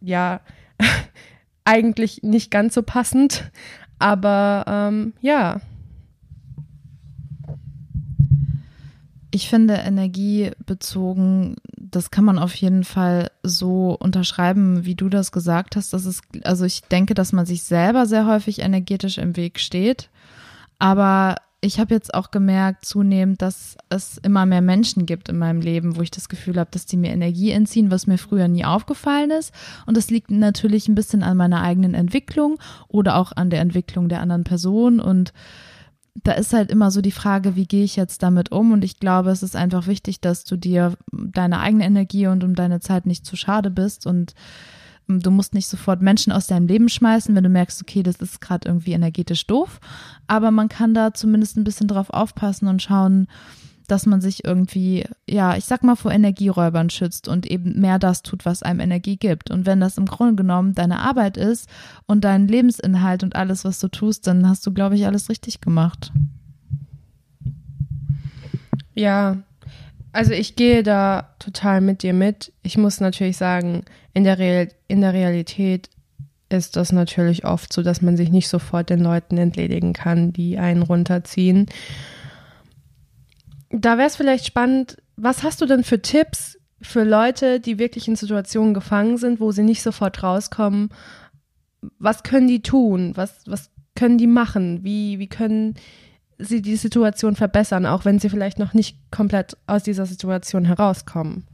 ja, 0.00 0.40
eigentlich 1.64 2.22
nicht 2.22 2.50
ganz 2.50 2.74
so 2.74 2.82
passend. 2.82 3.50
Aber 3.98 4.64
ähm, 4.68 5.14
ja, 5.20 5.60
Ich 9.36 9.50
finde 9.50 9.74
energiebezogen, 9.74 11.56
das 11.76 12.10
kann 12.10 12.24
man 12.24 12.38
auf 12.38 12.54
jeden 12.54 12.84
Fall 12.84 13.30
so 13.42 13.94
unterschreiben, 14.00 14.86
wie 14.86 14.94
du 14.94 15.10
das 15.10 15.30
gesagt 15.30 15.76
hast. 15.76 15.92
Das 15.92 16.06
ist, 16.06 16.22
also 16.44 16.64
ich 16.64 16.80
denke, 16.84 17.12
dass 17.12 17.34
man 17.34 17.44
sich 17.44 17.62
selber 17.62 18.06
sehr 18.06 18.26
häufig 18.26 18.60
energetisch 18.60 19.18
im 19.18 19.36
Weg 19.36 19.60
steht. 19.60 20.08
Aber 20.78 21.36
ich 21.60 21.78
habe 21.78 21.92
jetzt 21.92 22.14
auch 22.14 22.30
gemerkt 22.30 22.86
zunehmend, 22.86 23.42
dass 23.42 23.76
es 23.90 24.16
immer 24.16 24.46
mehr 24.46 24.62
Menschen 24.62 25.04
gibt 25.04 25.28
in 25.28 25.36
meinem 25.36 25.60
Leben, 25.60 25.96
wo 25.96 26.00
ich 26.00 26.10
das 26.10 26.30
Gefühl 26.30 26.58
habe, 26.58 26.70
dass 26.70 26.86
die 26.86 26.96
mir 26.96 27.10
Energie 27.10 27.50
entziehen, 27.50 27.90
was 27.90 28.06
mir 28.06 28.16
früher 28.16 28.48
nie 28.48 28.64
aufgefallen 28.64 29.32
ist. 29.32 29.52
Und 29.84 29.98
das 29.98 30.08
liegt 30.08 30.30
natürlich 30.30 30.88
ein 30.88 30.94
bisschen 30.94 31.22
an 31.22 31.36
meiner 31.36 31.60
eigenen 31.60 31.92
Entwicklung 31.92 32.58
oder 32.88 33.16
auch 33.16 33.32
an 33.32 33.50
der 33.50 33.60
Entwicklung 33.60 34.08
der 34.08 34.22
anderen 34.22 34.44
Person. 34.44 34.98
Und 34.98 35.34
da 36.24 36.32
ist 36.32 36.52
halt 36.52 36.70
immer 36.70 36.90
so 36.90 37.00
die 37.00 37.12
Frage, 37.12 37.56
wie 37.56 37.66
gehe 37.66 37.84
ich 37.84 37.96
jetzt 37.96 38.22
damit 38.22 38.52
um? 38.52 38.72
Und 38.72 38.84
ich 38.84 38.98
glaube, 38.98 39.30
es 39.30 39.42
ist 39.42 39.56
einfach 39.56 39.86
wichtig, 39.86 40.20
dass 40.20 40.44
du 40.44 40.56
dir 40.56 40.94
deine 41.12 41.60
eigene 41.60 41.84
Energie 41.84 42.26
und 42.26 42.44
um 42.44 42.54
deine 42.54 42.80
Zeit 42.80 43.06
nicht 43.06 43.26
zu 43.26 43.36
schade 43.36 43.70
bist 43.70 44.06
und 44.06 44.34
ähm, 45.08 45.20
du 45.20 45.30
musst 45.30 45.54
nicht 45.54 45.68
sofort 45.68 46.02
Menschen 46.02 46.32
aus 46.32 46.46
deinem 46.46 46.66
Leben 46.66 46.88
schmeißen, 46.88 47.34
wenn 47.34 47.44
du 47.44 47.50
merkst, 47.50 47.80
okay, 47.82 48.02
das 48.02 48.16
ist 48.16 48.40
gerade 48.40 48.68
irgendwie 48.68 48.92
energetisch 48.92 49.46
doof. 49.46 49.80
Aber 50.26 50.50
man 50.50 50.68
kann 50.68 50.94
da 50.94 51.12
zumindest 51.14 51.56
ein 51.56 51.64
bisschen 51.64 51.88
drauf 51.88 52.10
aufpassen 52.10 52.68
und 52.68 52.82
schauen, 52.82 53.28
dass 53.86 54.06
man 54.06 54.20
sich 54.20 54.44
irgendwie, 54.44 55.04
ja, 55.28 55.56
ich 55.56 55.64
sag 55.64 55.82
mal, 55.82 55.96
vor 55.96 56.12
Energieräubern 56.12 56.90
schützt 56.90 57.28
und 57.28 57.46
eben 57.46 57.80
mehr 57.80 57.98
das 57.98 58.22
tut, 58.22 58.44
was 58.44 58.62
einem 58.62 58.80
Energie 58.80 59.16
gibt. 59.16 59.50
Und 59.50 59.66
wenn 59.66 59.80
das 59.80 59.98
im 59.98 60.06
Grunde 60.06 60.36
genommen 60.36 60.74
deine 60.74 61.00
Arbeit 61.00 61.36
ist 61.36 61.68
und 62.06 62.24
dein 62.24 62.48
Lebensinhalt 62.48 63.22
und 63.22 63.36
alles, 63.36 63.64
was 63.64 63.78
du 63.78 63.88
tust, 63.88 64.26
dann 64.26 64.48
hast 64.48 64.66
du, 64.66 64.72
glaube 64.72 64.96
ich, 64.96 65.06
alles 65.06 65.28
richtig 65.28 65.60
gemacht. 65.60 66.12
Ja, 68.94 69.36
also 70.12 70.32
ich 70.32 70.56
gehe 70.56 70.82
da 70.82 71.34
total 71.38 71.82
mit 71.82 72.02
dir 72.02 72.14
mit. 72.14 72.52
Ich 72.62 72.78
muss 72.78 73.00
natürlich 73.00 73.36
sagen, 73.36 73.84
in 74.14 74.24
der, 74.24 74.38
Real 74.38 74.68
in 74.88 75.02
der 75.02 75.12
Realität 75.12 75.90
ist 76.48 76.76
das 76.76 76.92
natürlich 76.92 77.44
oft 77.44 77.72
so, 77.72 77.82
dass 77.82 78.02
man 78.02 78.16
sich 78.16 78.30
nicht 78.30 78.48
sofort 78.48 78.88
den 78.90 79.00
Leuten 79.00 79.36
entledigen 79.36 79.92
kann, 79.92 80.32
die 80.32 80.58
einen 80.58 80.82
runterziehen. 80.82 81.66
Da 83.70 83.98
wäre 83.98 84.06
es 84.06 84.16
vielleicht 84.16 84.46
spannend, 84.46 84.96
was 85.16 85.42
hast 85.42 85.60
du 85.60 85.66
denn 85.66 85.84
für 85.84 86.00
Tipps 86.00 86.58
für 86.80 87.04
Leute, 87.04 87.58
die 87.58 87.78
wirklich 87.78 88.06
in 88.06 88.16
Situationen 88.16 88.74
gefangen 88.74 89.16
sind, 89.16 89.40
wo 89.40 89.50
sie 89.50 89.62
nicht 89.62 89.82
sofort 89.82 90.22
rauskommen? 90.22 90.90
Was 91.98 92.22
können 92.22 92.48
die 92.48 92.62
tun? 92.62 93.12
Was, 93.16 93.40
was 93.46 93.70
können 93.94 94.18
die 94.18 94.26
machen? 94.26 94.84
Wie, 94.84 95.18
wie 95.18 95.28
können 95.28 95.74
sie 96.38 96.60
die 96.60 96.76
Situation 96.76 97.34
verbessern, 97.34 97.86
auch 97.86 98.04
wenn 98.04 98.18
sie 98.18 98.28
vielleicht 98.28 98.58
noch 98.58 98.74
nicht 98.74 98.98
komplett 99.10 99.56
aus 99.66 99.82
dieser 99.82 100.06
Situation 100.06 100.66
herauskommen? 100.66 101.44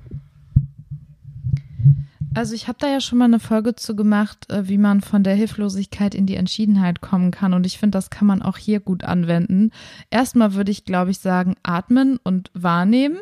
Also 2.34 2.54
ich 2.54 2.66
habe 2.66 2.78
da 2.80 2.88
ja 2.88 3.00
schon 3.00 3.18
mal 3.18 3.26
eine 3.26 3.40
Folge 3.40 3.74
zu 3.74 3.94
gemacht, 3.94 4.50
äh, 4.50 4.66
wie 4.68 4.78
man 4.78 5.02
von 5.02 5.22
der 5.22 5.34
Hilflosigkeit 5.34 6.14
in 6.14 6.26
die 6.26 6.36
Entschiedenheit 6.36 7.00
kommen 7.02 7.30
kann. 7.30 7.52
Und 7.52 7.66
ich 7.66 7.78
finde, 7.78 7.98
das 7.98 8.08
kann 8.08 8.26
man 8.26 8.42
auch 8.42 8.56
hier 8.56 8.80
gut 8.80 9.04
anwenden. 9.04 9.70
Erstmal 10.10 10.54
würde 10.54 10.70
ich, 10.70 10.84
glaube 10.84 11.10
ich, 11.10 11.18
sagen, 11.18 11.56
atmen 11.62 12.18
und 12.22 12.50
wahrnehmen. 12.54 13.18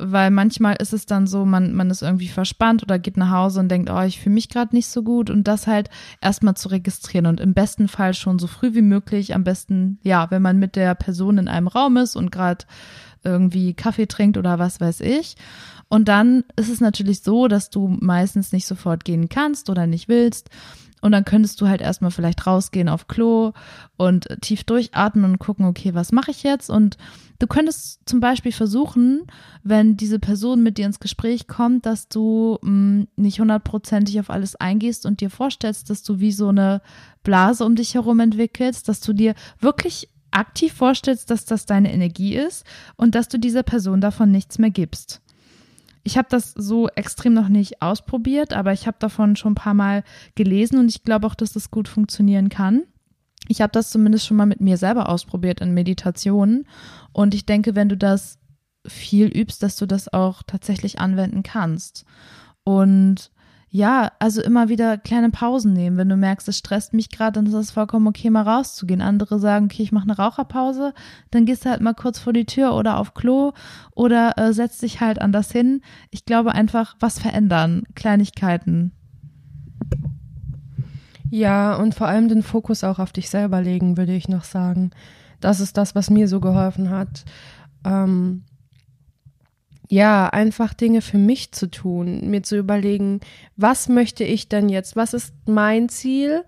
Weil 0.00 0.30
manchmal 0.30 0.76
ist 0.76 0.92
es 0.92 1.06
dann 1.06 1.26
so, 1.26 1.44
man, 1.44 1.74
man 1.74 1.90
ist 1.90 2.02
irgendwie 2.02 2.28
verspannt 2.28 2.84
oder 2.84 3.00
geht 3.00 3.16
nach 3.16 3.32
Hause 3.32 3.58
und 3.58 3.68
denkt, 3.68 3.90
oh, 3.90 4.00
ich 4.02 4.20
fühle 4.20 4.34
mich 4.34 4.48
gerade 4.48 4.74
nicht 4.74 4.86
so 4.86 5.02
gut. 5.02 5.28
Und 5.28 5.48
das 5.48 5.66
halt 5.66 5.90
erstmal 6.20 6.54
zu 6.54 6.68
registrieren 6.68 7.26
und 7.26 7.40
im 7.40 7.52
besten 7.52 7.88
Fall 7.88 8.14
schon 8.14 8.38
so 8.38 8.46
früh 8.46 8.74
wie 8.74 8.82
möglich, 8.82 9.34
am 9.34 9.42
besten, 9.42 9.98
ja, 10.04 10.30
wenn 10.30 10.40
man 10.40 10.60
mit 10.60 10.76
der 10.76 10.94
Person 10.94 11.38
in 11.38 11.48
einem 11.48 11.66
Raum 11.66 11.96
ist 11.96 12.14
und 12.14 12.30
gerade 12.30 12.64
irgendwie 13.24 13.74
Kaffee 13.74 14.06
trinkt 14.06 14.38
oder 14.38 14.60
was 14.60 14.80
weiß 14.80 15.00
ich. 15.00 15.36
Und 15.88 16.08
dann 16.08 16.44
ist 16.56 16.68
es 16.68 16.80
natürlich 16.80 17.22
so, 17.22 17.48
dass 17.48 17.70
du 17.70 17.88
meistens 17.88 18.52
nicht 18.52 18.66
sofort 18.66 19.04
gehen 19.04 19.28
kannst 19.28 19.70
oder 19.70 19.86
nicht 19.86 20.08
willst. 20.08 20.50
Und 21.00 21.12
dann 21.12 21.24
könntest 21.24 21.60
du 21.60 21.68
halt 21.68 21.80
erstmal 21.80 22.10
vielleicht 22.10 22.46
rausgehen 22.46 22.88
auf 22.88 23.06
Klo 23.06 23.52
und 23.96 24.26
tief 24.40 24.64
durchatmen 24.64 25.24
und 25.24 25.38
gucken, 25.38 25.64
okay, 25.66 25.94
was 25.94 26.12
mache 26.12 26.32
ich 26.32 26.42
jetzt? 26.42 26.70
Und 26.70 26.96
du 27.38 27.46
könntest 27.46 28.00
zum 28.06 28.20
Beispiel 28.20 28.52
versuchen, 28.52 29.22
wenn 29.62 29.96
diese 29.96 30.18
Person 30.18 30.62
mit 30.62 30.76
dir 30.76 30.86
ins 30.86 30.98
Gespräch 30.98 31.46
kommt, 31.46 31.86
dass 31.86 32.08
du 32.08 32.58
mh, 32.62 32.70
mm, 32.70 33.08
nicht 33.16 33.40
hundertprozentig 33.40 34.18
auf 34.18 34.30
alles 34.30 34.56
eingehst 34.56 35.06
und 35.06 35.20
dir 35.20 35.30
vorstellst, 35.30 35.88
dass 35.88 36.02
du 36.02 36.18
wie 36.18 36.32
so 36.32 36.48
eine 36.48 36.82
Blase 37.22 37.64
um 37.64 37.76
dich 37.76 37.94
herum 37.94 38.18
entwickelst, 38.18 38.88
dass 38.88 39.00
du 39.00 39.12
dir 39.12 39.34
wirklich 39.60 40.08
aktiv 40.30 40.72
vorstellst, 40.72 41.30
dass 41.30 41.44
das 41.44 41.64
deine 41.64 41.92
Energie 41.92 42.34
ist 42.36 42.64
und 42.96 43.14
dass 43.14 43.28
du 43.28 43.38
dieser 43.38 43.62
Person 43.62 44.00
davon 44.00 44.30
nichts 44.30 44.58
mehr 44.58 44.70
gibst. 44.70 45.22
Ich 46.08 46.16
habe 46.16 46.28
das 46.30 46.52
so 46.56 46.88
extrem 46.88 47.34
noch 47.34 47.50
nicht 47.50 47.82
ausprobiert, 47.82 48.54
aber 48.54 48.72
ich 48.72 48.86
habe 48.86 48.96
davon 48.98 49.36
schon 49.36 49.52
ein 49.52 49.56
paar 49.56 49.74
Mal 49.74 50.04
gelesen 50.36 50.78
und 50.78 50.88
ich 50.88 51.02
glaube 51.02 51.26
auch, 51.26 51.34
dass 51.34 51.52
das 51.52 51.70
gut 51.70 51.86
funktionieren 51.86 52.48
kann. 52.48 52.84
Ich 53.46 53.60
habe 53.60 53.72
das 53.72 53.90
zumindest 53.90 54.26
schon 54.26 54.38
mal 54.38 54.46
mit 54.46 54.62
mir 54.62 54.78
selber 54.78 55.10
ausprobiert 55.10 55.60
in 55.60 55.74
Meditationen 55.74 56.66
und 57.12 57.34
ich 57.34 57.44
denke, 57.44 57.74
wenn 57.74 57.90
du 57.90 57.96
das 57.98 58.38
viel 58.86 59.26
übst, 59.26 59.62
dass 59.62 59.76
du 59.76 59.84
das 59.84 60.10
auch 60.10 60.42
tatsächlich 60.42 60.98
anwenden 60.98 61.42
kannst. 61.42 62.06
Und 62.64 63.30
ja, 63.70 64.12
also 64.18 64.40
immer 64.40 64.68
wieder 64.70 64.96
kleine 64.96 65.30
Pausen 65.30 65.74
nehmen. 65.74 65.98
Wenn 65.98 66.08
du 66.08 66.16
merkst, 66.16 66.48
es 66.48 66.58
stresst 66.58 66.94
mich 66.94 67.10
gerade, 67.10 67.32
dann 67.32 67.46
ist 67.46 67.54
es 67.54 67.70
vollkommen 67.70 68.06
okay, 68.06 68.30
mal 68.30 68.42
rauszugehen. 68.42 69.02
Andere 69.02 69.38
sagen, 69.38 69.66
okay, 69.66 69.82
ich 69.82 69.92
mache 69.92 70.04
eine 70.04 70.16
Raucherpause, 70.16 70.94
dann 71.30 71.44
gehst 71.44 71.64
du 71.64 71.70
halt 71.70 71.82
mal 71.82 71.94
kurz 71.94 72.18
vor 72.18 72.32
die 72.32 72.46
Tür 72.46 72.74
oder 72.74 72.98
auf 72.98 73.12
Klo 73.12 73.52
oder 73.94 74.38
äh, 74.38 74.52
setzt 74.54 74.80
dich 74.82 75.00
halt 75.00 75.20
anders 75.20 75.52
hin. 75.52 75.82
Ich 76.10 76.24
glaube 76.24 76.52
einfach, 76.52 76.96
was 77.00 77.18
verändern, 77.18 77.82
Kleinigkeiten. 77.94 78.92
Ja, 81.30 81.76
und 81.76 81.94
vor 81.94 82.06
allem 82.06 82.28
den 82.28 82.42
Fokus 82.42 82.84
auch 82.84 82.98
auf 82.98 83.12
dich 83.12 83.28
selber 83.28 83.60
legen, 83.60 83.98
würde 83.98 84.14
ich 84.14 84.28
noch 84.28 84.44
sagen. 84.44 84.92
Das 85.40 85.60
ist 85.60 85.76
das, 85.76 85.94
was 85.94 86.08
mir 86.08 86.26
so 86.26 86.40
geholfen 86.40 86.88
hat. 86.88 87.24
Ähm, 87.84 88.44
ja, 89.88 90.28
einfach 90.28 90.74
Dinge 90.74 91.00
für 91.00 91.18
mich 91.18 91.52
zu 91.52 91.70
tun, 91.70 92.28
mir 92.28 92.42
zu 92.42 92.56
überlegen, 92.56 93.20
was 93.56 93.88
möchte 93.88 94.22
ich 94.24 94.48
denn 94.48 94.68
jetzt, 94.68 94.96
was 94.96 95.14
ist 95.14 95.32
mein 95.46 95.88
Ziel 95.88 96.44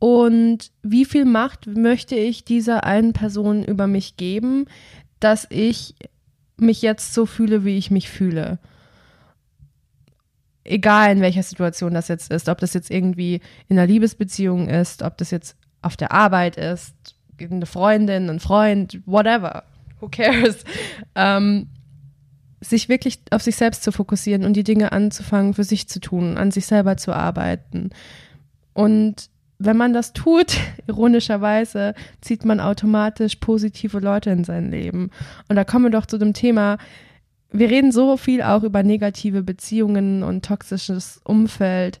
und 0.00 0.72
wie 0.82 1.04
viel 1.04 1.24
Macht 1.24 1.68
möchte 1.68 2.16
ich 2.16 2.44
dieser 2.44 2.82
einen 2.84 3.12
Person 3.12 3.62
über 3.62 3.86
mich 3.86 4.16
geben, 4.16 4.66
dass 5.20 5.46
ich 5.48 5.94
mich 6.56 6.82
jetzt 6.82 7.14
so 7.14 7.24
fühle, 7.24 7.64
wie 7.64 7.78
ich 7.78 7.92
mich 7.92 8.08
fühle. 8.10 8.58
Egal 10.64 11.12
in 11.12 11.20
welcher 11.20 11.42
Situation 11.44 11.94
das 11.94 12.08
jetzt 12.08 12.32
ist, 12.32 12.48
ob 12.48 12.58
das 12.58 12.74
jetzt 12.74 12.90
irgendwie 12.90 13.40
in 13.68 13.78
einer 13.78 13.86
Liebesbeziehung 13.86 14.68
ist, 14.68 15.02
ob 15.02 15.18
das 15.18 15.30
jetzt 15.30 15.56
auf 15.82 15.96
der 15.96 16.12
Arbeit 16.12 16.56
ist, 16.56 16.94
eine 17.40 17.66
Freundin, 17.66 18.28
ein 18.28 18.40
Freund, 18.40 19.00
whatever. 19.06 19.64
Who 20.00 20.08
cares? 20.08 20.64
Ähm, 21.14 21.68
sich 22.62 22.88
wirklich 22.88 23.20
auf 23.30 23.42
sich 23.42 23.56
selbst 23.56 23.82
zu 23.82 23.92
fokussieren 23.92 24.44
und 24.44 24.54
die 24.54 24.64
Dinge 24.64 24.92
anzufangen, 24.92 25.54
für 25.54 25.64
sich 25.64 25.88
zu 25.88 26.00
tun, 26.00 26.38
an 26.38 26.50
sich 26.50 26.66
selber 26.66 26.96
zu 26.96 27.12
arbeiten. 27.12 27.90
Und 28.72 29.28
wenn 29.58 29.76
man 29.76 29.92
das 29.92 30.12
tut, 30.12 30.56
ironischerweise, 30.86 31.94
zieht 32.20 32.44
man 32.44 32.60
automatisch 32.60 33.36
positive 33.36 33.98
Leute 33.98 34.30
in 34.30 34.44
sein 34.44 34.70
Leben. 34.70 35.10
Und 35.48 35.56
da 35.56 35.64
kommen 35.64 35.86
wir 35.86 35.90
doch 35.90 36.06
zu 36.06 36.18
dem 36.18 36.32
Thema, 36.32 36.78
wir 37.52 37.68
reden 37.68 37.92
so 37.92 38.16
viel 38.16 38.40
auch 38.40 38.62
über 38.62 38.82
negative 38.82 39.42
Beziehungen 39.42 40.22
und 40.22 40.44
toxisches 40.44 41.20
Umfeld. 41.22 42.00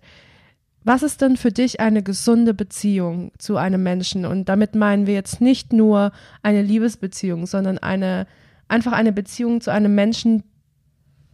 Was 0.84 1.02
ist 1.02 1.20
denn 1.20 1.36
für 1.36 1.52
dich 1.52 1.78
eine 1.78 2.02
gesunde 2.02 2.54
Beziehung 2.54 3.32
zu 3.38 3.56
einem 3.56 3.82
Menschen? 3.82 4.24
Und 4.24 4.48
damit 4.48 4.74
meinen 4.74 5.06
wir 5.06 5.14
jetzt 5.14 5.40
nicht 5.40 5.72
nur 5.72 6.10
eine 6.42 6.62
Liebesbeziehung, 6.62 7.46
sondern 7.46 7.78
eine, 7.78 8.26
einfach 8.66 8.92
eine 8.92 9.12
Beziehung 9.12 9.60
zu 9.60 9.70
einem 9.70 9.94
Menschen, 9.94 10.42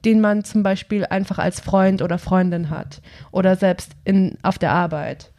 den 0.09 0.23
man 0.23 0.43
zum 0.43 0.63
Beispiel 0.63 1.05
einfach 1.05 1.39
als 1.39 1.61
Freund 1.61 2.01
oder 2.01 2.17
Freundin 2.17 2.71
hat 2.71 3.03
oder 3.31 3.57
selbst 3.57 3.93
in, 4.05 4.39
auf 4.43 4.57
der 4.57 4.73
Arbeit? 4.73 5.31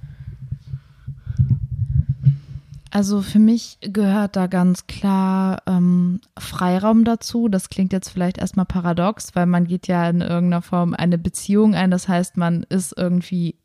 Also 2.92 3.24
für 3.24 3.40
mich 3.40 3.80
gehört 3.82 4.36
da 4.36 4.46
ganz 4.46 4.86
klar 4.86 5.64
ähm, 5.66 6.22
Freiraum 6.38 7.04
dazu. 7.04 7.48
Das 7.50 7.70
klingt 7.70 7.94
jetzt 7.94 8.10
vielleicht 8.10 8.38
erstmal 8.38 8.68
paradox, 8.68 9.36
weil 9.36 9.48
man 9.48 9.66
geht 9.66 9.88
ja 9.88 10.08
in 10.08 10.22
irgendeiner 10.22 10.62
Form 10.62 10.94
eine 10.94 11.18
Beziehung 11.18 11.74
ein. 11.74 11.90
Das 11.90 12.08
heißt, 12.08 12.38
man 12.38 12.62
ist 12.70 12.94
irgendwie 12.96 13.56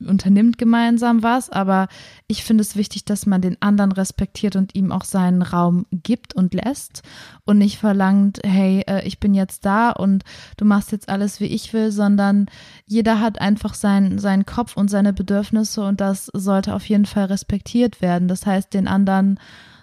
unternimmt 0.00 0.56
gemeinsam 0.56 1.22
was, 1.22 1.50
aber 1.50 1.88
ich 2.26 2.44
finde 2.44 2.62
es 2.62 2.76
wichtig, 2.76 3.04
dass 3.04 3.26
man 3.26 3.42
den 3.42 3.60
anderen 3.60 3.92
respektiert 3.92 4.56
und 4.56 4.74
ihm 4.74 4.90
auch 4.90 5.04
seinen 5.04 5.42
Raum 5.42 5.86
gibt 5.92 6.34
und 6.34 6.54
lässt 6.54 7.02
und 7.44 7.58
nicht 7.58 7.78
verlangt, 7.78 8.40
hey, 8.42 8.82
äh, 8.86 9.06
ich 9.06 9.20
bin 9.20 9.34
jetzt 9.34 9.66
da 9.66 9.90
und 9.90 10.24
du 10.56 10.64
machst 10.64 10.92
jetzt 10.92 11.08
alles, 11.10 11.40
wie 11.40 11.46
ich 11.46 11.72
will, 11.74 11.92
sondern 11.92 12.46
jeder 12.86 13.20
hat 13.20 13.40
einfach 13.40 13.74
sein, 13.74 14.18
seinen 14.18 14.46
Kopf 14.46 14.76
und 14.76 14.88
seine 14.88 15.12
Bedürfnisse 15.12 15.84
und 15.84 16.00
das 16.00 16.30
sollte 16.32 16.74
auf 16.74 16.86
jeden 16.86 17.06
Fall 17.06 17.26
respektiert 17.26 18.00
werden. 18.00 18.28
Das 18.28 18.46
heißt, 18.46 18.72
den 18.72 18.88
anderen 18.88 19.38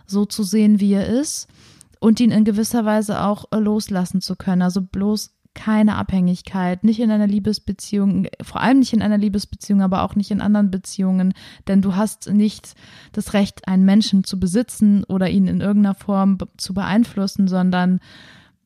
so 0.07 0.25
zu 0.25 0.41
sehen, 0.43 0.79
wie 0.79 0.93
er 0.93 1.07
ist 1.07 1.47
und 1.99 2.19
ihn 2.19 2.31
in 2.31 2.45
gewisser 2.45 2.85
Weise 2.85 3.21
auch 3.21 3.45
äh, 3.51 3.57
loslassen 3.57 4.21
zu 4.21 4.35
können. 4.35 4.61
Also 4.61 4.81
bloß 4.81 5.36
keine 5.57 5.95
Abhängigkeit, 5.95 6.83
nicht 6.83 6.99
in 6.99 7.09
einer 7.09 7.27
Liebesbeziehung, 7.27 8.27
vor 8.43 8.61
allem 8.61 8.79
nicht 8.79 8.93
in 8.93 9.01
einer 9.01 9.17
Liebesbeziehung, 9.17 9.81
aber 9.81 10.03
auch 10.03 10.15
nicht 10.15 10.29
in 10.29 10.39
anderen 10.39 10.69
Beziehungen, 10.69 11.33
denn 11.67 11.81
du 11.81 11.95
hast 11.95 12.29
nicht 12.29 12.75
das 13.11 13.33
Recht, 13.33 13.67
einen 13.67 13.83
Menschen 13.83 14.23
zu 14.23 14.39
besitzen 14.39 15.03
oder 15.03 15.29
ihn 15.29 15.47
in 15.47 15.59
irgendeiner 15.59 15.95
Form 15.95 16.37
zu 16.57 16.75
beeinflussen, 16.75 17.47
sondern 17.47 17.99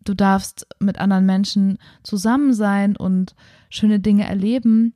du 0.03 0.13
darfst 0.13 0.67
mit 0.79 0.99
anderen 0.99 1.25
Menschen 1.25 1.77
zusammen 2.03 2.53
sein 2.53 2.97
und 2.97 3.35
schöne 3.69 4.01
Dinge 4.01 4.25
erleben, 4.25 4.93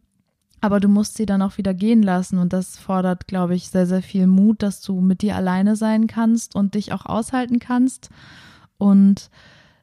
aber 0.59 0.81
du 0.81 0.89
musst 0.89 1.15
sie 1.15 1.25
dann 1.25 1.41
auch 1.41 1.57
wieder 1.57 1.73
gehen 1.73 2.03
lassen. 2.03 2.39
Und 2.39 2.51
das 2.51 2.77
fordert, 2.77 3.27
glaube 3.27 3.55
ich, 3.55 3.69
sehr, 3.69 3.85
sehr 3.85 4.01
viel 4.01 4.27
Mut, 4.27 4.63
dass 4.63 4.81
du 4.81 4.99
mit 4.99 5.21
dir 5.21 5.37
alleine 5.37 5.77
sein 5.77 6.07
kannst 6.07 6.55
und 6.55 6.75
dich 6.75 6.91
auch 6.91 7.05
aushalten 7.05 7.59
kannst. 7.59 8.09
Und 8.77 9.29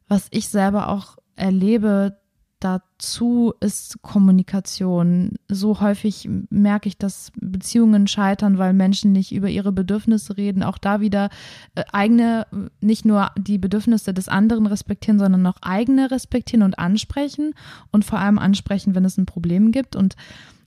was 0.09 0.27
ich 0.31 0.49
selber 0.49 0.89
auch 0.89 1.17
erlebe 1.37 2.17
dazu 2.63 3.55
ist 3.61 4.03
Kommunikation. 4.03 5.33
So 5.49 5.81
häufig 5.81 6.29
merke 6.49 6.89
ich, 6.89 6.97
dass 6.97 7.33
Beziehungen 7.35 8.07
scheitern, 8.07 8.57
weil 8.57 8.73
Menschen 8.73 9.13
nicht 9.13 9.33
über 9.33 9.49
ihre 9.49 9.73
Bedürfnisse 9.73 10.37
reden. 10.37 10.63
Auch 10.63 10.79
da 10.79 11.01
wieder 11.01 11.31
äh, 11.75 11.83
eigene, 11.93 12.47
nicht 12.81 13.05
nur 13.05 13.31
die 13.37 13.59
Bedürfnisse 13.59 14.15
des 14.15 14.29
anderen 14.29 14.67
respektieren, 14.67 15.19
sondern 15.19 15.45
auch 15.47 15.57
eigene 15.61 16.11
respektieren 16.11 16.63
und 16.63 16.79
ansprechen 16.79 17.55
und 17.91 18.05
vor 18.05 18.21
allem 18.21 18.39
ansprechen, 18.39 18.95
wenn 18.95 19.05
es 19.05 19.19
ein 19.19 19.27
Problem 19.27 19.73
gibt 19.73 19.97
und 19.97 20.15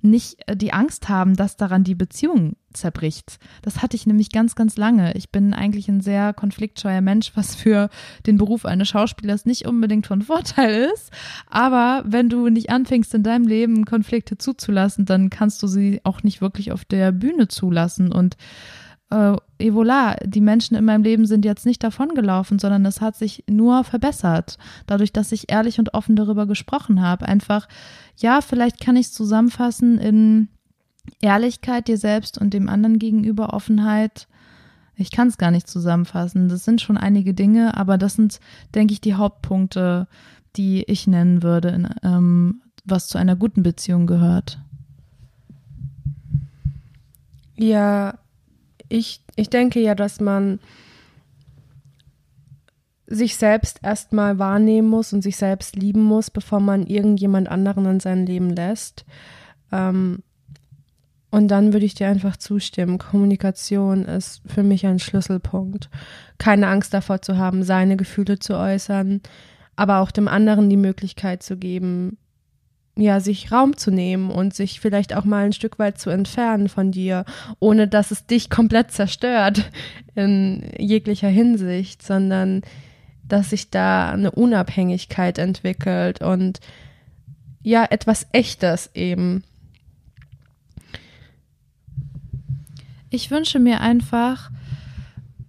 nicht 0.05 0.37
äh, 0.47 0.55
die 0.55 0.73
Angst 0.73 1.09
haben, 1.09 1.35
dass 1.35 1.57
daran 1.57 1.83
die 1.83 1.95
Beziehung 1.95 2.55
zerbricht. 2.73 3.39
Das 3.61 3.81
hatte 3.81 3.95
ich 3.95 4.05
nämlich 4.05 4.31
ganz, 4.31 4.55
ganz 4.55 4.77
lange. 4.77 5.13
Ich 5.15 5.29
bin 5.31 5.53
eigentlich 5.53 5.87
ein 5.87 6.01
sehr 6.01 6.33
konfliktscheuer 6.33 7.01
Mensch, 7.01 7.31
was 7.35 7.55
für 7.55 7.89
den 8.25 8.37
Beruf 8.37 8.65
eines 8.65 8.89
Schauspielers 8.89 9.45
nicht 9.45 9.65
unbedingt 9.65 10.07
von 10.07 10.21
Vorteil 10.21 10.89
ist. 10.93 11.11
Aber 11.47 12.03
wenn 12.05 12.29
du 12.29 12.49
nicht 12.49 12.69
anfängst, 12.69 13.13
in 13.13 13.23
deinem 13.23 13.47
Leben 13.47 13.85
Konflikte 13.85 14.37
zuzulassen, 14.37 15.05
dann 15.05 15.29
kannst 15.29 15.63
du 15.63 15.67
sie 15.67 16.01
auch 16.03 16.23
nicht 16.23 16.41
wirklich 16.41 16.71
auf 16.71 16.85
der 16.85 17.11
Bühne 17.11 17.47
zulassen. 17.47 18.11
Und 18.11 18.37
äh, 19.09 19.35
et 19.57 19.73
die 20.25 20.41
Menschen 20.41 20.75
in 20.75 20.85
meinem 20.85 21.03
Leben 21.03 21.25
sind 21.25 21.45
jetzt 21.45 21.65
nicht 21.65 21.83
davongelaufen, 21.83 22.59
sondern 22.59 22.85
es 22.85 23.01
hat 23.01 23.15
sich 23.15 23.43
nur 23.49 23.83
verbessert. 23.83 24.57
Dadurch, 24.87 25.13
dass 25.13 25.31
ich 25.31 25.51
ehrlich 25.51 25.79
und 25.79 25.93
offen 25.93 26.15
darüber 26.15 26.45
gesprochen 26.45 27.01
habe. 27.01 27.27
Einfach, 27.27 27.67
ja, 28.17 28.41
vielleicht 28.41 28.81
kann 28.81 28.95
ich 28.95 29.07
es 29.07 29.13
zusammenfassen 29.13 29.97
in 29.97 30.49
Ehrlichkeit 31.21 31.87
dir 31.87 31.97
selbst 31.97 32.37
und 32.37 32.53
dem 32.53 32.67
anderen 32.67 32.99
gegenüber, 32.99 33.53
Offenheit. 33.53 34.27
Ich 34.95 35.11
kann 35.11 35.27
es 35.27 35.37
gar 35.37 35.51
nicht 35.51 35.67
zusammenfassen. 35.67 36.49
Das 36.49 36.65
sind 36.65 36.81
schon 36.81 36.97
einige 36.97 37.33
Dinge, 37.33 37.77
aber 37.77 37.97
das 37.97 38.15
sind, 38.15 38.39
denke 38.73 38.93
ich, 38.93 39.01
die 39.01 39.15
Hauptpunkte, 39.15 40.07
die 40.55 40.83
ich 40.83 41.05
nennen 41.05 41.43
würde, 41.43 41.69
in, 41.69 41.89
ähm, 42.03 42.61
was 42.85 43.07
zu 43.07 43.17
einer 43.17 43.35
guten 43.35 43.61
Beziehung 43.61 44.07
gehört. 44.07 44.59
Ja, 47.57 48.15
ich, 48.89 49.21
ich 49.35 49.49
denke 49.49 49.79
ja, 49.79 49.95
dass 49.95 50.19
man 50.19 50.59
sich 53.07 53.35
selbst 53.35 53.79
erstmal 53.83 54.39
wahrnehmen 54.39 54.87
muss 54.87 55.13
und 55.13 55.21
sich 55.21 55.37
selbst 55.37 55.75
lieben 55.75 56.03
muss, 56.03 56.31
bevor 56.31 56.59
man 56.59 56.87
irgendjemand 56.87 57.49
anderen 57.49 57.85
in 57.85 57.99
sein 57.99 58.25
Leben 58.25 58.49
lässt. 58.49 59.05
Ähm, 59.71 60.23
und 61.29 61.49
dann 61.49 61.73
würde 61.73 61.85
ich 61.85 61.95
dir 61.95 62.07
einfach 62.07 62.37
zustimmen. 62.37 62.97
Kommunikation 62.97 64.05
ist 64.05 64.41
für 64.45 64.63
mich 64.63 64.85
ein 64.85 64.99
Schlüsselpunkt. 64.99 65.89
Keine 66.37 66.67
Angst 66.67 66.93
davor 66.93 67.21
zu 67.21 67.37
haben, 67.37 67.63
seine 67.63 67.97
Gefühle 67.97 68.39
zu 68.39 68.57
äußern, 68.57 69.21
aber 69.75 69.99
auch 69.99 70.11
dem 70.11 70.27
anderen 70.27 70.69
die 70.69 70.77
Möglichkeit 70.77 71.43
zu 71.43 71.57
geben, 71.57 72.17
ja, 72.97 73.19
sich 73.19 73.51
Raum 73.51 73.75
zu 73.75 73.91
nehmen 73.91 74.31
und 74.31 74.53
sich 74.53 74.79
vielleicht 74.79 75.13
auch 75.15 75.25
mal 75.25 75.45
ein 75.45 75.53
Stück 75.53 75.79
weit 75.79 75.99
zu 75.99 76.09
entfernen 76.09 76.69
von 76.69 76.91
dir, 76.91 77.25
ohne 77.59 77.87
dass 77.87 78.11
es 78.11 78.25
dich 78.25 78.49
komplett 78.49 78.91
zerstört 78.91 79.69
in 80.15 80.71
jeglicher 80.77 81.27
Hinsicht, 81.27 82.01
sondern 82.01 82.61
dass 83.27 83.49
sich 83.49 83.69
da 83.69 84.11
eine 84.11 84.31
Unabhängigkeit 84.31 85.37
entwickelt 85.39 86.21
und 86.21 86.59
ja, 87.63 87.83
etwas 87.83 88.27
Echtes 88.31 88.91
eben. 88.93 89.43
Ich 93.09 93.31
wünsche 93.31 93.59
mir 93.59 93.81
einfach, 93.81 94.51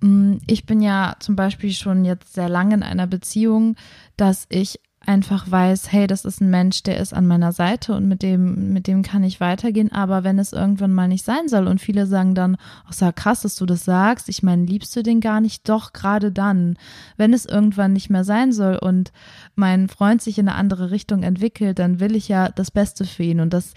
mm, 0.00 0.37
ich 0.46 0.64
bin 0.64 0.80
ja 0.80 1.16
zum 1.20 1.37
Beispiel 1.37 1.72
schon 1.72 2.04
jetzt 2.04 2.32
sehr 2.32 2.48
lange 2.48 2.74
in 2.74 2.82
einer 2.82 3.06
Beziehung, 3.06 3.76
dass 4.16 4.46
ich 4.48 4.80
einfach 5.07 5.51
weiß, 5.51 5.92
hey, 5.92 6.07
das 6.07 6.25
ist 6.25 6.40
ein 6.40 6.51
Mensch, 6.51 6.83
der 6.83 6.99
ist 6.99 7.14
an 7.14 7.27
meiner 7.27 7.53
Seite 7.53 7.95
und 7.95 8.07
mit 8.09 8.23
dem, 8.23 8.73
mit 8.73 8.87
dem 8.87 9.03
kann 9.03 9.23
ich 9.23 9.40
weitergehen. 9.40 9.92
Aber 9.92 10.25
wenn 10.25 10.38
es 10.38 10.53
irgendwann 10.53 10.92
mal 10.92 11.09
nicht 11.09 11.25
sein 11.25 11.49
soll 11.49 11.66
und 11.66 11.81
viele 11.81 12.07
sagen 12.07 12.35
dann, 12.35 12.57
ach, 12.87 12.92
so 12.92 13.11
krass, 13.14 13.42
dass 13.42 13.57
du 13.57 13.66
das 13.66 13.85
sagst. 13.85 14.29
Ich 14.29 14.42
meine, 14.42 14.64
liebst 14.64 14.95
du 14.97 15.03
den 15.03 15.21
gar 15.21 15.40
nicht? 15.40 15.69
Doch, 15.69 15.92
gerade 15.92 16.33
dann. 16.33 16.77
Wenn 17.16 17.33
es 17.33 17.47
irgendwann 17.47 17.92
nicht 17.92 18.11
mehr 18.11 18.25
sein 18.25 18.53
soll 18.53 18.77
und 18.77 19.12
mein 19.55 19.88
Freund 19.88 20.23
sich 20.23 20.38
in 20.38 20.49
eine 20.49 20.59
andere 20.59 20.90
Richtung 20.90 21.23
entwickelt, 21.23 21.79
dann 21.79 22.01
will 22.01 22.16
ich 22.16 22.29
ja 22.29 22.49
das 22.49 22.71
Beste 22.71 23.05
für 23.05 23.23
ihn. 23.23 23.40
Und 23.40 23.53
das 23.53 23.75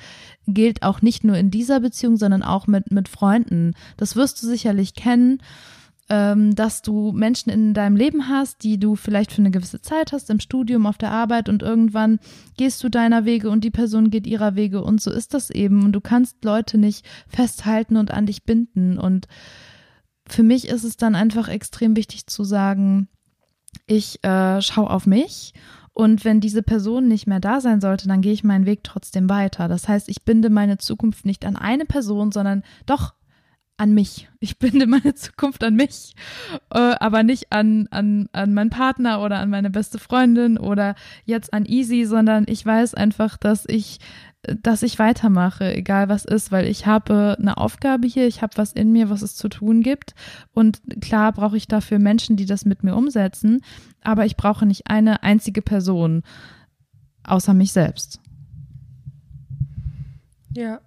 gilt 0.48 0.84
auch 0.84 1.02
nicht 1.02 1.24
nur 1.24 1.38
in 1.38 1.52
dieser 1.52 1.80
Beziehung, 1.80 2.18
sondern 2.18 2.44
auch 2.44 2.68
mit, 2.68 2.92
mit 2.92 3.08
Freunden. 3.08 3.74
Das 3.98 4.16
wirst 4.16 4.42
du 4.42 4.48
sicherlich 4.48 4.94
kennen 4.94 5.42
dass 6.10 6.82
du 6.82 7.12
Menschen 7.12 7.52
in 7.52 7.76
deinem 7.76 7.96
Leben 7.96 8.30
hast, 8.30 8.64
die 8.64 8.80
du 8.80 8.96
vielleicht 8.96 9.32
für 9.32 9.44
eine 9.44 9.52
gewisse 9.52 9.80
Zeit 9.80 10.12
hast, 10.12 10.32
im 10.32 10.40
Studium, 10.40 10.88
auf 10.88 10.98
der 10.98 11.12
Arbeit 11.12 11.50
und 11.50 11.62
irgendwann 11.62 12.18
gehst 12.58 12.84
du 12.84 12.90
deiner 12.90 13.26
Wege 13.26 13.52
und 13.52 13.64
die 13.64 13.70
Person 13.70 14.10
geht 14.10 14.26
ihrer 14.26 14.56
Wege 14.56 14.84
und 14.84 15.02
so 15.02 15.12
ist 15.12 15.36
das 15.36 15.52
eben. 15.52 15.84
Und 15.84 15.92
du 15.92 16.02
kannst 16.02 16.44
Leute 16.44 16.80
nicht 16.80 17.06
festhalten 17.28 17.96
und 17.96 18.10
an 18.10 18.26
dich 18.26 18.44
binden. 18.44 18.98
Und 18.98 19.28
für 20.28 20.42
mich 20.42 20.68
ist 20.68 20.84
es 20.84 20.98
dann 20.98 21.14
einfach 21.14 21.48
extrem 21.48 21.96
wichtig 21.96 22.26
zu 22.26 22.44
sagen, 22.44 23.08
ich 23.86 24.24
äh, 24.24 24.62
schaue 24.62 24.90
auf 24.90 25.06
mich. 25.06 25.54
Und 25.94 26.26
wenn 26.26 26.40
diese 26.40 26.64
Person 26.64 27.08
nicht 27.08 27.28
mehr 27.28 27.40
da 27.40 27.62
sein 27.62 27.82
sollte, 27.82 28.08
dann 28.08 28.22
gehe 28.22 28.34
ich 28.34 28.44
meinen 28.44 28.66
Weg 28.66 28.84
trotzdem 28.84 29.30
weiter. 29.30 29.68
Das 29.68 29.88
heißt, 29.88 30.10
ich 30.10 30.24
binde 30.24 30.50
meine 30.50 30.78
Zukunft 30.78 31.26
nicht 31.26 31.46
an 31.46 31.56
eine 31.56 31.86
Person, 31.86 32.32
sondern 32.32 32.64
doch 32.86 33.14
an 33.80 33.94
mich. 33.94 34.30
Ich 34.40 34.60
binde 34.60 34.88
meine 34.88 35.16
Zukunft 35.16 35.64
an 35.64 35.76
mich, 35.76 36.14
äh, 36.72 36.78
aber 36.78 37.24
nicht 37.24 37.52
an, 37.52 37.88
an, 37.92 38.30
an 38.32 38.54
meinen 38.54 38.70
Partner 38.70 39.22
oder 39.22 39.40
an 39.40 39.50
meine 39.50 39.70
beste 39.70 40.00
Freundin 40.00 40.58
oder 40.58 40.96
jetzt 41.26 41.54
an 41.54 41.66
Easy, 41.66 42.06
sondern 42.06 42.46
ich 42.48 42.66
weiß 42.66 42.94
einfach, 42.94 43.38
dass 43.38 43.66
ich 43.68 44.00
dass 44.42 44.84
ich 44.84 45.00
weitermache, 45.00 45.76
egal 45.76 46.08
was 46.08 46.24
ist, 46.24 46.50
weil 46.50 46.66
ich 46.66 46.86
habe 46.86 47.36
eine 47.38 47.58
Aufgabe 47.58 48.08
hier, 48.08 48.26
ich 48.26 48.42
habe 48.42 48.56
was 48.56 48.72
in 48.72 48.94
mir, 48.94 49.10
was 49.10 49.22
es 49.22 49.36
zu 49.36 49.50
tun 49.50 49.82
gibt. 49.82 50.16
Und 50.54 50.80
klar 51.02 51.34
brauche 51.34 51.58
ich 51.58 51.68
dafür 51.68 52.00
Menschen, 52.00 52.38
die 52.38 52.46
das 52.46 52.64
mit 52.64 52.82
mir 52.82 52.96
umsetzen, 52.96 53.62
aber 54.02 54.26
ich 54.26 54.38
brauche 54.38 54.66
nicht 54.66 54.90
eine 54.90 55.24
einzige 55.24 55.62
Person 55.62 56.24
außer 57.24 57.54
mich 57.54 57.74
selbst. 57.74 58.22
Ja, 60.56 60.80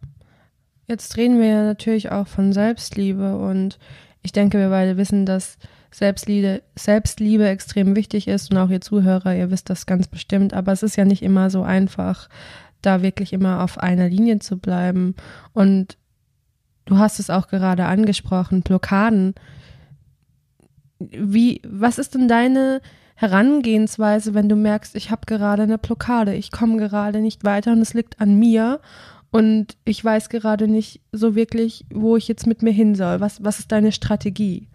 Jetzt 0.93 1.17
reden 1.17 1.41
wir 1.41 1.47
ja 1.47 1.63
natürlich 1.65 2.13
auch 2.13 2.27
von 2.27 2.53
Selbstliebe 2.53 3.39
und 3.39 3.79
ich 4.21 4.31
denke, 4.31 4.59
wir 4.59 4.69
beide 4.69 4.99
wissen, 4.99 5.25
dass 5.25 5.57
Selbstliebe, 5.91 6.61
Selbstliebe 6.79 7.49
extrem 7.49 7.97
wichtig 7.97 8.29
ist 8.29 8.51
und 8.51 8.59
auch 8.59 8.69
ihr 8.69 8.83
Zuhörer, 8.83 9.35
ihr 9.35 9.51
wisst 9.51 9.71
das 9.71 9.87
ganz 9.87 10.07
bestimmt, 10.07 10.53
aber 10.53 10.71
es 10.71 10.83
ist 10.83 10.97
ja 10.97 11.07
nicht 11.07 11.23
immer 11.23 11.49
so 11.49 11.63
einfach, 11.63 12.29
da 12.83 13.01
wirklich 13.01 13.33
immer 13.33 13.65
auf 13.65 13.79
einer 13.79 14.11
Linie 14.11 14.41
zu 14.41 14.59
bleiben. 14.59 15.15
Und 15.55 15.97
du 16.85 16.99
hast 16.99 17.19
es 17.19 17.31
auch 17.31 17.49
gerade 17.49 17.87
angesprochen, 17.87 18.61
Blockaden. 18.61 19.35
Wie, 20.99 21.63
was 21.67 21.97
ist 21.97 22.15
denn 22.15 22.29
deine 22.29 22.83
Herangehensweise, 23.15 24.35
wenn 24.35 24.51
du 24.51 24.57
merkst, 24.57 24.95
ich 24.95 25.11
habe 25.11 25.23
gerade 25.25 25.63
eine 25.63 25.79
Blockade, 25.79 26.35
ich 26.35 26.51
komme 26.51 26.77
gerade 26.77 27.23
nicht 27.23 27.45
weiter 27.45 27.73
und 27.73 27.81
es 27.81 27.95
liegt 27.95 28.21
an 28.21 28.39
mir 28.39 28.81
und 29.33 29.79
ich 29.87 30.05
weiß 30.05 30.29
gerade 30.29 30.69
nicht 30.69 31.01
so 31.11 31.35
wirklich, 31.35 31.87
wo 31.91 32.17
ich 32.19 32.29
jetzt 32.29 32.47
mit 32.47 32.63
mir 32.63 32.71
hin 32.71 32.95
soll. 32.95 33.21
Was, 33.21 33.43
was 33.43 33.61
ist 33.61 33.73
deine 33.73 33.91
Strategie? 33.91 34.69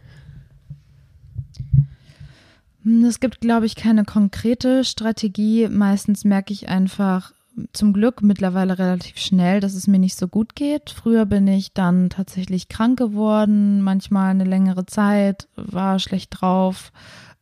Hm, 2.83 3.05
es 3.05 3.19
gibt, 3.19 3.39
glaube 3.39 3.67
ich, 3.67 3.75
keine 3.75 4.03
konkrete 4.03 4.83
Strategie. 4.83 5.67
Meistens 5.69 6.25
merke 6.25 6.53
ich 6.53 6.69
einfach 6.69 7.33
zum 7.71 7.93
Glück 7.93 8.23
mittlerweile 8.23 8.79
relativ 8.79 9.19
schnell, 9.19 9.59
dass 9.59 9.75
es 9.75 9.85
mir 9.85 9.99
nicht 9.99 10.17
so 10.17 10.27
gut 10.27 10.55
geht. 10.55 10.89
Früher 10.89 11.27
bin 11.27 11.47
ich 11.47 11.73
dann 11.73 12.09
tatsächlich 12.09 12.67
krank 12.67 12.97
geworden, 12.97 13.81
manchmal 13.81 14.31
eine 14.31 14.43
längere 14.43 14.87
Zeit, 14.87 15.47
war 15.55 15.99
schlecht 15.99 16.29
drauf 16.31 16.91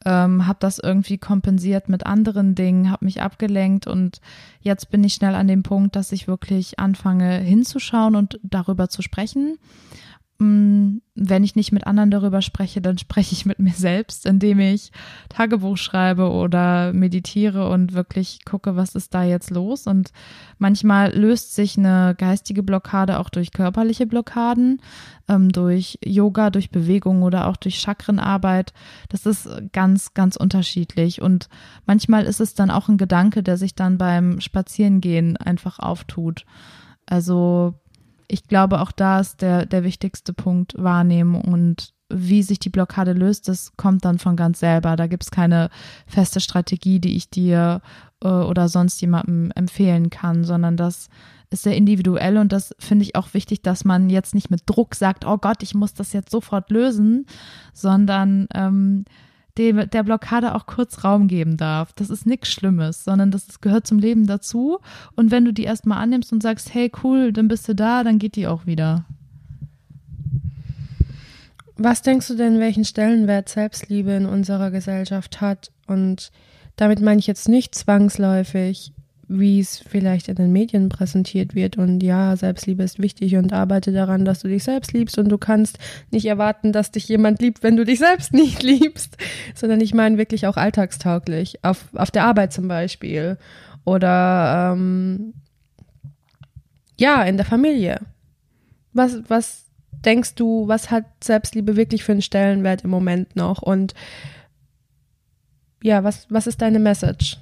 ähm, 0.06 0.48
habe 0.48 0.58
das 0.60 0.80
irgendwie 0.80 1.18
kompensiert 1.18 1.90
mit 1.90 2.06
anderen 2.06 2.56
Dingen, 2.56 2.92
habe 2.92 3.06
mich 3.06 3.22
abgelenkt 3.22 3.88
und 3.88 4.22
jetzt 4.62 4.92
bin 4.92 5.04
ich 5.04 5.16
schnell 5.16 5.36
an 5.36 5.48
dem 5.48 5.64
Punkt, 5.64 5.96
dass 5.96 6.12
ich 6.12 6.28
wirklich 6.28 6.80
anfange 6.80 7.38
hinzuschauen 7.40 8.16
und 8.16 8.40
darüber 8.44 8.88
zu 8.88 9.02
sprechen. 9.02 9.58
Mm, 10.38 10.98
wenn 11.16 11.46
ich 11.46 11.56
nicht 11.56 11.72
mit 11.72 11.88
anderen 11.88 12.12
darüber 12.12 12.42
spreche, 12.42 12.82
dann 12.82 12.98
spreche 12.98 13.32
ich 13.32 13.46
mit 13.46 13.58
mir 13.60 13.72
selbst, 13.72 14.26
indem 14.26 14.60
ich 14.60 14.92
Tagebuch 15.30 15.78
schreibe 15.78 16.30
oder 16.30 16.92
meditiere 16.92 17.70
und 17.70 17.94
wirklich 17.94 18.44
gucke, 18.44 18.76
was 18.76 18.96
ist 18.96 19.14
da 19.14 19.24
jetzt 19.24 19.50
los. 19.50 19.88
Und 19.88 20.12
manchmal 20.58 21.16
löst 21.16 21.56
sich 21.56 21.78
eine 21.78 22.16
geistige 22.18 22.64
Blockade 22.64 23.20
auch 23.20 23.30
durch 23.30 23.54
körperliche 23.54 24.08
Blockaden, 24.08 24.82
ähm, 25.30 25.54
durch 25.54 26.00
Yoga, 26.04 26.50
durch 26.50 26.70
Bewegung 26.70 27.24
oder 27.24 27.48
auch 27.48 27.56
durch 27.56 27.80
Chakrenarbeit. 27.80 28.74
Das 29.08 29.26
ist 29.26 29.48
ganz, 29.72 30.14
ganz 30.16 30.36
unterschiedlich. 30.36 31.22
Und 31.22 31.48
manchmal 31.86 32.26
ist 32.26 32.42
es 32.42 32.56
dann 32.56 32.72
auch 32.72 32.90
ein 32.90 32.98
Gedanke, 32.98 33.42
der 33.42 33.56
sich 33.56 33.74
dann 33.74 33.98
beim 33.98 34.42
Spazierengehen 34.42 35.38
einfach 35.38 35.80
auftut. 35.80 36.46
Also 37.06 37.76
ich 38.28 38.48
glaube, 38.48 38.82
auch 38.82 38.92
da 38.92 39.20
ist 39.20 39.42
der, 39.42 39.66
der 39.66 39.84
wichtigste 39.84 40.34
Punkt 40.34 40.74
Wahrnehmen 40.78 41.36
und 41.36 41.94
wie 42.10 42.44
sich 42.44 42.60
die 42.60 42.70
Blockade 42.70 43.14
löst, 43.14 43.48
das 43.48 43.76
kommt 43.78 44.06
dann 44.06 44.20
von 44.20 44.36
ganz 44.36 44.60
selber. 44.60 44.96
Da 44.96 45.08
gibt 45.08 45.24
es 45.24 45.32
keine 45.32 45.70
feste 46.06 46.40
Strategie, 46.40 47.00
die 47.00 47.16
ich 47.16 47.30
dir 47.30 47.82
äh, 48.24 48.28
oder 48.28 48.70
sonst 48.70 49.02
jemandem 49.02 49.52
empfehlen 49.56 50.10
kann, 50.10 50.44
sondern 50.44 50.78
das 50.78 51.10
ist 51.50 51.64
sehr 51.64 51.76
individuell 51.76 52.38
und 52.38 52.52
das 52.52 52.76
finde 52.80 53.04
ich 53.04 53.16
auch 53.16 53.34
wichtig, 53.34 53.62
dass 53.62 53.86
man 53.86 54.10
jetzt 54.10 54.36
nicht 54.36 54.52
mit 54.52 54.62
Druck 54.66 54.96
sagt, 54.96 55.26
oh 55.26 55.38
Gott, 55.38 55.64
ich 55.64 55.74
muss 55.74 55.94
das 55.94 56.14
jetzt 56.14 56.32
sofort 56.32 56.70
lösen, 56.70 57.26
sondern 57.74 58.48
ähm, 58.54 59.06
dem, 59.58 59.90
der 59.90 60.04
Blockade 60.04 60.56
auch 60.56 60.66
kurz 60.66 61.04
Raum 61.04 61.28
geben 61.28 61.58
darf. 61.58 61.94
Das 61.94 62.10
ist 62.10 62.26
nichts 62.26 62.50
Schlimmes, 62.50 63.04
sondern 63.04 63.32
das, 63.32 63.48
das 63.48 63.62
gehört 63.62 63.88
zum 63.88 64.00
Leben 64.00 64.28
dazu. 64.28 64.80
Und 65.16 65.32
wenn 65.32 65.46
du 65.46 65.54
die 65.54 65.64
erstmal 65.64 66.00
annimmst 66.00 66.34
und 66.34 66.44
sagst, 66.44 66.74
hey 66.74 66.92
cool, 67.04 67.32
dann 67.32 67.48
bist 67.48 67.68
du 67.68 67.76
da, 67.76 68.04
dann 68.04 68.20
geht 68.20 68.36
die 68.36 68.48
auch 68.48 68.66
wieder. 68.66 69.06
Was 71.78 72.02
denkst 72.02 72.28
du 72.30 72.36
denn, 72.36 72.60
welchen 72.60 72.86
Stellenwert 72.86 73.50
Selbstliebe 73.50 74.12
in 74.12 74.26
unserer 74.26 74.72
Gesellschaft 74.72 75.42
hat? 75.42 75.72
Und 75.88 76.32
damit 76.78 77.02
meine 77.02 77.20
ich 77.20 77.28
jetzt 77.28 77.50
nicht 77.50 77.76
zwangsläufig, 77.76 78.94
wie 79.28 79.60
es 79.60 79.80
vielleicht 79.80 80.28
in 80.28 80.36
den 80.36 80.52
Medien 80.52 80.90
präsentiert 80.90 81.56
wird. 81.56 81.78
Und 81.78 82.02
ja, 82.02 82.36
Selbstliebe 82.36 82.84
ist 82.84 83.00
wichtig 83.00 83.36
und 83.36 83.54
arbeite 83.54 83.92
daran, 83.92 84.26
dass 84.26 84.42
du 84.42 84.48
dich 84.48 84.64
selbst 84.64 84.94
liebst. 84.94 85.18
Und 85.18 85.30
du 85.30 85.38
kannst 85.38 85.80
nicht 86.12 86.26
erwarten, 86.26 86.72
dass 86.72 86.92
dich 86.92 87.08
jemand 87.08 87.42
liebt, 87.42 87.64
wenn 87.64 87.76
du 87.76 87.86
dich 87.86 88.00
selbst 88.00 88.34
nicht 88.34 88.64
liebst. 88.64 89.18
Sondern 89.56 89.82
ich 89.82 89.94
meine 89.94 90.18
wirklich 90.18 90.48
auch 90.48 90.58
alltagstauglich. 90.58 91.64
Auf, 91.64 91.90
auf 91.96 92.12
der 92.12 92.26
Arbeit 92.26 92.54
zum 92.54 92.68
Beispiel. 92.68 93.38
Oder 93.84 94.74
ähm, 94.74 95.34
ja, 96.98 97.24
in 97.24 97.38
der 97.38 97.46
Familie. 97.46 98.00
Was, 98.94 99.20
was 99.28 99.66
denkst 99.92 100.36
du, 100.36 100.68
was 100.68 100.92
hat 100.92 101.06
Selbstliebe 101.24 101.76
wirklich 101.76 102.04
für 102.04 102.12
einen 102.12 102.22
Stellenwert 102.22 102.84
im 102.84 102.90
Moment 102.90 103.36
noch? 103.36 103.62
Und 103.62 103.94
ja, 105.82 106.04
was, 106.04 106.28
was 106.30 106.48
ist 106.48 106.62
deine 106.62 106.80
Message? 106.80 107.38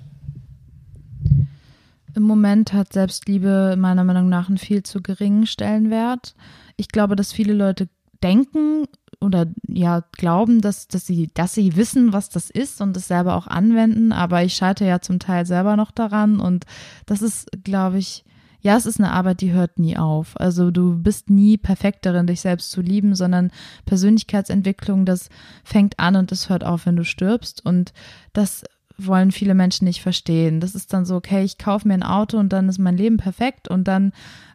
Im 2.15 2.23
Moment 2.23 2.73
hat 2.73 2.93
Selbstliebe 2.93 3.75
meiner 3.77 4.03
Meinung 4.03 4.29
nach 4.29 4.47
einen 4.47 4.57
viel 4.57 4.83
zu 4.83 5.01
geringen 5.01 5.47
Stellenwert. 5.47 6.35
Ich 6.77 6.89
glaube, 6.89 7.15
dass 7.15 7.33
viele 7.33 7.53
Leute 7.53 7.89
denken 8.21 8.85
oder 9.19 9.47
ja 9.67 10.03
glauben, 10.11 10.61
dass, 10.61 10.87
dass 10.87 11.05
sie, 11.05 11.29
dass 11.33 11.53
sie 11.53 11.75
wissen, 11.75 12.13
was 12.13 12.29
das 12.29 12.49
ist 12.49 12.81
und 12.81 12.95
es 12.97 13.07
selber 13.07 13.35
auch 13.35 13.47
anwenden, 13.47 14.11
aber 14.11 14.43
ich 14.43 14.53
scheitere 14.53 14.87
ja 14.87 15.01
zum 15.01 15.19
Teil 15.19 15.45
selber 15.45 15.75
noch 15.75 15.91
daran 15.91 16.39
und 16.39 16.65
das 17.05 17.21
ist, 17.21 17.49
glaube 17.63 17.97
ich, 17.97 18.23
ja, 18.63 18.77
es 18.77 18.85
ist 18.85 18.97
eine 18.97 19.11
Arbeit, 19.11 19.41
die 19.41 19.51
hört 19.51 19.77
nie 19.77 19.97
auf. 19.97 20.39
Also 20.39 20.71
du 20.71 20.97
bist 20.97 21.29
nie 21.29 21.57
perfekt 21.57 22.05
darin, 22.05 22.27
dich 22.27 22.39
selbst 22.39 22.71
zu 22.71 22.79
lieben, 22.79 23.13
sondern 23.13 23.51
Persönlichkeitsentwicklung, 23.85 25.05
das 25.05 25.27
fängt 25.65 25.99
an 25.99 26.15
und 26.15 26.31
es 26.31 26.47
hört 26.47 26.63
auf, 26.63 26.85
wenn 26.85 26.95
du 26.95 27.03
stirbst. 27.03 27.65
Und 27.65 27.91
das 28.31 28.63
wollen 28.97 29.31
viele 29.31 29.55
Menschen 29.55 29.85
nicht 29.85 30.01
verstehen. 30.01 30.59
Das 30.59 30.75
ist 30.75 30.93
dann 30.93 31.05
so, 31.05 31.15
okay, 31.15 31.43
ich 31.43 31.57
kaufe 31.57 31.87
mir 31.87 31.95
ein 31.95 32.03
Auto 32.03 32.37
und 32.37 32.53
dann 32.53 32.69
ist 32.69 32.79
mein 32.79 32.97
Leben 32.97 33.17
perfekt 33.17 33.67
und 33.67 33.87
dann 33.87 34.13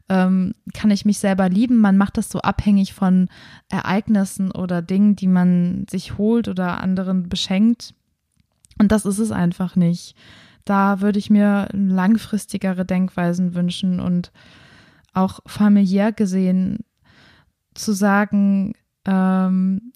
ähm, 0.08 0.54
kann 0.74 0.90
ich 0.90 1.04
mich 1.04 1.18
selber 1.18 1.48
lieben. 1.48 1.78
Man 1.78 1.96
macht 1.96 2.16
das 2.16 2.28
so 2.30 2.40
abhängig 2.40 2.94
von 2.94 3.28
Ereignissen 3.68 4.50
oder 4.50 4.80
Dingen, 4.80 5.16
die 5.16 5.26
man 5.26 5.86
sich 5.90 6.16
holt 6.18 6.48
oder 6.48 6.80
anderen 6.80 7.28
beschenkt. 7.28 7.94
Und 8.78 8.92
das 8.92 9.04
ist 9.04 9.18
es 9.18 9.32
einfach 9.32 9.76
nicht 9.76 10.14
da 10.68 11.00
würde 11.00 11.18
ich 11.18 11.30
mir 11.30 11.68
langfristigere 11.72 12.84
Denkweisen 12.84 13.54
wünschen 13.54 14.00
und 14.00 14.32
auch 15.14 15.40
familiär 15.46 16.12
gesehen 16.12 16.80
zu 17.74 17.92
sagen, 17.92 18.74
ähm, 19.06 19.92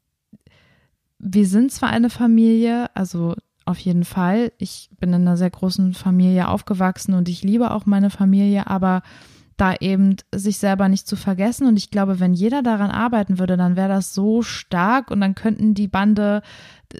wir 1.19 1.47
sind 1.47 1.73
zwar 1.73 1.91
eine 1.91 2.09
Familie, 2.09 2.95
also 2.97 3.37
auf 3.65 3.79
jeden 3.79 4.05
Fall, 4.05 4.53
ich 4.59 4.91
bin 4.99 5.11
in 5.11 5.23
einer 5.23 5.37
sehr 5.37 5.51
großen 5.51 5.95
Familie 5.95 6.49
aufgewachsen 6.49 7.15
und 7.15 7.29
ich 7.29 7.43
liebe 7.43 7.71
auch 7.71 7.87
meine 7.87 8.11
Familie, 8.11 8.67
aber 8.67 9.03
da 9.57 9.75
eben 9.75 10.17
sich 10.35 10.59
selber 10.59 10.89
nicht 10.89 11.07
zu 11.07 11.15
vergessen. 11.15 11.67
Und 11.67 11.77
ich 11.77 11.91
glaube, 11.91 12.19
wenn 12.19 12.33
jeder 12.33 12.63
daran 12.63 12.91
arbeiten 12.91 13.39
würde, 13.39 13.57
dann 13.57 13.77
wäre 13.77 13.89
das 13.89 14.15
so 14.15 14.43
stark 14.43 15.11
und 15.11 15.21
dann 15.21 15.35
könnten 15.35 15.75
die 15.75 15.89
Bande 15.89 16.43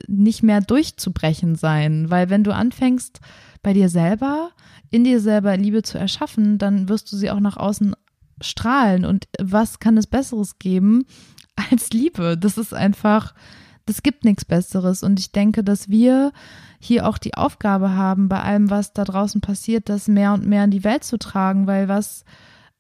nicht 0.07 0.43
mehr 0.43 0.61
durchzubrechen 0.61 1.57
sein. 1.57 2.11
Weil 2.11 2.31
wenn 2.31 2.45
du 2.45 2.55
anfängst, 2.55 3.21
bei 3.63 3.73
dir 3.73 3.89
selber, 3.89 4.51
in 4.91 5.05
dir 5.05 5.21
selber 5.21 5.57
Liebe 5.57 5.83
zu 5.83 5.99
erschaffen, 5.99 6.59
dann 6.59 6.89
wirst 6.89 7.11
du 7.13 7.17
sie 7.17 7.31
auch 7.31 7.41
nach 7.41 7.57
außen 7.57 7.95
strahlen. 8.41 9.05
Und 9.05 9.29
was 9.41 9.79
kann 9.79 9.97
es 9.97 10.07
Besseres 10.07 10.59
geben 10.59 11.05
als 11.71 11.91
Liebe? 11.91 12.37
Das 12.37 12.59
ist 12.59 12.75
einfach, 12.75 13.35
das 13.87 14.03
gibt 14.03 14.25
nichts 14.25 14.45
Besseres. 14.45 15.03
Und 15.03 15.19
ich 15.19 15.33
denke, 15.33 15.65
dass 15.65 15.89
wir 15.89 16.33
hier 16.79 17.07
auch 17.07 17.19
die 17.19 17.35
Aufgabe 17.35 17.91
haben, 17.91 18.29
bei 18.29 18.41
allem, 18.41 18.71
was 18.71 18.93
da 18.93 19.05
draußen 19.05 19.41
passiert, 19.41 19.89
das 19.89 20.09
mehr 20.09 20.33
und 20.33 20.47
mehr 20.47 20.65
in 20.65 20.71
die 20.71 20.85
Welt 20.85 21.05
zu 21.05 21.19
tragen, 21.19 21.67
weil 21.67 21.89
was, 21.89 22.25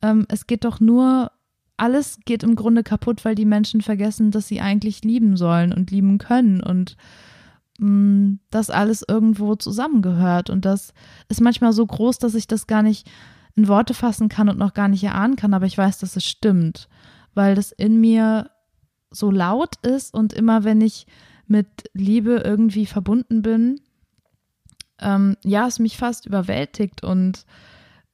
ähm, 0.02 0.26
es 0.28 0.46
geht 0.46 0.64
doch 0.64 0.80
nur, 0.80 1.30
alles 1.76 2.18
geht 2.24 2.42
im 2.42 2.54
Grunde 2.54 2.82
kaputt, 2.82 3.24
weil 3.24 3.34
die 3.34 3.44
Menschen 3.44 3.80
vergessen, 3.80 4.30
dass 4.30 4.48
sie 4.48 4.60
eigentlich 4.60 5.02
lieben 5.02 5.36
sollen 5.36 5.72
und 5.72 5.90
lieben 5.90 6.18
können. 6.18 6.62
Und 6.62 6.96
mh, 7.78 8.38
das 8.50 8.70
alles 8.70 9.04
irgendwo 9.06 9.56
zusammengehört. 9.56 10.50
Und 10.50 10.64
das 10.64 10.94
ist 11.28 11.40
manchmal 11.40 11.72
so 11.72 11.86
groß, 11.86 12.18
dass 12.18 12.34
ich 12.34 12.46
das 12.46 12.66
gar 12.66 12.82
nicht 12.82 13.10
in 13.54 13.68
Worte 13.68 13.94
fassen 13.94 14.28
kann 14.28 14.48
und 14.48 14.58
noch 14.58 14.74
gar 14.74 14.88
nicht 14.88 15.04
erahnen 15.04 15.36
kann, 15.36 15.54
aber 15.54 15.66
ich 15.66 15.76
weiß, 15.76 15.98
dass 15.98 16.16
es 16.16 16.24
stimmt, 16.24 16.88
weil 17.34 17.54
das 17.54 17.70
in 17.72 18.00
mir 18.00 18.50
so 19.12 19.30
laut 19.30 19.76
ist 19.82 20.14
und 20.14 20.32
immer 20.32 20.64
wenn 20.64 20.80
ich 20.80 21.06
mit 21.46 21.66
Liebe 21.92 22.42
irgendwie 22.44 22.86
verbunden 22.86 23.42
bin, 23.42 23.80
ähm, 25.00 25.36
ja, 25.44 25.66
es 25.66 25.78
mich 25.78 25.96
fast 25.96 26.26
überwältigt 26.26 27.02
und 27.04 27.44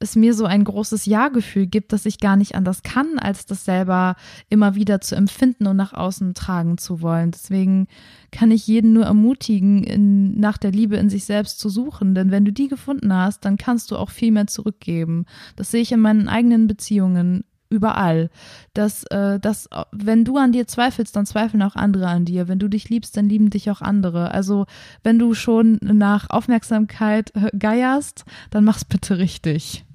es 0.01 0.15
mir 0.15 0.33
so 0.33 0.45
ein 0.45 0.63
großes 0.63 1.05
Ja-Gefühl 1.05 1.67
gibt, 1.67 1.91
dass 1.91 2.05
ich 2.05 2.19
gar 2.19 2.37
nicht 2.37 2.55
anders 2.55 2.83
kann, 2.83 3.19
als 3.19 3.45
das 3.45 3.65
selber 3.65 4.15
immer 4.49 4.75
wieder 4.75 5.01
zu 5.01 5.15
empfinden 5.15 5.67
und 5.67 5.75
nach 5.75 5.93
außen 5.93 6.33
tragen 6.33 6.77
zu 6.77 7.01
wollen. 7.01 7.31
Deswegen 7.31 7.87
kann 8.31 8.49
ich 8.49 8.65
jeden 8.65 8.93
nur 8.93 9.03
ermutigen, 9.03 9.83
in, 9.83 10.39
nach 10.39 10.57
der 10.57 10.71
Liebe 10.71 10.95
in 10.95 11.09
sich 11.09 11.25
selbst 11.25 11.59
zu 11.59 11.67
suchen. 11.67 12.15
Denn 12.15 12.31
wenn 12.31 12.45
du 12.45 12.53
die 12.53 12.69
gefunden 12.69 13.13
hast, 13.13 13.43
dann 13.43 13.57
kannst 13.57 13.91
du 13.91 13.97
auch 13.97 14.09
viel 14.09 14.31
mehr 14.31 14.47
zurückgeben. 14.47 15.25
Das 15.57 15.69
sehe 15.71 15.81
ich 15.81 15.91
in 15.91 15.99
meinen 15.99 16.29
eigenen 16.29 16.67
Beziehungen 16.67 17.43
überall. 17.69 18.29
Dass, 18.73 19.03
äh, 19.05 19.39
dass, 19.39 19.69
wenn 19.91 20.25
du 20.25 20.37
an 20.37 20.51
dir 20.51 20.67
zweifelst, 20.67 21.15
dann 21.15 21.25
zweifeln 21.25 21.63
auch 21.63 21.75
andere 21.75 22.07
an 22.07 22.25
dir. 22.25 22.47
Wenn 22.47 22.59
du 22.59 22.67
dich 22.67 22.89
liebst, 22.89 23.15
dann 23.15 23.29
lieben 23.29 23.49
dich 23.49 23.69
auch 23.69 23.81
andere. 23.81 24.31
Also, 24.31 24.65
wenn 25.03 25.19
du 25.19 25.33
schon 25.33 25.79
nach 25.81 26.29
Aufmerksamkeit 26.29 27.31
äh, 27.35 27.55
geierst, 27.57 28.25
dann 28.49 28.63
mach's 28.63 28.85
bitte 28.85 29.17
richtig. 29.17 29.85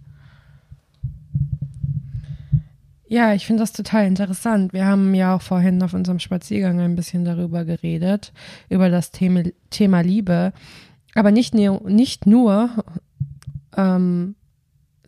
Ja, 3.06 3.34
ich 3.34 3.46
finde 3.46 3.62
das 3.62 3.72
total 3.72 4.06
interessant. 4.06 4.72
Wir 4.72 4.86
haben 4.86 5.14
ja 5.14 5.36
auch 5.36 5.42
vorhin 5.42 5.82
auf 5.82 5.94
unserem 5.94 6.18
Spaziergang 6.18 6.80
ein 6.80 6.96
bisschen 6.96 7.24
darüber 7.24 7.64
geredet, 7.64 8.32
über 8.68 8.88
das 8.88 9.10
Thema, 9.10 9.42
Thema 9.70 10.00
Liebe. 10.00 10.52
Aber 11.14 11.30
nicht, 11.30 11.54
nicht 11.54 12.26
nur 12.26 12.70
ähm, 13.76 14.34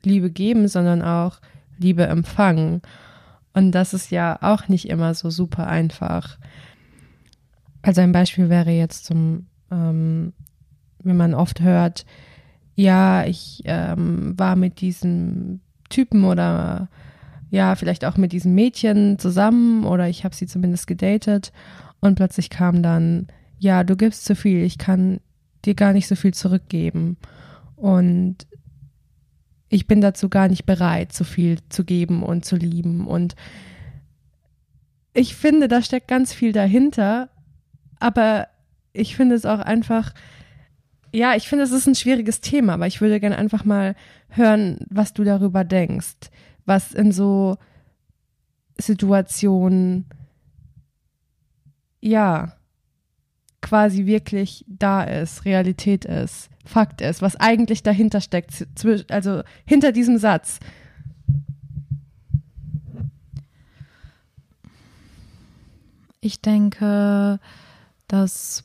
Liebe 0.05 0.31
geben, 0.31 0.68
sondern 0.68 1.02
auch 1.02 1.40
Liebe 1.78 2.06
empfangen. 2.06 2.82
Und 3.52 3.72
das 3.72 3.94
ist 3.94 4.10
ja 4.10 4.38
auch 4.42 4.68
nicht 4.68 4.88
immer 4.88 5.14
so 5.14 5.30
super 5.30 5.66
einfach. 5.66 6.38
Also 7.82 8.00
ein 8.00 8.12
Beispiel 8.12 8.48
wäre 8.48 8.70
jetzt 8.70 9.04
zum, 9.06 9.46
ähm, 9.70 10.32
wenn 11.02 11.16
man 11.16 11.34
oft 11.34 11.60
hört, 11.60 12.04
ja, 12.74 13.24
ich 13.24 13.62
ähm, 13.64 14.34
war 14.36 14.56
mit 14.56 14.80
diesem 14.80 15.60
Typen 15.88 16.24
oder 16.24 16.88
ja, 17.50 17.74
vielleicht 17.76 18.04
auch 18.04 18.16
mit 18.16 18.32
diesem 18.32 18.54
Mädchen 18.54 19.18
zusammen 19.18 19.84
oder 19.84 20.08
ich 20.08 20.24
habe 20.24 20.34
sie 20.34 20.46
zumindest 20.46 20.86
gedatet 20.86 21.52
und 22.00 22.16
plötzlich 22.16 22.50
kam 22.50 22.82
dann, 22.82 23.28
ja, 23.58 23.84
du 23.84 23.96
gibst 23.96 24.24
zu 24.24 24.34
viel, 24.34 24.62
ich 24.62 24.78
kann 24.78 25.20
dir 25.64 25.74
gar 25.74 25.92
nicht 25.92 26.08
so 26.08 26.16
viel 26.16 26.34
zurückgeben 26.34 27.16
und 27.76 28.46
ich 29.68 29.87
bin 29.87 30.00
dazu 30.00 30.29
gar 30.29 30.48
nicht 30.48 30.66
bereit, 30.66 31.12
so 31.12 31.24
viel 31.24 31.59
zu 31.68 31.85
geben 31.85 32.22
und 32.22 32.44
zu 32.44 32.57
lieben. 32.57 33.07
Und 33.07 33.35
ich 35.12 35.35
finde, 35.35 35.68
da 35.68 35.83
steckt 35.83 36.09
ganz 36.09 36.33
viel 36.33 36.52
dahinter, 36.52 37.31
aber 37.98 38.48
ich 38.92 39.16
finde 39.16 39.35
es 39.35 39.44
auch 39.44 39.59
einfach, 39.59 40.12
ja, 41.12 41.35
ich 41.35 41.48
finde, 41.48 41.64
es 41.64 41.72
ist 41.72 41.87
ein 41.87 41.94
schwieriges 41.94 42.40
Thema, 42.40 42.74
aber 42.74 42.87
ich 42.87 43.00
würde 43.00 43.20
gerne 43.20 43.38
einfach 43.38 43.64
mal 43.64 43.96
hören, 44.29 44.79
was 44.90 45.12
du 45.12 45.24
darüber 45.24 45.64
denkst 45.64 46.31
was 46.66 46.92
in 46.92 47.12
so 47.12 47.57
Situationen 48.76 50.07
ja 52.00 52.52
quasi 53.66 54.07
wirklich 54.07 54.64
da 54.68 55.02
ist, 55.02 55.44
Realität 55.44 56.05
ist, 56.05 56.50
Fakt 56.64 57.00
ist, 57.00 57.20
was 57.20 57.35
eigentlich 57.35 57.83
dahinter 57.83 58.20
steckt, 58.20 58.64
also 59.11 59.42
hinter 59.64 59.90
diesem 59.90 60.18
Satz. 60.18 60.61
Ich 66.20 66.40
denke, 66.40 67.40
dass 68.07 68.62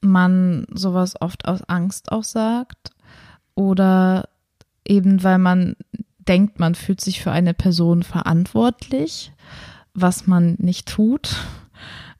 man 0.00 0.66
sowas 0.72 1.14
oft 1.20 1.46
aus 1.46 1.62
Angst 1.68 2.10
auch 2.10 2.24
sagt 2.24 2.90
oder 3.54 4.28
eben 4.84 5.22
weil 5.22 5.38
man 5.38 5.76
denkt, 6.18 6.58
man 6.58 6.74
fühlt 6.74 7.00
sich 7.00 7.22
für 7.22 7.30
eine 7.30 7.54
Person 7.54 8.02
verantwortlich, 8.02 9.32
was 9.94 10.26
man 10.26 10.56
nicht 10.58 10.88
tut. 10.88 11.36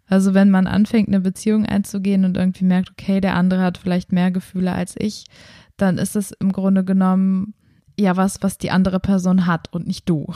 Also 0.09 0.35
wenn 0.35 0.51
man 0.51 0.67
anfängt, 0.67 1.09
eine 1.09 1.21
Beziehung 1.21 1.67
einzugehen 1.67 2.25
und 2.25 2.37
irgendwie 2.37 2.65
merkt, 2.65 2.91
okay, 2.91 3.21
der 3.21 3.35
andere 3.35 3.63
hat 3.63 3.79
vielleicht 3.79 4.13
mehr 4.13 4.31
Gefühle 4.31 4.73
als 4.73 4.95
ich, 4.97 5.25
dann 5.77 5.99
ist 5.99 6.17
es 6.17 6.33
im 6.33 6.53
Grunde 6.53 6.85
genommen 6.85 7.55
ja 7.99 8.17
was, 8.17 8.43
was 8.43 8.59
die 8.59 8.71
andere 8.71 9.01
Person 9.01 9.47
hat 9.47 9.73
und 9.73 9.87
nicht 9.87 10.09
du. 10.09 10.33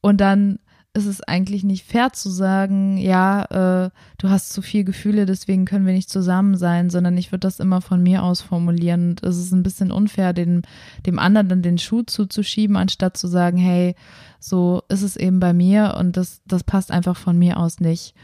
Und 0.00 0.20
dann 0.20 0.58
ist 0.96 1.06
es 1.06 1.20
eigentlich 1.20 1.62
nicht 1.62 1.84
fair 1.84 2.14
zu 2.14 2.30
sagen, 2.30 2.96
ja, 2.96 3.44
äh, 3.84 3.90
du 4.16 4.30
hast 4.30 4.54
zu 4.54 4.62
viel 4.62 4.82
Gefühle, 4.82 5.26
deswegen 5.26 5.66
können 5.66 5.84
wir 5.84 5.92
nicht 5.92 6.08
zusammen 6.08 6.56
sein, 6.56 6.88
sondern 6.88 7.18
ich 7.18 7.32
würde 7.32 7.40
das 7.40 7.60
immer 7.60 7.82
von 7.82 8.02
mir 8.02 8.22
aus 8.22 8.40
formulieren. 8.40 9.10
Und 9.10 9.22
es 9.22 9.36
ist 9.36 9.52
ein 9.52 9.62
bisschen 9.62 9.92
unfair, 9.92 10.32
dem, 10.32 10.62
dem 11.04 11.18
anderen 11.18 11.50
dann 11.50 11.60
den 11.60 11.76
Schuh 11.76 12.02
zuzuschieben, 12.02 12.76
anstatt 12.76 13.18
zu 13.18 13.26
sagen, 13.26 13.58
hey, 13.58 13.94
so 14.40 14.84
ist 14.88 15.02
es 15.02 15.16
eben 15.16 15.38
bei 15.38 15.52
mir 15.52 15.96
und 15.98 16.16
das, 16.16 16.40
das 16.46 16.64
passt 16.64 16.90
einfach 16.90 17.16
von 17.16 17.38
mir 17.38 17.58
aus 17.58 17.78
nicht. 17.78 18.14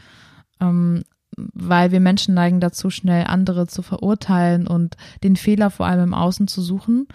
Ähm, 0.63 1.03
weil 1.35 1.91
wir 1.91 1.99
Menschen 1.99 2.35
neigen 2.35 2.59
dazu, 2.59 2.89
schnell 2.89 3.25
andere 3.25 3.67
zu 3.67 3.81
verurteilen 3.81 4.67
und 4.67 4.97
den 5.23 5.35
Fehler 5.35 5.69
vor 5.71 5.87
allem 5.87 6.03
im 6.03 6.13
Außen 6.13 6.47
zu 6.47 6.61
suchen. 6.61 7.07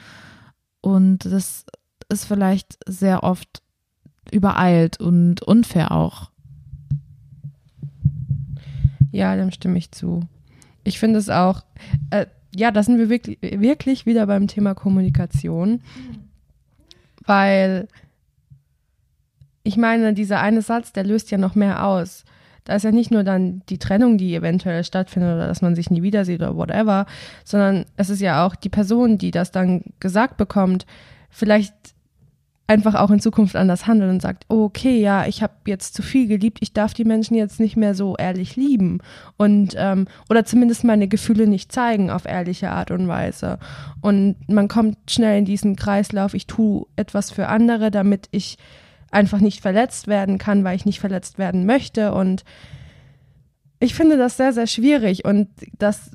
Und 0.80 1.24
das 1.24 1.66
ist 2.08 2.24
vielleicht 2.24 2.78
sehr 2.86 3.22
oft 3.22 3.62
übereilt 4.30 5.00
und 5.00 5.42
unfair 5.42 5.92
auch. 5.92 6.30
Ja, 9.10 9.36
dem 9.36 9.50
stimme 9.50 9.78
ich 9.78 9.92
zu. 9.92 10.20
Ich 10.84 10.98
finde 10.98 11.18
es 11.18 11.30
auch, 11.30 11.62
äh, 12.10 12.26
ja, 12.54 12.70
da 12.70 12.82
sind 12.82 12.98
wir 12.98 13.08
wirklich, 13.08 13.38
wirklich 13.40 14.06
wieder 14.06 14.26
beim 14.26 14.48
Thema 14.48 14.74
Kommunikation, 14.74 15.82
weil 17.24 17.88
ich 19.62 19.76
meine, 19.76 20.14
dieser 20.14 20.40
eine 20.40 20.62
Satz, 20.62 20.92
der 20.92 21.04
löst 21.04 21.30
ja 21.30 21.38
noch 21.38 21.54
mehr 21.54 21.84
aus. 21.84 22.24
Da 22.68 22.76
ist 22.76 22.84
ja 22.84 22.92
nicht 22.92 23.10
nur 23.10 23.24
dann 23.24 23.62
die 23.68 23.78
Trennung, 23.78 24.18
die 24.18 24.34
eventuell 24.34 24.84
stattfindet 24.84 25.34
oder 25.34 25.48
dass 25.48 25.62
man 25.62 25.74
sich 25.74 25.90
nie 25.90 26.02
wieder 26.02 26.24
sieht 26.24 26.40
oder 26.40 26.54
whatever, 26.54 27.06
sondern 27.44 27.86
es 27.96 28.10
ist 28.10 28.20
ja 28.20 28.46
auch 28.46 28.54
die 28.54 28.68
Person, 28.68 29.16
die 29.16 29.30
das 29.30 29.50
dann 29.50 29.82
gesagt 30.00 30.36
bekommt. 30.36 30.84
Vielleicht 31.30 31.74
einfach 32.66 32.94
auch 32.94 33.10
in 33.10 33.20
Zukunft 33.20 33.56
anders 33.56 33.86
handeln 33.86 34.10
und 34.10 34.22
sagt, 34.22 34.44
oh, 34.50 34.64
okay, 34.64 35.00
ja, 35.00 35.26
ich 35.26 35.42
habe 35.42 35.54
jetzt 35.66 35.94
zu 35.94 36.02
viel 36.02 36.28
geliebt, 36.28 36.58
ich 36.60 36.74
darf 36.74 36.92
die 36.92 37.06
Menschen 37.06 37.34
jetzt 37.34 37.58
nicht 37.58 37.78
mehr 37.78 37.94
so 37.94 38.14
ehrlich 38.16 38.56
lieben 38.56 38.98
und 39.38 39.74
ähm, 39.78 40.06
oder 40.28 40.44
zumindest 40.44 40.84
meine 40.84 41.08
Gefühle 41.08 41.46
nicht 41.46 41.72
zeigen 41.72 42.10
auf 42.10 42.26
ehrliche 42.26 42.70
Art 42.70 42.90
und 42.90 43.08
Weise. 43.08 43.58
Und 44.02 44.36
man 44.48 44.68
kommt 44.68 44.98
schnell 45.10 45.38
in 45.38 45.46
diesen 45.46 45.76
Kreislauf, 45.76 46.34
ich 46.34 46.46
tue 46.46 46.84
etwas 46.96 47.30
für 47.30 47.48
andere, 47.48 47.90
damit 47.90 48.28
ich 48.32 48.58
einfach 49.10 49.40
nicht 49.40 49.60
verletzt 49.60 50.06
werden 50.06 50.38
kann, 50.38 50.64
weil 50.64 50.76
ich 50.76 50.86
nicht 50.86 51.00
verletzt 51.00 51.38
werden 51.38 51.66
möchte 51.66 52.12
und 52.12 52.44
ich 53.80 53.94
finde 53.94 54.16
das 54.16 54.36
sehr, 54.36 54.52
sehr 54.52 54.66
schwierig 54.66 55.24
und 55.24 55.48
das 55.78 56.10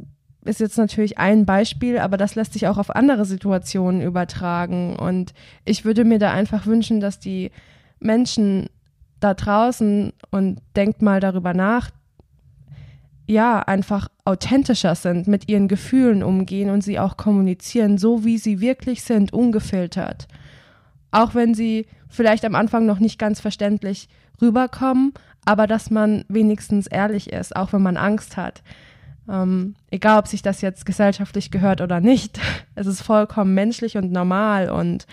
ist 0.46 0.60
jetzt 0.60 0.78
natürlich 0.78 1.18
ein 1.18 1.46
Beispiel, 1.46 1.98
aber 1.98 2.18
das 2.18 2.36
lässt 2.36 2.54
sich 2.54 2.68
auch 2.68 2.78
auf 2.78 2.96
andere 2.96 3.26
Situationen 3.26 4.02
übertragen. 4.02 4.96
Und 4.96 5.34
ich 5.66 5.86
würde 5.86 6.04
mir 6.04 6.20
da 6.20 6.32
einfach 6.32 6.66
wünschen, 6.66 7.00
dass 7.00 7.20
die 7.20 7.52
Menschen 8.00 8.70
da 9.20 9.34
draußen 9.34 10.12
und 10.32 10.62
denkt 10.76 11.02
mal 11.02 11.20
darüber 11.20 11.54
nach, 11.54 11.92
ja, 13.26 13.60
einfach 13.60 14.10
authentischer 14.26 14.96
sind, 14.96 15.28
mit 15.28 15.48
ihren 15.48 15.70
Gefühlen 15.70 16.24
umgehen 16.24 16.70
und 16.70 16.84
sie 16.84 17.00
auch 17.00 17.16
kommunizieren, 17.16 17.98
so 17.98 18.26
wie 18.26 18.38
sie 18.38 18.60
wirklich 18.60 19.04
sind, 19.04 19.32
ungefiltert. 19.32 20.28
Auch 21.14 21.36
wenn 21.36 21.54
sie 21.54 21.86
vielleicht 22.10 22.44
am 22.44 22.56
Anfang 22.56 22.88
noch 22.88 23.00
nicht 23.00 23.20
ganz 23.20 23.40
verständlich 23.40 24.10
rüberkommen, 24.42 25.14
aber 25.46 25.68
dass 25.68 25.92
man 25.92 26.26
wenigstens 26.28 26.88
ehrlich 26.88 27.32
ist, 27.32 27.56
auch 27.56 27.72
wenn 27.72 27.84
man 27.84 27.98
Angst 27.98 28.36
hat. 28.36 28.64
Ähm, 29.30 29.76
egal, 29.92 30.18
ob 30.18 30.28
sich 30.28 30.42
das 30.42 30.62
jetzt 30.62 30.88
gesellschaftlich 30.88 31.52
gehört 31.52 31.82
oder 31.82 32.02
nicht. 32.02 32.40
Es 32.76 32.88
ist 32.88 33.04
vollkommen 33.04 33.54
menschlich 33.54 33.98
und 33.98 34.12
normal 34.12 34.72
und 34.72 35.06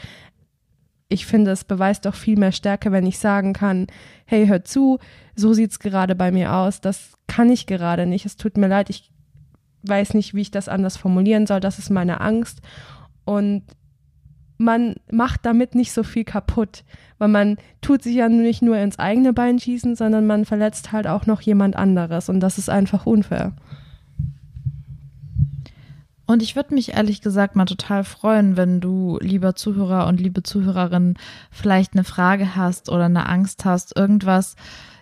ich 1.11 1.27
finde, 1.27 1.51
es 1.51 1.65
beweist 1.65 2.07
doch 2.07 2.15
viel 2.15 2.39
mehr 2.39 2.53
Stärke, 2.53 2.91
wenn 2.91 3.05
ich 3.05 3.19
sagen 3.19 3.53
kann, 3.53 3.89
hey, 4.25 4.47
hör 4.47 4.65
zu, 4.65 4.99
so 5.37 5.53
sieht's 5.53 5.79
gerade 5.79 6.15
bei 6.15 6.33
mir 6.33 6.55
aus, 6.55 6.81
das 6.81 7.13
kann 7.27 7.51
ich 7.51 7.67
gerade 7.67 8.07
nicht, 8.07 8.25
es 8.25 8.37
tut 8.37 8.57
mir 8.57 8.69
leid, 8.69 8.89
ich 8.89 9.13
weiß 9.83 10.15
nicht, 10.15 10.33
wie 10.33 10.41
ich 10.41 10.51
das 10.51 10.71
anders 10.71 10.97
formulieren 10.97 11.47
soll, 11.47 11.61
das 11.61 11.79
ist 11.79 11.91
meine 11.91 12.23
Angst 12.23 12.63
und 13.27 13.65
man 14.61 14.97
macht 15.11 15.47
damit 15.47 15.75
nicht 15.75 15.93
so 15.93 16.03
viel 16.03 16.25
kaputt, 16.25 16.85
weil 17.19 17.29
man 17.29 17.57
tut 17.81 18.03
sich 18.03 18.15
ja 18.15 18.29
nicht 18.29 18.61
nur 18.61 18.77
ins 18.77 18.99
eigene 18.99 19.33
Bein 19.33 19.59
schießen, 19.59 19.97
sondern 19.97 20.27
man 20.27 20.45
verletzt 20.45 20.93
halt 20.93 21.07
auch 21.07 21.25
noch 21.25 21.41
jemand 21.41 21.77
anderes 21.77 22.29
und 22.29 22.41
das 22.41 22.59
ist 22.59 22.69
einfach 22.69 23.07
unfair. 23.07 23.53
Und 26.27 26.43
ich 26.43 26.55
würde 26.55 26.75
mich 26.75 26.93
ehrlich 26.93 27.23
gesagt 27.23 27.57
mal 27.57 27.65
total 27.65 28.05
freuen, 28.05 28.57
wenn 28.57 28.81
du, 28.81 29.19
lieber 29.21 29.57
Zuhörer 29.57 30.07
und 30.07 30.21
liebe 30.21 30.43
Zuhörerin, 30.43 31.15
vielleicht 31.51 31.95
eine 31.95 32.05
Frage 32.05 32.55
hast 32.55 32.91
oder 32.91 33.07
eine 33.07 33.29
Angst 33.29 33.65
hast, 33.65 33.97
irgendwas, 33.97 34.57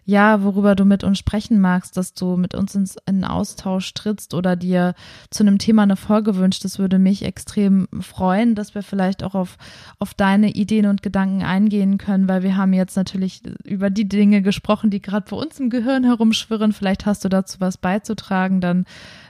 ja, 0.09 0.43
worüber 0.43 0.75
du 0.75 0.87
mit 0.87 1.05
uns 1.05 1.19
sprechen 1.19 1.61
magst, 1.61 1.99
dass 1.99 2.15
du 2.15 2.39
mit 2.39 2.55
uns 2.55 2.75
ins, 2.75 2.97
in 3.05 3.25
Austausch 3.25 3.93
trittst 3.93 4.33
oder 4.33 4.57
dir 4.57 4.95
zu 5.29 5.43
einem 5.43 5.59
Thema 5.59 5.83
eine 5.83 5.97
Folge 5.97 6.37
wünscht. 6.37 6.65
Das 6.65 6.79
würde 6.79 6.99
mich 6.99 7.27
extrem 7.27 7.89
freuen, 8.01 8.55
dass 8.55 8.75
wir 8.75 8.83
vielleicht 8.83 9.23
auch 9.23 9.35
auf, 9.35 9.59
auf 9.99 10.15
deine 10.15 10.53
Ideen 10.53 10.87
und 10.87 11.03
Gedanken 11.03 11.43
eingehen 11.43 11.99
können, 11.99 12.27
weil 12.27 12.43
wir 12.43 12.57
haben 12.57 12.73
jetzt 12.73 12.97
natürlich 12.97 13.43
über 13.65 13.91
die 13.91 14.09
Dinge 14.09 14.41
gesprochen, 14.41 14.89
die 14.89 15.03
gerade 15.03 15.27
bei 15.29 15.37
uns 15.37 15.61
im 15.61 15.69
Gehirn 15.69 16.05
herumschwirren. 16.05 16.73
Vielleicht 16.73 17.05
hast 17.05 17.27
du 17.27 17.29
dazu 17.29 17.61
was 17.61 17.77
beizutragen, 17.77 18.63
dann 18.63 18.87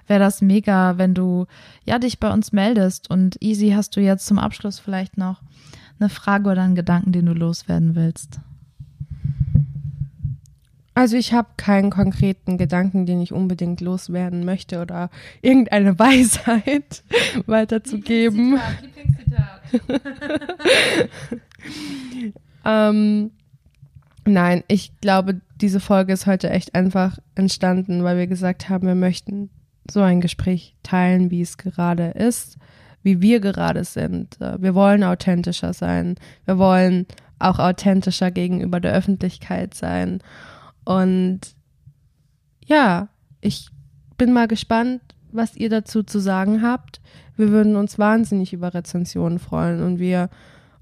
wäre 0.07 0.21
das 0.21 0.43
mega, 0.43 0.97
wenn 0.97 1.13
du 1.13 1.47
ja 1.87 1.99
dich 1.99 2.21
bei 2.21 2.33
uns 2.33 2.53
meldest. 2.53 3.11
Und 3.11 3.43
Easy, 3.43 3.71
hast 3.71 3.97
du 3.97 4.01
jetzt 4.01 4.29
zum 4.29 4.39
Abschluss 4.39 4.79
vielleicht 4.79 5.19
noch 5.19 5.43
eine 5.99 6.09
Frage 6.09 6.49
oder 6.49 6.63
einen 6.63 6.77
Gedanken, 6.77 7.11
den 7.11 7.27
du 7.27 7.33
loswerden 7.33 7.97
willst? 7.97 8.39
Also 10.99 11.17
ich 11.17 11.33
habe 11.33 11.51
keinen 11.57 11.91
konkreten 11.91 12.59
Gedanken, 12.59 13.07
den 13.07 13.21
ich 13.21 13.33
unbedingt 13.33 13.81
loswerden 13.81 14.45
möchte 14.45 14.83
oder 14.83 15.11
irgendeine 15.43 15.97
Weisheit 16.01 17.05
weiterzugeben. 17.47 18.59
Lieblingszitat, 18.83 19.63
Lieblingszitat. 19.71 21.41
ähm, 22.65 23.31
nein, 24.27 24.65
ich 24.67 24.91
glaube, 25.01 25.41
diese 25.61 25.79
Folge 25.79 26.13
ist 26.15 26.27
heute 26.27 26.51
echt 26.51 26.75
einfach 26.75 27.17
entstanden, 27.37 28.03
weil 28.03 28.19
wir 28.19 28.27
gesagt 28.27 28.69
haben, 28.69 28.89
wir 28.89 28.97
möchten 28.97 29.51
so 29.89 30.01
ein 30.01 30.21
Gespräch 30.21 30.75
teilen, 30.83 31.31
wie 31.31 31.43
es 31.43 31.59
gerade 31.59 32.09
ist, 32.09 32.59
wie 33.05 33.23
wir 33.23 33.39
gerade 33.39 33.85
sind. 33.85 34.37
Wir 34.41 34.75
wollen 34.75 35.05
authentischer 35.05 35.73
sein. 35.75 36.17
Wir 36.45 36.59
wollen 36.59 37.07
auch 37.39 37.61
authentischer 37.61 38.33
gegenüber 38.33 38.81
der 38.81 38.95
Öffentlichkeit 38.95 39.75
sein. 39.75 40.21
Und 40.89 41.41
ja, 42.65 43.09
ich 43.43 43.69
bin 44.17 44.33
mal 44.33 44.49
gespannt, 44.49 45.03
was 45.31 45.55
ihr 45.55 45.69
dazu 45.69 46.03
zu 46.03 46.19
sagen 46.19 46.63
habt. 46.63 47.03
Wir 47.37 47.51
würden 47.51 47.77
uns 47.77 47.99
wahnsinnig 47.99 48.55
über 48.55 48.73
Rezensionen 48.73 49.39
freuen 49.39 49.83
und 49.83 49.99
wir 49.99 50.31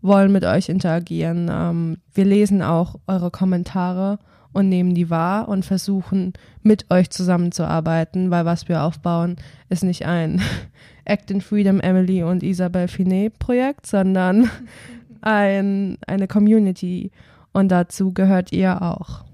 wollen 0.03 0.31
mit 0.31 0.45
euch 0.45 0.69
interagieren. 0.69 1.51
Ähm, 1.51 1.97
wir 2.15 2.25
lesen 2.25 2.63
auch 2.63 3.01
eure 3.09 3.33
Kommentare 3.33 4.21
und 4.53 4.69
nehmen 4.69 4.95
die 4.95 5.11
wahr 5.11 5.49
und 5.49 5.65
versuchen 5.65 6.35
mit 6.63 6.89
euch 6.89 7.11
zusammenzuarbeiten, 7.11 8.31
weil 8.31 8.45
was 8.45 8.69
wir 8.69 8.85
aufbauen, 8.85 9.35
ist 9.71 9.83
nicht 9.83 10.07
ein 10.07 10.41
Act 11.05 11.33
in 11.33 11.41
Freedom 11.41 11.81
Emily 11.81 12.23
und 12.23 12.45
Isabel 12.45 12.87
Finet 12.87 13.41
Projekt, 13.41 13.87
sondern 13.87 14.49
ein, 15.21 15.99
eine 16.07 16.29
Community 16.29 17.11
und 17.53 17.73
dazu 17.73 18.13
gehört 18.13 18.53
ihr 18.53 18.83
auch. 18.83 19.26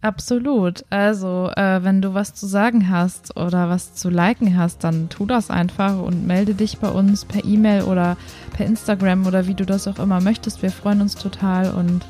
Absolut. 0.00 0.84
Also, 0.90 1.50
äh, 1.56 1.82
wenn 1.82 2.00
du 2.00 2.14
was 2.14 2.34
zu 2.34 2.46
sagen 2.46 2.88
hast 2.88 3.36
oder 3.36 3.68
was 3.68 3.94
zu 3.94 4.10
liken 4.10 4.56
hast, 4.56 4.84
dann 4.84 5.08
tu 5.08 5.26
das 5.26 5.50
einfach 5.50 6.00
und 6.00 6.26
melde 6.26 6.54
dich 6.54 6.78
bei 6.78 6.88
uns 6.88 7.24
per 7.24 7.44
E-Mail 7.44 7.82
oder 7.82 8.16
per 8.56 8.66
Instagram 8.66 9.26
oder 9.26 9.46
wie 9.46 9.54
du 9.54 9.66
das 9.66 9.88
auch 9.88 9.98
immer 9.98 10.20
möchtest. 10.20 10.62
Wir 10.62 10.70
freuen 10.70 11.00
uns 11.00 11.14
total 11.14 11.70
und 11.70 12.04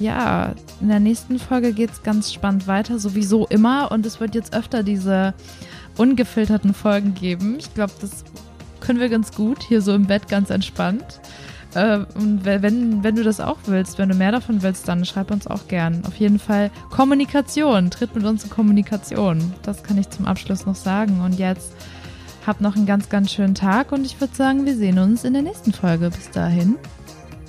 ja, 0.00 0.54
in 0.80 0.88
der 0.88 0.98
nächsten 0.98 1.38
Folge 1.38 1.72
geht 1.72 1.90
es 1.90 2.02
ganz 2.02 2.32
spannend 2.32 2.66
weiter, 2.66 2.98
sowieso 2.98 3.46
immer. 3.46 3.92
Und 3.92 4.06
es 4.06 4.18
wird 4.18 4.34
jetzt 4.34 4.54
öfter 4.54 4.82
diese 4.82 5.34
ungefilterten 5.96 6.72
Folgen 6.72 7.14
geben. 7.14 7.56
Ich 7.58 7.72
glaube, 7.74 7.92
das 8.00 8.24
können 8.80 8.98
wir 8.98 9.10
ganz 9.10 9.32
gut, 9.32 9.62
hier 9.62 9.82
so 9.82 9.94
im 9.94 10.06
Bett 10.06 10.26
ganz 10.28 10.48
entspannt. 10.48 11.20
Äh, 11.74 12.00
und 12.14 12.44
wenn, 12.44 13.02
wenn 13.04 13.16
du 13.16 13.22
das 13.22 13.40
auch 13.40 13.58
willst, 13.66 13.98
wenn 13.98 14.08
du 14.08 14.14
mehr 14.14 14.32
davon 14.32 14.62
willst, 14.62 14.88
dann 14.88 15.04
schreib 15.04 15.30
uns 15.30 15.46
auch 15.46 15.68
gern. 15.68 16.02
Auf 16.06 16.16
jeden 16.16 16.38
Fall 16.38 16.70
Kommunikation, 16.90 17.90
tritt 17.90 18.14
mit 18.14 18.24
uns 18.24 18.44
in 18.44 18.50
Kommunikation. 18.50 19.52
Das 19.62 19.82
kann 19.82 19.98
ich 19.98 20.08
zum 20.10 20.26
Abschluss 20.26 20.66
noch 20.66 20.74
sagen. 20.74 21.20
Und 21.20 21.38
jetzt 21.38 21.72
habt 22.46 22.60
noch 22.60 22.76
einen 22.76 22.86
ganz, 22.86 23.08
ganz 23.08 23.32
schönen 23.32 23.54
Tag 23.54 23.92
und 23.92 24.04
ich 24.04 24.20
würde 24.20 24.34
sagen, 24.34 24.64
wir 24.64 24.76
sehen 24.76 24.98
uns 24.98 25.24
in 25.24 25.32
der 25.32 25.42
nächsten 25.42 25.72
Folge. 25.72 26.10
Bis 26.10 26.30
dahin. 26.30 26.76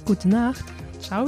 Gute 0.06 0.30
Nacht. 0.30 0.66
Ciao. 1.00 1.26